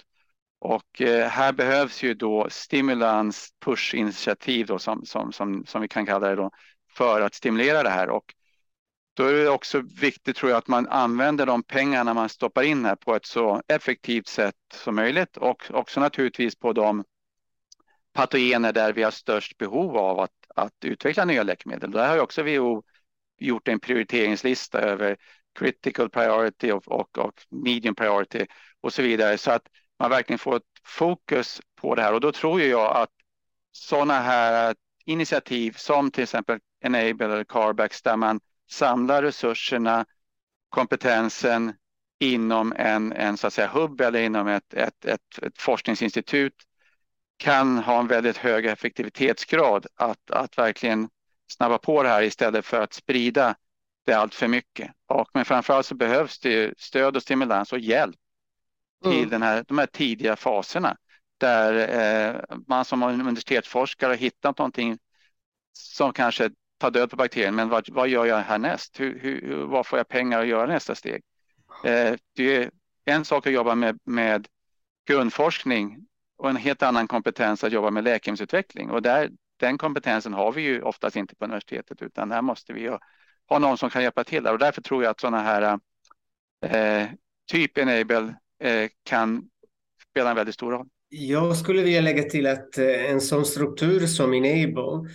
Och 0.65 1.01
eh, 1.01 1.29
här 1.29 1.53
behövs 1.53 2.03
ju 2.03 2.15
då 2.15 2.47
stimulans, 2.51 3.49
push-initiativ 3.65 4.67
då, 4.67 4.79
som, 4.79 5.05
som, 5.05 5.33
som, 5.33 5.67
som 5.67 5.83
vi 5.83 5.89
kan 5.89 6.07
kalla 6.07 6.29
det 6.29 6.37
då, 6.37 6.51
för 6.93 7.21
att 7.21 7.35
stimulera 7.35 7.83
det 7.83 7.91
här. 7.91 8.09
Och 8.09 8.35
då 9.15 9.25
är 9.25 9.33
det 9.33 9.49
också 9.49 9.83
viktigt 10.01 10.37
tror 10.37 10.51
jag 10.51 10.59
att 10.59 10.69
man 10.69 10.89
använder 10.89 11.47
de 11.47 11.63
pengarna 11.63 12.15
man 12.15 12.29
stoppar 12.29 12.63
in 12.63 12.85
här 12.85 12.97
på 12.97 13.15
ett 13.15 13.27
så 13.27 13.63
effektivt 13.69 14.27
sätt 14.27 14.55
som 14.75 14.95
möjligt 14.95 15.37
och 15.37 15.71
också 15.71 16.01
naturligtvis 16.01 16.57
på 16.57 16.73
de 16.73 17.05
patogener 18.13 18.73
där 18.73 18.93
vi 18.93 19.03
har 19.03 19.11
störst 19.11 19.59
behov 19.59 19.97
av 19.97 20.21
att, 20.21 20.31
att 20.55 20.85
utveckla 20.85 21.25
nya 21.25 21.43
läkemedel. 21.43 21.91
Där 21.91 22.09
har 22.09 22.15
ju 22.15 22.21
också 22.21 22.43
WHO 22.43 22.83
gjort 23.39 23.69
en 23.69 23.81
prioriteringslista 23.81 24.81
över 24.81 25.17
critical 25.59 26.11
priority 26.11 26.71
och, 26.71 26.89
och, 26.89 27.19
och 27.19 27.35
medium 27.51 27.95
priority 27.95 28.47
och 28.81 28.93
så 28.93 29.03
vidare 29.03 29.39
så 29.39 29.51
att 29.51 29.63
man 29.99 30.11
verkligen 30.11 30.39
får 30.39 30.57
ett 30.57 30.63
fokus 30.85 31.61
på 31.77 31.95
det 31.95 32.03
här 32.03 32.13
och 32.13 32.21
då 32.21 32.33
tror 32.33 32.61
jag 32.61 32.97
att 32.97 33.11
sådana 33.73 34.21
här 34.21 34.75
initiativ 35.05 35.73
som 35.77 36.11
till 36.11 36.23
exempel 36.23 36.59
Enable 36.85 37.25
eller 37.25 37.45
Carbacks 37.45 38.03
där 38.03 38.17
man 38.17 38.41
samlar 38.71 39.23
resurserna, 39.23 40.07
kompetensen 40.69 41.73
inom 42.21 42.73
en, 42.77 43.13
en 43.13 43.37
så 43.37 43.47
att 43.47 43.53
säga 43.53 43.69
hubb 43.69 44.01
eller 44.01 44.21
inom 44.23 44.49
ett, 44.49 44.75
ett, 44.75 45.05
ett, 45.05 45.39
ett 45.43 45.59
forskningsinstitut 45.59 46.55
kan 47.37 47.79
ha 47.79 48.01
en 48.01 48.07
väldigt 48.07 48.37
hög 48.37 48.67
effektivitetsgrad 48.67 49.87
att, 49.95 50.31
att 50.31 50.59
verkligen 50.59 51.09
snabba 51.47 51.79
på 51.79 52.03
det 52.03 52.09
här 52.09 52.23
istället 52.23 52.67
för 52.67 52.81
att 52.81 52.93
sprida 52.93 53.55
det 54.07 54.13
allt 54.13 54.35
för 54.35 54.49
mycket. 54.49 54.91
Och, 55.07 55.29
men 55.35 55.45
framförallt 55.45 55.87
så 55.87 55.95
behövs 55.95 56.39
det 56.39 56.79
stöd 56.79 57.17
och 57.17 57.23
stimulans 57.23 57.73
och 57.73 57.79
hjälp 57.79 58.17
till 59.05 59.19
mm. 59.19 59.31
den 59.31 59.43
här, 59.43 59.65
de 59.69 59.79
här 59.79 59.87
tidiga 59.87 60.37
faserna 60.37 60.97
där 61.39 61.75
eh, 61.75 62.57
man 62.67 62.85
som 62.85 63.03
universitetsforskare 63.03 64.09
har 64.09 64.17
hittat 64.17 64.59
någonting 64.59 64.99
som 65.73 66.13
kanske 66.13 66.51
tar 66.79 66.91
död 66.91 67.11
på 67.11 67.17
bakterien. 67.17 67.55
Men 67.55 67.69
vad, 67.69 67.89
vad 67.89 68.09
gör 68.09 68.25
jag 68.25 68.39
härnäst? 68.39 69.01
Hur, 69.01 69.19
hur, 69.19 69.65
vad 69.65 69.87
får 69.87 69.99
jag 69.99 70.09
pengar 70.09 70.41
att 70.41 70.47
göra 70.47 70.67
nästa 70.67 70.95
steg? 70.95 71.23
Eh, 71.85 72.15
det 72.37 72.57
är 72.57 72.71
en 73.05 73.25
sak 73.25 73.47
att 73.47 73.53
jobba 73.53 73.75
med, 73.75 73.99
med 74.05 74.49
grundforskning 75.07 76.07
och 76.37 76.51
en 76.51 76.57
helt 76.57 76.83
annan 76.83 77.09
kompetens 77.09 77.65
att 77.65 77.73
jobba 77.73 77.91
med 77.91 78.05
läkemedelsutveckling. 78.05 78.91
Och 78.91 79.03
där, 79.03 79.31
den 79.57 79.79
kompetensen 79.79 80.33
har 80.33 80.53
vi 80.53 80.63
ju 80.63 80.83
oftast 80.83 81.17
inte 81.17 81.37
på 81.37 81.45
universitetet 81.45 82.03
utan 82.03 82.31
här 82.31 82.43
måste 82.43 82.73
vi 82.73 82.89
ha, 82.89 82.99
ha 83.49 83.59
någon 83.59 83.79
som 83.79 83.91
kan 83.91 84.03
hjälpa 84.03 84.25
till. 84.25 84.43
Där. 84.43 84.53
Och 84.53 84.59
därför 84.59 84.83
tror 84.83 85.03
jag 85.03 85.11
att 85.11 85.21
sådana 85.21 85.43
här 85.43 85.79
eh, 86.67 87.09
typ 87.47 87.79
Enable 87.79 88.35
Eh, 88.65 88.89
kan 89.03 89.43
spela 90.11 90.31
en 90.31 90.37
väldigt 90.37 90.55
stor 90.55 90.73
roll. 90.73 90.87
Jag 91.09 91.57
skulle 91.57 91.83
vilja 91.83 92.01
lägga 92.01 92.23
till 92.23 92.47
att 92.47 92.79
eh, 92.79 93.11
en 93.11 93.21
sån 93.21 93.45
struktur 93.45 94.07
som 94.07 94.35
Enable 94.35 95.11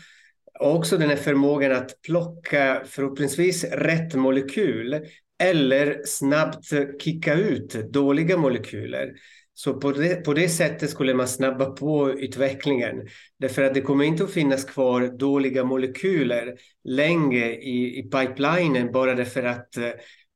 också 0.60 0.98
den 0.98 1.10
här 1.10 1.16
förmågan 1.16 1.72
att 1.72 2.02
plocka 2.02 2.84
förhoppningsvis 2.86 3.64
rätt 3.64 4.16
molekyl 4.16 5.00
eller 5.44 6.02
snabbt 6.06 6.66
kicka 7.02 7.34
ut 7.34 7.92
dåliga 7.94 8.38
molekyler. 8.38 9.14
Så 9.54 9.74
på 9.74 9.92
det, 9.92 10.26
på 10.26 10.34
det 10.34 10.50
sättet 10.50 10.90
skulle 10.90 11.14
man 11.14 11.28
snabba 11.28 11.66
på 11.66 12.12
utvecklingen. 12.12 13.08
Därför 13.40 13.64
att 13.64 13.74
det 13.74 13.82
kommer 13.82 14.06
inte 14.06 14.24
att 14.24 14.32
finnas 14.32 14.66
kvar 14.66 15.18
dåliga 15.18 15.64
molekyler 15.64 16.56
länge 16.84 17.50
i, 17.50 18.00
i 18.00 18.04
pipelinen 18.04 18.92
bara 18.92 19.16
därför 19.16 19.44
att 19.44 19.78
eh, 19.78 19.92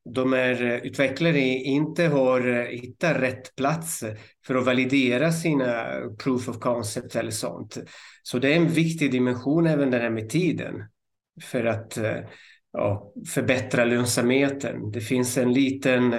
de 0.05 0.33
här 0.33 0.63
eh, 0.63 0.77
utvecklare 0.77 1.39
inte 1.39 2.03
har 2.03 2.47
eh, 2.47 2.65
hittat 2.65 3.21
rätt 3.21 3.55
plats 3.55 4.03
för 4.45 4.55
att 4.55 4.65
validera 4.65 5.31
sina 5.31 5.85
proof 6.23 6.49
of 6.49 6.59
concept 6.59 7.15
eller 7.15 7.31
sånt. 7.31 7.77
Så 8.23 8.39
det 8.39 8.53
är 8.53 8.55
en 8.55 8.67
viktig 8.67 9.11
dimension 9.11 9.67
även 9.67 9.91
den 9.91 10.01
här 10.01 10.09
med 10.09 10.29
tiden 10.29 10.75
för 11.41 11.65
att 11.65 11.97
eh, 11.97 12.17
ja, 12.73 13.13
förbättra 13.27 13.85
lönsamheten. 13.85 14.91
Det 14.91 15.01
finns 15.01 15.37
en 15.37 15.53
liten 15.53 16.13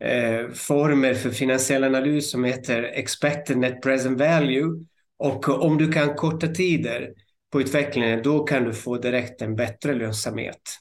eh, 0.00 0.50
formel 0.54 1.14
för 1.14 1.30
finansiell 1.30 1.84
analys 1.84 2.30
som 2.30 2.44
heter 2.44 2.82
expected 2.82 3.58
net 3.58 3.82
present 3.82 4.20
value 4.20 4.84
och 5.18 5.48
om 5.48 5.78
du 5.78 5.92
kan 5.92 6.14
korta 6.14 6.46
tider 6.46 7.12
på 7.52 7.60
utvecklingen 7.60 8.22
då 8.22 8.44
kan 8.44 8.64
du 8.64 8.72
få 8.72 8.98
direkt 8.98 9.42
en 9.42 9.56
bättre 9.56 9.94
lönsamhet. 9.94 10.78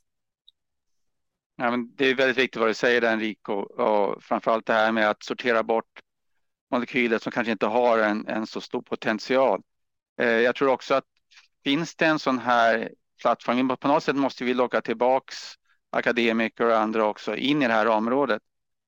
Ja, 1.56 1.72
men 1.72 1.96
det 1.96 2.06
är 2.06 2.16
väldigt 2.16 2.38
viktigt 2.38 2.60
vad 2.60 2.70
du 2.70 2.74
säger 2.74 3.02
där 3.02 3.14
Enrico 3.14 3.54
och 3.54 4.24
framförallt 4.24 4.66
det 4.66 4.74
här 4.74 4.92
med 4.92 5.10
att 5.10 5.24
sortera 5.24 5.64
bort 5.64 6.00
molekyler 6.72 7.20
som 7.20 7.32
kanske 7.32 7.52
inte 7.52 7.66
har 7.66 8.00
en, 8.00 8.28
en 8.28 8.48
så 8.48 8.62
stor 8.62 8.82
potential. 8.82 9.62
Eh, 10.20 10.28
jag 10.28 10.56
tror 10.56 10.70
också 10.70 10.94
att 10.96 11.06
finns 11.64 11.96
det 11.96 12.06
en 12.06 12.20
sån 12.20 12.40
här 12.40 12.92
plattform, 13.22 13.78
på 13.78 13.88
något 13.88 14.04
sätt 14.04 14.16
måste 14.16 14.44
vi 14.44 14.54
locka 14.54 14.82
tillbaks 14.82 15.36
akademiker 15.90 16.66
och 16.66 16.78
andra 16.78 17.06
också 17.06 17.36
in 17.36 17.62
i 17.64 17.68
det 17.68 17.74
här 17.74 17.88
området. 17.88 18.42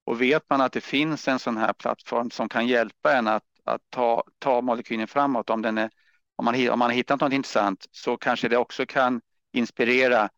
Och 0.06 0.22
vet 0.22 0.50
man 0.50 0.62
att 0.62 0.72
det 0.72 0.82
finns 0.82 1.28
en 1.28 1.40
sån 1.40 1.58
här 1.58 1.74
plattform 1.74 2.32
som 2.32 2.50
kan 2.50 2.68
hjälpa 2.68 3.14
en 3.14 3.28
att, 3.28 3.44
att 3.64 3.82
ta, 3.90 4.24
ta 4.40 4.62
molekylen 4.62 5.08
framåt, 5.08 5.50
om, 5.50 5.62
den 5.62 5.78
är, 5.78 5.90
om, 6.36 6.46
man, 6.46 6.70
om 6.70 6.80
man 6.80 6.90
har 6.90 6.96
hittat 6.96 7.22
något 7.22 7.34
intressant 7.34 7.86
så 7.92 8.18
kanske 8.18 8.50
det 8.50 8.58
också 8.58 8.86
kan 8.86 9.22
inspirera 9.54 10.30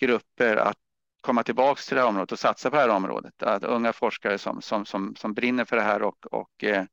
grupper 0.00 0.56
att 0.56 0.76
komma 1.26 1.42
tillbaka 1.42 1.80
till 1.80 1.94
det 1.94 2.00
här 2.00 2.08
området 2.08 2.32
och 2.32 2.38
satsa 2.38 2.70
på 2.70 2.76
det 2.76 2.82
här 2.82 2.88
området. 2.88 3.42
Att 3.42 3.64
unga 3.64 3.92
forskare 3.92 4.38
som, 4.38 4.62
som, 4.62 4.86
som, 4.86 5.16
som 5.16 5.34
brinner 5.34 5.64
för 5.64 5.76
det 5.76 5.82
här 5.82 6.02
och, 6.02 6.26
och 6.26 6.64
eh, 6.64 6.84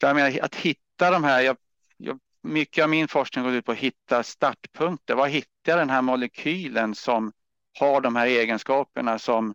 jag 0.00 0.16
menar, 0.16 0.38
att 0.42 0.54
hitta 0.54 1.10
de 1.10 1.24
här, 1.24 1.40
jag, 1.40 1.56
jag, 1.96 2.18
mycket 2.42 2.84
av 2.84 2.90
min 2.90 3.08
forskning 3.08 3.44
går 3.44 3.54
ut 3.54 3.64
på 3.64 3.72
att 3.72 3.78
hitta 3.78 4.22
startpunkter. 4.22 5.14
Var 5.14 5.26
hittar 5.26 5.72
jag 5.72 5.78
den 5.78 5.90
här 5.90 6.02
molekylen 6.02 6.94
som 6.94 7.32
har 7.78 8.00
de 8.00 8.16
här 8.16 8.26
egenskaperna 8.26 9.18
som 9.18 9.54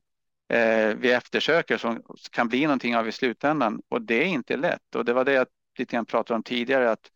eh, 0.54 0.88
vi 0.98 1.12
eftersöker 1.12 1.78
som 1.78 2.04
kan 2.32 2.48
bli 2.48 2.64
någonting 2.64 2.98
av 2.98 3.08
i 3.08 3.12
slutändan? 3.12 3.82
Och 3.90 4.02
det 4.02 4.24
är 4.24 4.28
inte 4.28 4.58
lätt. 4.58 4.96
Och 4.96 5.06
det 5.06 5.14
var 5.14 5.26
det 5.26 5.34
jag 5.34 5.48
lite 5.78 5.96
grann 5.96 6.06
pratade 6.06 6.36
om 6.36 6.44
tidigare, 6.44 6.92
att 6.92 7.12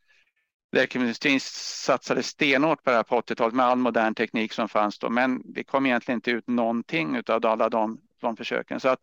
läkemedelsindustrin 0.73 1.39
satsade 1.85 2.23
stenhårt 2.23 2.83
på 2.83 2.89
det 2.89 2.95
här 2.95 3.03
på 3.03 3.21
80-talet 3.21 3.55
med 3.55 3.65
all 3.65 3.77
modern 3.77 4.15
teknik 4.15 4.53
som 4.53 4.69
fanns 4.69 4.99
då, 4.99 5.09
men 5.09 5.41
det 5.45 5.63
kom 5.63 5.85
egentligen 5.85 6.17
inte 6.17 6.31
ut 6.31 6.47
någonting 6.47 7.21
av 7.27 7.45
alla 7.45 7.69
de, 7.69 8.01
de 8.21 8.37
försöken. 8.37 8.79
Så 8.79 8.89
att 8.89 8.99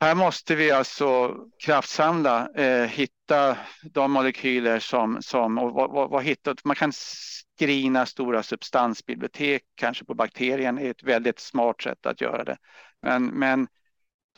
här 0.00 0.14
måste 0.14 0.54
vi 0.54 0.70
alltså 0.70 1.36
kraftsamla, 1.64 2.48
eh, 2.54 2.88
hitta 2.88 3.56
de 3.82 4.12
molekyler 4.12 4.78
som, 4.78 5.22
som 5.22 5.58
och 5.58 5.72
vad, 5.72 5.90
vad, 5.90 6.10
vad 6.10 6.24
hittat, 6.24 6.64
man 6.64 6.76
kan 6.76 6.92
skrina 6.94 8.06
stora 8.06 8.42
substansbibliotek 8.42 9.62
kanske 9.74 10.04
på 10.04 10.14
bakterien 10.14 10.78
är 10.78 10.90
ett 10.90 11.02
väldigt 11.02 11.38
smart 11.38 11.82
sätt 11.82 12.06
att 12.06 12.20
göra 12.20 12.44
det. 12.44 12.56
Men, 13.02 13.26
men 13.26 13.68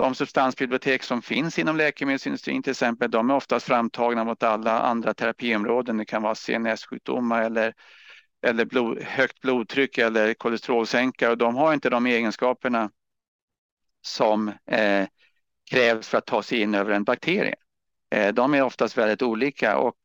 de 0.00 0.14
substansbibliotek 0.14 1.02
som 1.02 1.22
finns 1.22 1.58
inom 1.58 1.76
läkemedelsindustrin 1.76 2.62
till 2.62 2.70
exempel, 2.70 3.10
de 3.10 3.30
är 3.30 3.34
oftast 3.34 3.66
framtagna 3.66 4.24
mot 4.24 4.42
alla 4.42 4.80
andra 4.80 5.14
terapiområden. 5.14 5.96
Det 5.96 6.04
kan 6.04 6.22
vara 6.22 6.34
CNS-sjukdomar 6.34 7.42
eller, 7.42 7.74
eller 8.46 8.64
blod, 8.64 9.02
högt 9.02 9.40
blodtryck 9.40 9.98
eller 9.98 10.34
kolesterolsänkare 10.34 11.34
de 11.34 11.56
har 11.56 11.74
inte 11.74 11.90
de 11.90 12.06
egenskaperna 12.06 12.90
som 14.02 14.48
eh, 14.66 15.06
krävs 15.70 16.08
för 16.08 16.18
att 16.18 16.26
ta 16.26 16.42
sig 16.42 16.60
in 16.60 16.74
över 16.74 16.92
en 16.92 17.04
bakterie. 17.04 17.54
Eh, 18.10 18.34
de 18.34 18.54
är 18.54 18.62
oftast 18.62 18.98
väldigt 18.98 19.22
olika 19.22 19.78
och 19.78 19.96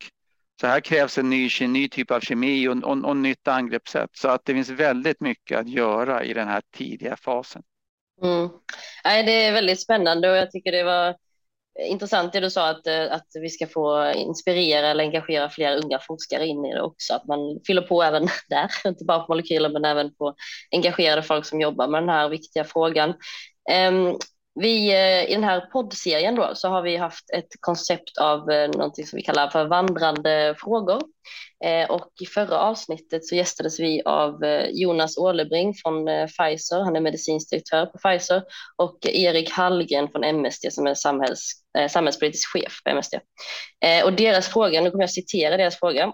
så 0.62 0.68
här 0.68 0.80
krävs 0.80 1.18
en 1.18 1.30
ny, 1.30 1.50
ny 1.62 1.90
typ 1.90 2.12
av 2.12 2.20
kemi 2.20 2.68
och, 2.68 2.84
och, 2.84 3.06
och 3.06 3.18
nytt 3.18 3.48
angreppssätt. 3.48 4.10
Så 4.14 4.30
att 4.30 4.46
det 4.46 4.54
finns 4.54 4.70
väldigt 4.70 5.22
mycket 5.22 5.60
att 5.60 5.70
göra 5.70 6.24
i 6.24 6.34
den 6.34 6.48
här 6.48 6.62
tidiga 6.74 7.18
fasen. 7.18 7.64
Mm. 8.24 8.50
Nej, 9.06 9.24
det 9.24 9.32
är 9.46 9.54
väldigt 9.54 9.82
spännande 9.82 10.30
och 10.32 10.38
jag 10.38 10.52
tycker 10.52 10.72
det 10.72 10.84
var 10.84 11.16
intressant 11.80 12.34
det 12.34 12.40
du 12.40 12.50
sa 12.50 12.70
att, 12.70 12.88
eh, 12.88 13.14
att 13.14 13.28
vi 13.42 13.50
ska 13.50 13.68
få 13.68 14.12
inspirera 14.16 14.88
eller 14.88 15.04
engagera 15.04 15.50
fler 15.50 15.84
unga 15.84 16.00
forskare 16.00 16.48
in 16.48 16.66
i 16.66 16.74
det 16.74 16.82
också. 16.82 17.14
Att 17.14 17.28
man 17.28 17.60
fyller 17.68 17.82
på 17.82 18.04
även 18.04 18.28
där, 18.50 18.72
inte 18.86 19.06
bara 19.06 19.20
på 19.20 19.34
molekyler 19.34 19.70
men 19.70 19.86
även 19.86 20.16
på 20.16 20.36
engagerade 20.72 21.24
folk 21.24 21.46
som 21.46 21.62
jobbar 21.62 21.88
med 21.88 22.02
den 22.02 22.10
här 22.10 22.30
viktiga 22.30 22.64
frågan. 22.64 23.14
Ehm, 23.70 24.16
vi, 24.60 24.92
eh, 24.94 25.32
I 25.32 25.34
den 25.34 25.44
här 25.44 25.60
poddserien 25.60 26.36
då, 26.36 26.52
så 26.56 26.70
har 26.70 26.82
vi 26.82 26.98
haft 26.98 27.30
ett 27.30 27.50
koncept 27.60 28.18
av 28.18 28.40
något 28.40 28.76
någonting 28.76 29.06
som 29.06 29.18
vi 29.18 29.24
kallar 29.24 29.50
för 29.50 29.66
vandrande 29.66 30.56
frågor. 30.58 31.02
Eh, 31.66 31.90
och 31.90 32.12
i 32.22 32.26
förra 32.26 32.60
avsnittet 32.60 33.26
så 33.26 33.36
gästades 33.36 33.80
vi 33.80 34.02
av 34.06 34.40
Jonas 34.70 35.18
Ålebring 35.18 35.74
från 35.74 36.06
Pfizer, 36.06 36.80
han 36.80 36.96
är 36.96 37.02
medicinsk 37.02 37.50
direktör 37.50 37.86
på 37.86 37.98
Pfizer, 37.98 38.44
och 38.76 38.98
Erik 39.02 39.52
Hallgren 39.52 40.08
från 40.08 40.24
MSD 40.24 40.72
som 40.72 40.88
är 40.88 40.94
samhälls, 40.94 41.52
samhällspolitisk 41.90 42.50
chef 42.54 42.84
på 42.84 42.90
MSD. 42.90 43.16
Och 44.06 44.14
deras 44.14 44.48
fråga, 44.48 44.82
nu 44.82 44.92
kommer 44.92 45.04
jag 45.04 45.12
citera 45.12 45.58
deras 45.58 45.80
fråga, 45.80 46.14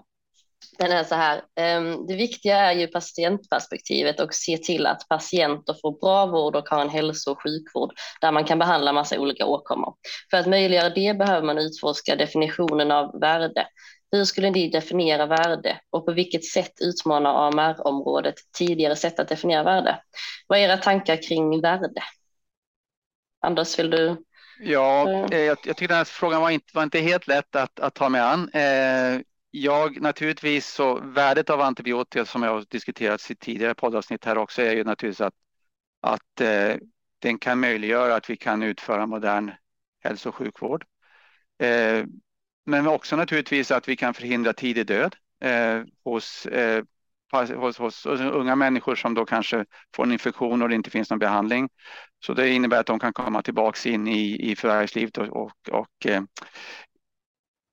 den 0.78 0.92
är 0.92 1.04
så 1.04 1.14
här, 1.14 1.42
ehm, 1.56 2.06
det 2.06 2.14
viktiga 2.14 2.56
är 2.56 2.72
ju 2.72 2.86
patientperspektivet 2.86 4.20
och 4.20 4.34
se 4.34 4.58
till 4.58 4.86
att 4.86 5.08
patienter 5.08 5.76
får 5.82 6.00
bra 6.00 6.26
vård 6.26 6.56
och 6.56 6.68
har 6.68 6.80
en 6.80 6.88
hälso 6.88 7.30
och 7.30 7.42
sjukvård 7.42 7.92
där 8.20 8.32
man 8.32 8.44
kan 8.44 8.58
behandla 8.58 8.92
massa 8.92 9.20
olika 9.20 9.46
åkommor. 9.46 9.94
För 10.30 10.36
att 10.36 10.46
möjliggöra 10.46 10.90
det 10.90 11.18
behöver 11.18 11.46
man 11.46 11.58
utforska 11.58 12.16
definitionen 12.16 12.90
av 12.90 13.20
värde. 13.20 13.66
Hur 14.12 14.24
skulle 14.24 14.50
ni 14.50 14.68
definiera 14.68 15.26
värde 15.26 15.80
och 15.90 16.06
på 16.06 16.12
vilket 16.12 16.44
sätt 16.44 16.72
utmanar 16.80 17.46
AMR-området 17.46 18.34
tidigare 18.58 18.96
sätt 18.96 19.18
att 19.18 19.28
definiera 19.28 19.62
värde? 19.62 19.98
Vad 20.46 20.58
är 20.58 20.62
era 20.62 20.76
tankar 20.76 21.22
kring 21.22 21.60
värde? 21.60 22.02
Anders, 23.40 23.78
vill 23.78 23.90
du? 23.90 24.16
Ja, 24.60 25.08
eh, 25.32 25.38
jag, 25.38 25.58
jag 25.64 25.76
tycker 25.76 25.88
den 25.88 25.96
här 25.96 26.04
frågan 26.04 26.40
var 26.40 26.50
inte, 26.50 26.66
var 26.74 26.82
inte 26.82 26.98
helt 26.98 27.26
lätt 27.26 27.56
att, 27.56 27.80
att 27.80 27.94
ta 27.94 28.08
med 28.08 28.24
an. 28.24 28.48
Eh, 28.48 29.20
jag 29.54 30.00
naturligtvis 30.00 30.66
så 30.66 31.00
värdet 31.00 31.50
av 31.50 31.60
antibiotika 31.60 32.24
som 32.24 32.42
jag 32.42 32.50
har 32.50 32.64
diskuterat 32.68 33.30
i 33.30 33.34
tidigare 33.34 33.74
poddavsnitt 33.74 34.24
här 34.24 34.38
också 34.38 34.62
är 34.62 34.72
ju 34.72 34.84
naturligtvis 34.84 35.20
att, 35.20 35.34
att 36.00 36.40
eh, 36.40 36.76
den 37.18 37.38
kan 37.38 37.60
möjliggöra 37.60 38.14
att 38.14 38.30
vi 38.30 38.36
kan 38.36 38.62
utföra 38.62 39.06
modern 39.06 39.50
hälso 40.04 40.28
och 40.28 40.34
sjukvård. 40.34 40.84
Eh, 41.58 42.04
men 42.66 42.86
också 42.86 43.16
naturligtvis 43.16 43.70
att 43.70 43.88
vi 43.88 43.96
kan 43.96 44.14
förhindra 44.14 44.52
tidig 44.52 44.86
död 44.86 45.16
eh, 45.40 45.82
hos, 46.04 46.46
eh, 46.46 46.84
hos, 47.32 47.50
hos, 47.50 47.78
hos, 47.78 48.06
unga 48.06 48.56
människor 48.56 48.94
som 48.94 49.14
då 49.14 49.24
kanske 49.24 49.64
får 49.96 50.04
en 50.04 50.12
infektion 50.12 50.62
och 50.62 50.68
det 50.68 50.74
inte 50.74 50.90
finns 50.90 51.10
någon 51.10 51.18
behandling. 51.18 51.68
Så 52.26 52.34
det 52.34 52.50
innebär 52.50 52.80
att 52.80 52.86
de 52.86 52.98
kan 52.98 53.12
komma 53.12 53.42
tillbaka 53.42 53.88
in 53.88 54.08
i, 54.08 54.50
i 54.50 54.56
förvärvslivet 54.56 55.18
och, 55.18 55.28
och, 55.28 55.68
och 55.70 56.06
eh, 56.06 56.22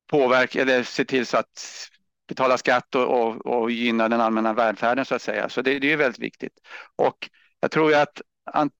påverka 0.10 0.62
eller 0.62 0.84
se 0.84 1.06
till 1.06 1.26
så 1.26 1.38
att 1.38 1.90
betala 2.28 2.58
skatt 2.58 2.96
och, 2.96 3.22
och, 3.22 3.46
och 3.46 3.72
gynna 3.72 4.10
den 4.10 4.22
allmänna 4.22 4.54
välfärden 4.54 5.06
så 5.06 5.16
att 5.16 5.22
säga. 5.22 5.50
Så 5.50 5.62
det, 5.62 5.80
det 5.80 5.94
är 5.94 5.98
väldigt 5.98 6.20
viktigt. 6.20 6.54
Och 6.96 7.30
jag 7.60 7.72
tror 7.72 7.94
att 7.94 8.22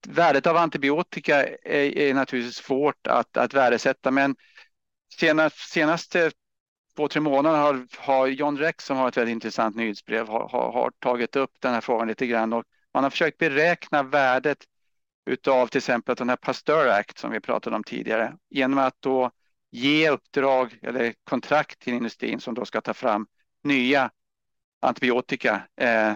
värdet 0.08 0.46
av 0.46 0.56
antibiotika 0.56 1.46
är, 1.46 1.98
är 1.98 2.14
naturligtvis 2.14 2.56
svårt 2.56 3.06
att, 3.06 3.36
att 3.36 3.54
värdesätta, 3.54 4.10
men 4.10 4.36
senast, 5.18 5.58
senaste 5.58 6.30
två, 6.96 7.08
tre 7.08 7.20
månader 7.20 7.58
har, 7.58 7.86
har 7.98 8.26
John 8.26 8.58
Rex 8.58 8.84
som 8.84 8.96
har 8.96 9.08
ett 9.08 9.16
väldigt 9.16 9.32
intressant 9.32 9.76
nyhetsbrev 9.76 10.28
har, 10.28 10.48
har, 10.48 10.72
har, 10.72 10.90
tagit 10.98 11.36
upp 11.36 11.50
den 11.60 11.74
här 11.74 11.80
frågan 11.80 12.08
lite 12.08 12.26
grann 12.26 12.52
och 12.52 12.64
man 12.94 13.02
har 13.02 13.10
försökt 13.10 13.38
beräkna 13.38 14.02
värdet 14.02 14.58
utav 15.26 15.66
till 15.66 15.78
exempel 15.78 16.14
den 16.14 16.28
här 16.28 16.36
Pasteur 16.36 16.88
Act 16.88 17.18
som 17.18 17.30
vi 17.30 17.40
pratade 17.40 17.76
om 17.76 17.84
tidigare 17.84 18.36
genom 18.50 18.78
att 18.78 18.96
då 19.00 19.30
ge 19.70 20.10
uppdrag 20.10 20.78
eller 20.82 21.14
kontrakt 21.24 21.78
till 21.78 21.94
industrin 21.94 22.40
som 22.40 22.54
då 22.54 22.64
ska 22.64 22.80
ta 22.80 22.94
fram 22.94 23.26
nya 23.62 24.10
antibiotika. 24.80 25.62
Eh, 25.76 26.14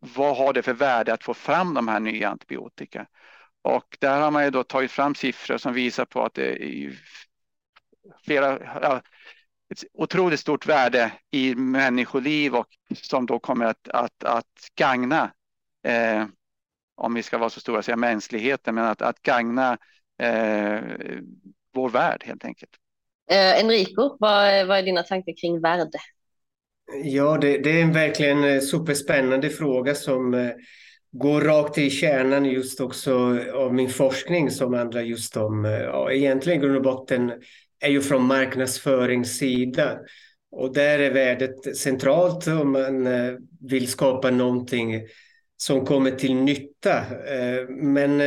vad 0.00 0.36
har 0.36 0.52
det 0.52 0.62
för 0.62 0.72
värde 0.72 1.12
att 1.12 1.24
få 1.24 1.34
fram 1.34 1.74
de 1.74 1.88
här 1.88 2.00
nya 2.00 2.28
antibiotika? 2.28 3.06
Och 3.62 3.96
där 4.00 4.20
har 4.20 4.30
man 4.30 4.44
ju 4.44 4.50
då 4.50 4.64
tagit 4.64 4.90
fram 4.90 5.14
siffror 5.14 5.58
som 5.58 5.72
visar 5.72 6.04
på 6.04 6.24
att 6.24 6.34
det 6.34 6.64
är 6.64 6.98
flera, 8.24 8.58
ja, 8.82 9.02
ett 9.70 9.84
otroligt 9.92 10.40
stort 10.40 10.66
värde 10.66 11.12
i 11.30 11.54
människoliv 11.54 12.54
och 12.54 12.66
som 12.94 13.26
då 13.26 13.38
kommer 13.38 13.64
att, 13.64 13.88
att, 13.88 14.24
att 14.24 14.70
gagna, 14.74 15.32
eh, 15.82 16.26
om 16.94 17.14
vi 17.14 17.22
ska 17.22 17.38
vara 17.38 17.50
så 17.50 17.60
stora, 17.60 17.82
säga 17.82 17.96
mänskligheten, 17.96 18.74
men 18.74 18.84
att, 18.84 19.02
att 19.02 19.22
gagna 19.22 19.78
eh, 20.18 20.80
vår 21.74 21.90
värld 21.90 22.22
helt 22.26 22.44
enkelt. 22.44 22.70
Eh, 23.30 23.58
Enrico, 23.60 24.16
vad, 24.20 24.66
vad 24.66 24.78
är 24.78 24.82
dina 24.82 25.02
tankar 25.02 25.34
kring 25.40 25.60
värde? 25.60 25.98
Ja, 27.04 27.38
det, 27.40 27.58
det 27.58 27.78
är 27.78 27.82
en 27.82 27.92
verkligen 27.92 28.44
eh, 28.44 28.60
superspännande 28.60 29.50
fråga 29.50 29.94
som 29.94 30.34
eh, 30.34 30.50
går 31.12 31.40
rakt 31.40 31.78
i 31.78 31.90
kärnan 31.90 32.44
just 32.44 32.80
också 32.80 33.38
av 33.54 33.74
min 33.74 33.88
forskning 33.88 34.50
som 34.50 34.74
handlar 34.74 35.00
just 35.00 35.36
om, 35.36 35.64
eh, 35.64 35.72
ja, 35.72 36.12
egentligen 36.12 36.60
grund 36.60 36.76
och 36.76 36.82
botten 36.82 37.32
är 37.80 37.90
ju 37.90 38.00
från 38.00 38.22
marknadsföringssidan. 38.22 39.98
Och 40.50 40.74
där 40.74 40.98
är 40.98 41.10
värdet 41.10 41.76
centralt 41.76 42.46
om 42.46 42.72
man 42.72 43.08
vill 43.60 43.88
skapa 43.88 44.30
någonting 44.30 45.02
som 45.56 45.86
kommer 45.86 46.10
till 46.10 46.34
nytta. 46.34 47.04
Men 47.68 48.22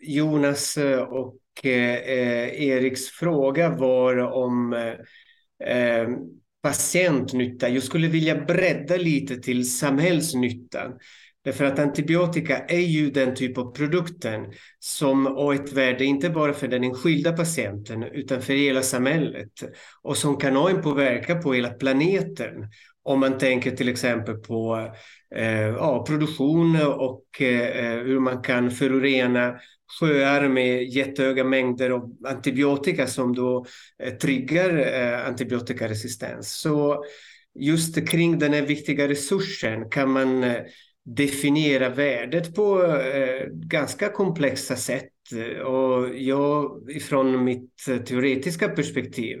Jonas 0.00 0.78
och 1.08 1.36
Eh, 1.64 1.94
eh, 1.94 2.62
Eriks 2.62 3.10
fråga 3.10 3.76
var 3.76 4.18
om 4.18 4.72
eh, 5.64 6.08
patientnytta. 6.62 7.68
Jag 7.68 7.82
skulle 7.82 8.08
vilja 8.08 8.44
bredda 8.44 8.96
lite 8.96 9.36
till 9.36 9.70
samhällsnyttan. 9.70 10.92
Därför 11.44 11.64
att 11.64 11.78
antibiotika 11.78 12.58
är 12.58 12.80
ju 12.80 13.10
den 13.10 13.34
typ 13.34 13.58
av 13.58 13.72
produkten 13.72 14.52
som 14.78 15.26
har 15.26 15.54
ett 15.54 15.72
värde 15.72 16.04
inte 16.04 16.30
bara 16.30 16.52
för 16.52 16.68
den 16.68 16.84
enskilda 16.84 17.32
patienten 17.32 18.02
utan 18.02 18.42
för 18.42 18.52
hela 18.52 18.82
samhället 18.82 19.50
och 20.02 20.16
som 20.16 20.36
kan 20.36 20.56
ha 20.56 20.70
en 20.70 20.82
påverkan 20.82 21.42
på 21.42 21.52
hela 21.54 21.70
planeten. 21.70 22.52
Om 23.02 23.20
man 23.20 23.38
tänker 23.38 23.70
till 23.70 23.88
exempel 23.88 24.34
på 24.34 24.90
eh, 25.34 25.60
ja, 25.60 26.04
produktion 26.06 26.76
och 26.86 27.42
eh, 27.42 28.04
hur 28.04 28.20
man 28.20 28.42
kan 28.42 28.70
förorena 28.70 29.54
sjöar 30.00 30.48
med 30.48 30.84
jättehöga 30.84 31.44
mängder 31.44 31.90
av 31.90 32.16
antibiotika 32.26 33.06
som 33.06 33.34
då 33.34 33.66
eh, 34.02 34.14
triggar 34.14 34.78
eh, 34.78 35.26
antibiotikaresistens. 35.28 36.60
Så 36.60 37.04
just 37.58 38.08
kring 38.08 38.38
den 38.38 38.52
här 38.52 38.62
viktiga 38.62 39.08
resursen 39.08 39.90
kan 39.90 40.10
man 40.10 40.44
eh, 40.44 40.62
definiera 41.04 41.88
värdet 41.88 42.54
på 42.54 42.84
eh, 42.84 43.46
ganska 43.50 44.08
komplexa 44.08 44.76
sätt. 44.76 45.12
Och 45.64 46.18
jag 46.18 46.82
från 47.02 47.44
mitt 47.44 47.88
eh, 47.88 47.96
teoretiska 47.96 48.68
perspektiv 48.68 49.38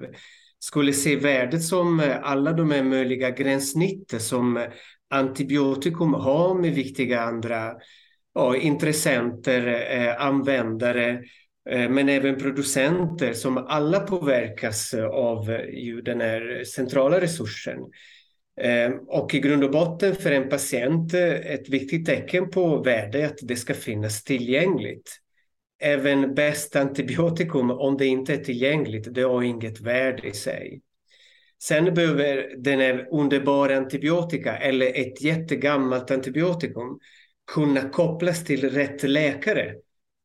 skulle 0.58 0.92
se 0.92 1.16
värdet 1.16 1.62
som 1.62 2.00
eh, 2.00 2.16
alla 2.22 2.52
de 2.52 2.70
här 2.70 2.82
möjliga 2.82 3.30
gränssnitt 3.30 4.14
som 4.18 4.56
eh, 4.56 4.64
antibiotikum 5.10 6.14
har 6.14 6.54
med 6.54 6.74
viktiga 6.74 7.20
andra 7.20 7.72
ja, 8.36 8.56
intressenter, 8.56 9.66
eh, 9.90 10.26
användare, 10.26 11.22
eh, 11.70 11.90
men 11.90 12.08
även 12.08 12.38
producenter 12.38 13.32
som 13.32 13.58
alla 13.58 14.00
påverkas 14.00 14.94
eh, 14.94 15.06
av 15.06 15.50
eh, 15.50 15.64
ju 15.64 16.02
den 16.02 16.20
här 16.20 16.64
centrala 16.64 17.20
resursen. 17.20 17.78
Eh, 18.60 18.90
och 19.06 19.34
i 19.34 19.40
grund 19.40 19.64
och 19.64 19.70
botten 19.70 20.14
för 20.14 20.32
en 20.32 20.48
patient, 20.48 21.14
eh, 21.14 21.34
ett 21.34 21.68
viktigt 21.68 22.06
tecken 22.06 22.50
på 22.50 22.82
värde 22.82 23.22
är 23.22 23.26
att 23.26 23.38
det 23.42 23.56
ska 23.56 23.74
finnas 23.74 24.24
tillgängligt. 24.24 25.10
Även 25.80 26.34
bäst 26.34 26.76
antibiotikum, 26.76 27.70
om 27.70 27.96
det 27.96 28.06
inte 28.06 28.34
är 28.34 28.44
tillgängligt, 28.44 29.14
det 29.14 29.22
har 29.22 29.42
inget 29.42 29.80
värde 29.80 30.28
i 30.28 30.32
sig. 30.32 30.80
Sen 31.62 31.94
behöver 31.94 32.54
den 32.58 32.80
här 32.80 33.08
underbara 33.10 33.76
antibiotika 33.76 34.56
eller 34.56 34.86
ett 34.86 35.22
jättegammalt 35.22 36.10
antibiotikum 36.10 36.98
kunna 37.46 37.88
kopplas 37.88 38.44
till 38.44 38.70
rätt 38.70 39.02
läkare 39.02 39.74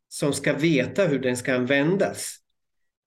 som 0.10 0.34
ska 0.34 0.54
veta 0.54 1.08
hur 1.08 1.20
den 1.20 1.38
ska 1.38 1.56
användas. 1.56 2.36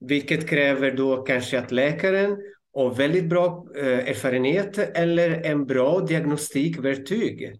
Vilket 0.00 0.48
kräver 0.48 0.90
då 0.90 1.22
kanske 1.22 1.58
att 1.58 1.72
läkaren 1.72 2.36
har 2.74 2.94
väldigt 2.94 3.28
bra 3.28 3.66
eh, 3.76 3.98
erfarenhet 3.98 4.78
eller 4.78 5.30
en 5.30 5.66
bra 5.66 6.00
diagnostikverktyg 6.00 7.56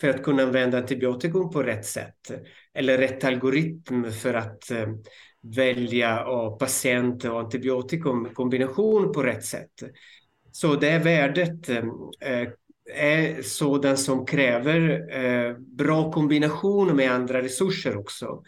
för 0.00 0.08
att 0.08 0.22
kunna 0.22 0.42
använda 0.42 0.78
antibiotikum 0.78 1.50
på 1.50 1.62
rätt 1.62 1.86
sätt. 1.86 2.32
Eller 2.74 2.98
rätt 2.98 3.24
algoritm 3.24 4.12
för 4.12 4.34
att 4.34 4.70
eh, 4.70 4.88
välja 5.56 6.24
patient 6.58 7.24
och 7.24 7.40
antibiotikum 7.40 8.34
kombination 8.34 9.12
på 9.12 9.22
rätt 9.22 9.44
sätt. 9.44 9.82
Så 10.52 10.74
det 10.74 10.98
värdet 10.98 11.68
eh, 11.68 12.48
är 12.94 13.42
sådant 13.42 13.98
som 13.98 14.26
kräver 14.26 15.08
eh, 15.24 15.56
bra 15.58 16.12
kombination 16.12 16.96
med 16.96 17.12
andra 17.12 17.42
resurser 17.42 17.96
också. 17.96 18.42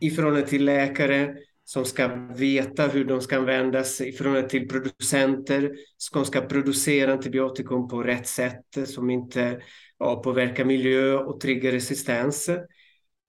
I 0.00 0.10
förhållande 0.10 0.46
till 0.46 0.64
läkare 0.64 1.36
som 1.64 1.84
ska 1.84 2.08
veta 2.36 2.86
hur 2.86 3.04
de 3.04 3.20
ska 3.20 3.36
användas, 3.36 4.00
i 4.00 4.12
förhållande 4.12 4.48
till 4.48 4.68
producenter 4.68 5.72
som 5.96 6.24
ska 6.24 6.40
producera 6.40 7.12
antibiotikum 7.12 7.88
på 7.88 8.02
rätt 8.02 8.26
sätt 8.26 8.88
som 8.88 9.10
inte 9.10 9.60
ja, 9.98 10.22
påverkar 10.22 10.64
miljö 10.64 11.18
och 11.18 11.40
triggar 11.40 11.72
resistens. 11.72 12.50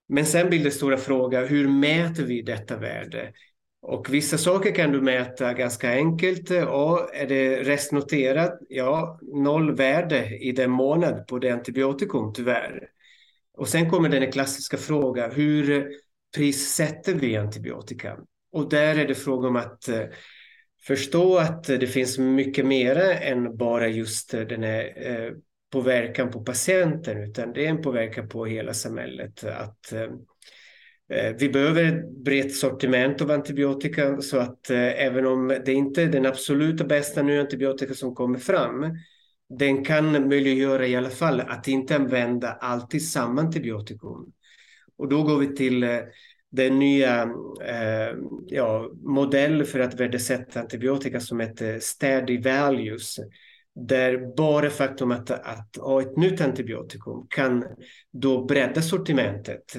Men 0.09 0.25
sen 0.25 0.49
blir 0.49 0.63
det 0.63 0.71
stora 0.71 0.97
frågan, 0.97 1.47
hur 1.47 1.67
mäter 1.67 2.23
vi 2.23 2.41
detta 2.41 2.77
värde? 2.77 3.31
Och 3.87 4.13
vissa 4.13 4.37
saker 4.37 4.75
kan 4.75 4.91
du 4.91 5.01
mäta 5.01 5.53
ganska 5.53 5.91
enkelt. 5.91 6.51
Eh, 6.51 6.57
ja, 6.57 7.09
är 7.13 7.27
det 7.27 7.63
restnoterat? 7.63 8.59
Ja, 8.69 9.19
noll 9.21 9.75
värde 9.75 10.37
i 10.37 10.51
den 10.51 10.71
månad 10.71 11.27
på 11.27 11.39
det 11.39 11.49
antibiotikum 11.49 12.33
tyvärr. 12.33 12.89
Och 13.57 13.67
sen 13.67 13.89
kommer 13.89 14.09
den 14.09 14.31
klassiska 14.31 14.77
frågan, 14.77 15.31
hur 15.31 15.91
prissätter 16.35 17.13
vi 17.13 17.37
antibiotika? 17.37 18.17
Och 18.51 18.69
där 18.69 18.95
är 18.95 19.07
det 19.07 19.15
fråga 19.15 19.47
om 19.47 19.55
att 19.55 19.87
eh, 19.87 20.03
förstå 20.87 21.37
att 21.37 21.63
det 21.63 21.87
finns 21.87 22.17
mycket 22.17 22.65
mer 22.65 22.95
än 23.21 23.57
bara 23.57 23.87
just 23.87 24.31
den 24.31 24.63
här 24.63 24.93
eh, 24.95 25.31
påverkan 25.71 26.31
på 26.31 26.43
patienten, 26.43 27.23
utan 27.23 27.53
det 27.53 27.65
är 27.65 27.69
en 27.69 27.81
påverkan 27.81 28.29
på 28.29 28.45
hela 28.45 28.73
samhället. 28.73 29.43
Att 29.43 29.93
Eh, 29.93 30.09
Eh, 31.09 31.35
vi 31.39 31.49
behöver 31.49 31.83
ett 31.83 32.09
brett 32.09 32.55
sortiment 32.55 33.21
av 33.21 33.31
antibiotika 33.31 34.21
så 34.21 34.37
att 34.37 34.69
eh, 34.69 35.05
även 35.05 35.25
om 35.25 35.47
det 35.65 35.73
inte 35.73 36.03
är 36.03 36.07
den 36.07 36.25
absoluta 36.25 36.83
bästa 36.83 37.21
nya 37.21 37.41
antibiotika 37.41 37.93
som 37.93 38.15
kommer 38.15 38.39
fram, 38.39 38.97
den 39.49 39.85
kan 39.85 40.29
möjliggöra 40.29 40.87
i 40.87 40.95
alla 40.95 41.09
fall 41.09 41.39
att 41.39 41.67
inte 41.67 41.95
använda 41.95 42.51
alltid 42.51 43.09
samma 43.09 43.41
antibiotikum. 43.41 44.31
Och 44.97 45.09
då 45.09 45.23
går 45.23 45.37
vi 45.37 45.55
till 45.55 45.83
eh, 45.83 45.99
den 46.51 46.79
nya 46.79 47.21
eh, 47.65 48.15
ja, 48.47 48.89
modell 49.03 49.63
för 49.63 49.79
att 49.79 49.99
värdesätta 49.99 50.59
antibiotika 50.59 51.19
som 51.19 51.39
heter 51.39 51.79
Steady 51.79 52.41
Values. 52.41 53.19
där 53.75 54.35
bara 54.37 54.69
faktum 54.69 55.11
att, 55.11 55.31
att 55.31 55.77
ha 55.77 56.01
ett 56.01 56.17
nytt 56.17 56.41
antibiotikum 56.41 57.27
kan 57.29 57.65
då 58.11 58.45
bredda 58.45 58.81
sortimentet. 58.81 59.77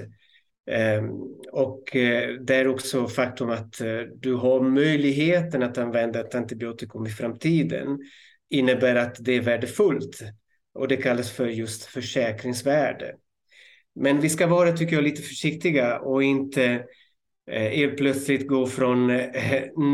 Ehm, 0.70 1.10
och 1.52 1.96
eh, 1.96 2.34
det 2.34 2.54
är 2.54 2.68
också 2.68 3.08
faktum 3.08 3.50
att 3.50 3.80
eh, 3.80 4.00
du 4.14 4.34
har 4.34 4.60
möjligheten 4.60 5.62
att 5.62 5.78
använda 5.78 6.20
ett 6.20 6.34
antibiotikum 6.34 7.06
i 7.06 7.10
framtiden 7.10 7.98
innebär 8.50 8.96
att 8.96 9.16
det 9.18 9.32
är 9.32 9.40
värdefullt 9.40 10.22
och 10.74 10.88
det 10.88 10.96
kallas 10.96 11.30
för 11.30 11.46
just 11.46 11.84
försäkringsvärde. 11.84 13.14
Men 13.94 14.20
vi 14.20 14.28
ska 14.28 14.46
vara, 14.46 14.72
tycker 14.72 14.96
jag, 14.96 15.04
lite 15.04 15.22
försiktiga 15.22 15.98
och 15.98 16.22
inte 16.22 16.84
eh, 17.50 17.70
helt 17.70 17.96
plötsligt 17.96 18.48
gå 18.48 18.66
från 18.66 19.06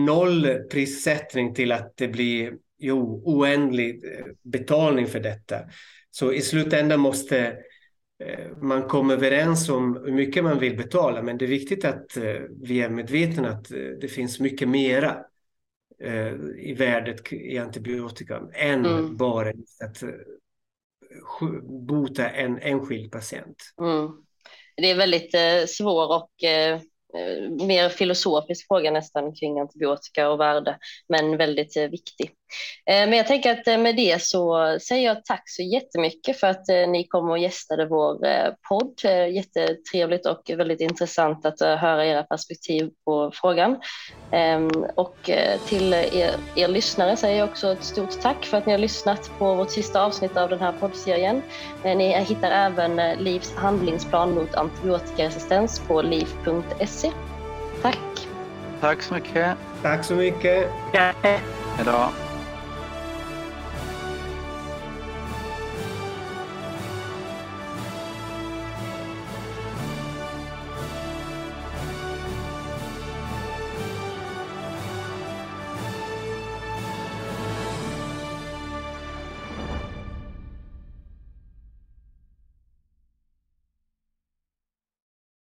noll 0.04 0.46
prissättning 0.70 1.54
till 1.54 1.72
att 1.72 1.92
det 1.96 2.08
blir 2.08 2.52
jo, 2.78 3.22
oändlig 3.24 4.02
betalning 4.42 5.06
för 5.06 5.20
detta. 5.20 5.60
Så 6.10 6.32
i 6.32 6.40
slutändan 6.40 7.00
måste 7.00 7.56
man 8.60 8.88
kommer 8.88 9.14
överens 9.14 9.68
om 9.68 10.00
hur 10.04 10.12
mycket 10.12 10.44
man 10.44 10.58
vill 10.58 10.76
betala, 10.76 11.22
men 11.22 11.38
det 11.38 11.44
är 11.44 11.48
viktigt 11.48 11.84
att 11.84 12.16
eh, 12.16 12.40
vi 12.62 12.80
är 12.80 12.88
medvetna 12.88 13.48
att 13.48 13.70
eh, 13.70 13.78
det 13.78 14.08
finns 14.08 14.40
mycket 14.40 14.68
mera 14.68 15.24
i 16.58 16.74
värdet 16.74 17.32
i 17.32 17.58
antibiotika 17.58 18.42
än 18.52 18.86
mm. 18.86 19.16
bara 19.16 19.48
att 19.84 20.02
bota 21.62 22.28
en 22.28 22.58
enskild 22.58 23.12
patient. 23.12 23.56
Mm. 23.80 24.10
Det 24.76 24.90
är 24.90 24.96
väldigt 24.96 25.34
svår 25.70 26.16
och 26.16 26.30
mer 27.66 27.88
filosofisk 27.88 28.66
fråga 28.66 28.90
nästan 28.90 29.34
kring 29.34 29.60
antibiotika 29.60 30.30
och 30.30 30.40
värde, 30.40 30.78
men 31.08 31.36
väldigt 31.36 31.76
viktig. 31.76 32.30
Eh, 32.86 33.08
men 33.08 33.12
jag 33.12 33.26
tänker 33.26 33.52
att 33.52 33.68
eh, 33.68 33.78
med 33.78 33.96
det 33.96 34.22
så 34.22 34.78
säger 34.82 35.06
jag 35.06 35.24
tack 35.24 35.42
så 35.46 35.62
jättemycket 35.62 36.40
för 36.40 36.46
att 36.46 36.68
eh, 36.68 36.88
ni 36.88 37.04
kom 37.04 37.30
och 37.30 37.38
gästade 37.38 37.86
vår 37.86 38.18
podd. 38.68 38.92
Jättetrevligt 39.32 40.26
och 40.26 40.50
väldigt 40.56 40.80
intressant 40.80 41.46
att 41.46 41.60
höra 41.60 42.06
era 42.06 42.22
perspektiv 42.22 42.90
på 43.04 43.30
frågan. 43.34 43.80
Ehm, 44.32 44.68
och 44.94 45.30
till 45.66 45.94
er, 45.94 46.34
er 46.56 46.68
lyssnare 46.68 47.16
säger 47.16 47.38
jag 47.38 47.48
också 47.48 47.72
ett 47.72 47.84
stort 47.84 48.20
tack 48.22 48.44
för 48.44 48.56
att 48.56 48.66
ni 48.66 48.72
har 48.72 48.78
lyssnat 48.78 49.30
på 49.38 49.54
vårt 49.54 49.70
sista 49.70 50.02
avsnitt 50.02 50.36
av 50.36 50.48
den 50.48 50.60
här 50.60 50.72
poddserien. 50.72 51.42
Ni 51.84 52.24
hittar 52.24 52.50
även 52.50 53.18
LIVs 53.24 53.54
handlingsplan 53.54 54.34
mot 54.34 54.54
antibiotikaresistens 54.54 55.80
på 55.80 56.02
liv.se. 56.02 57.10
Tack! 57.82 58.28
Tack 58.80 59.02
så 59.02 59.14
mycket! 59.14 59.56
Tack 59.82 60.04
så 60.04 60.14
mycket! 60.14 60.68
Hej 61.22 61.40
då! 61.84 62.31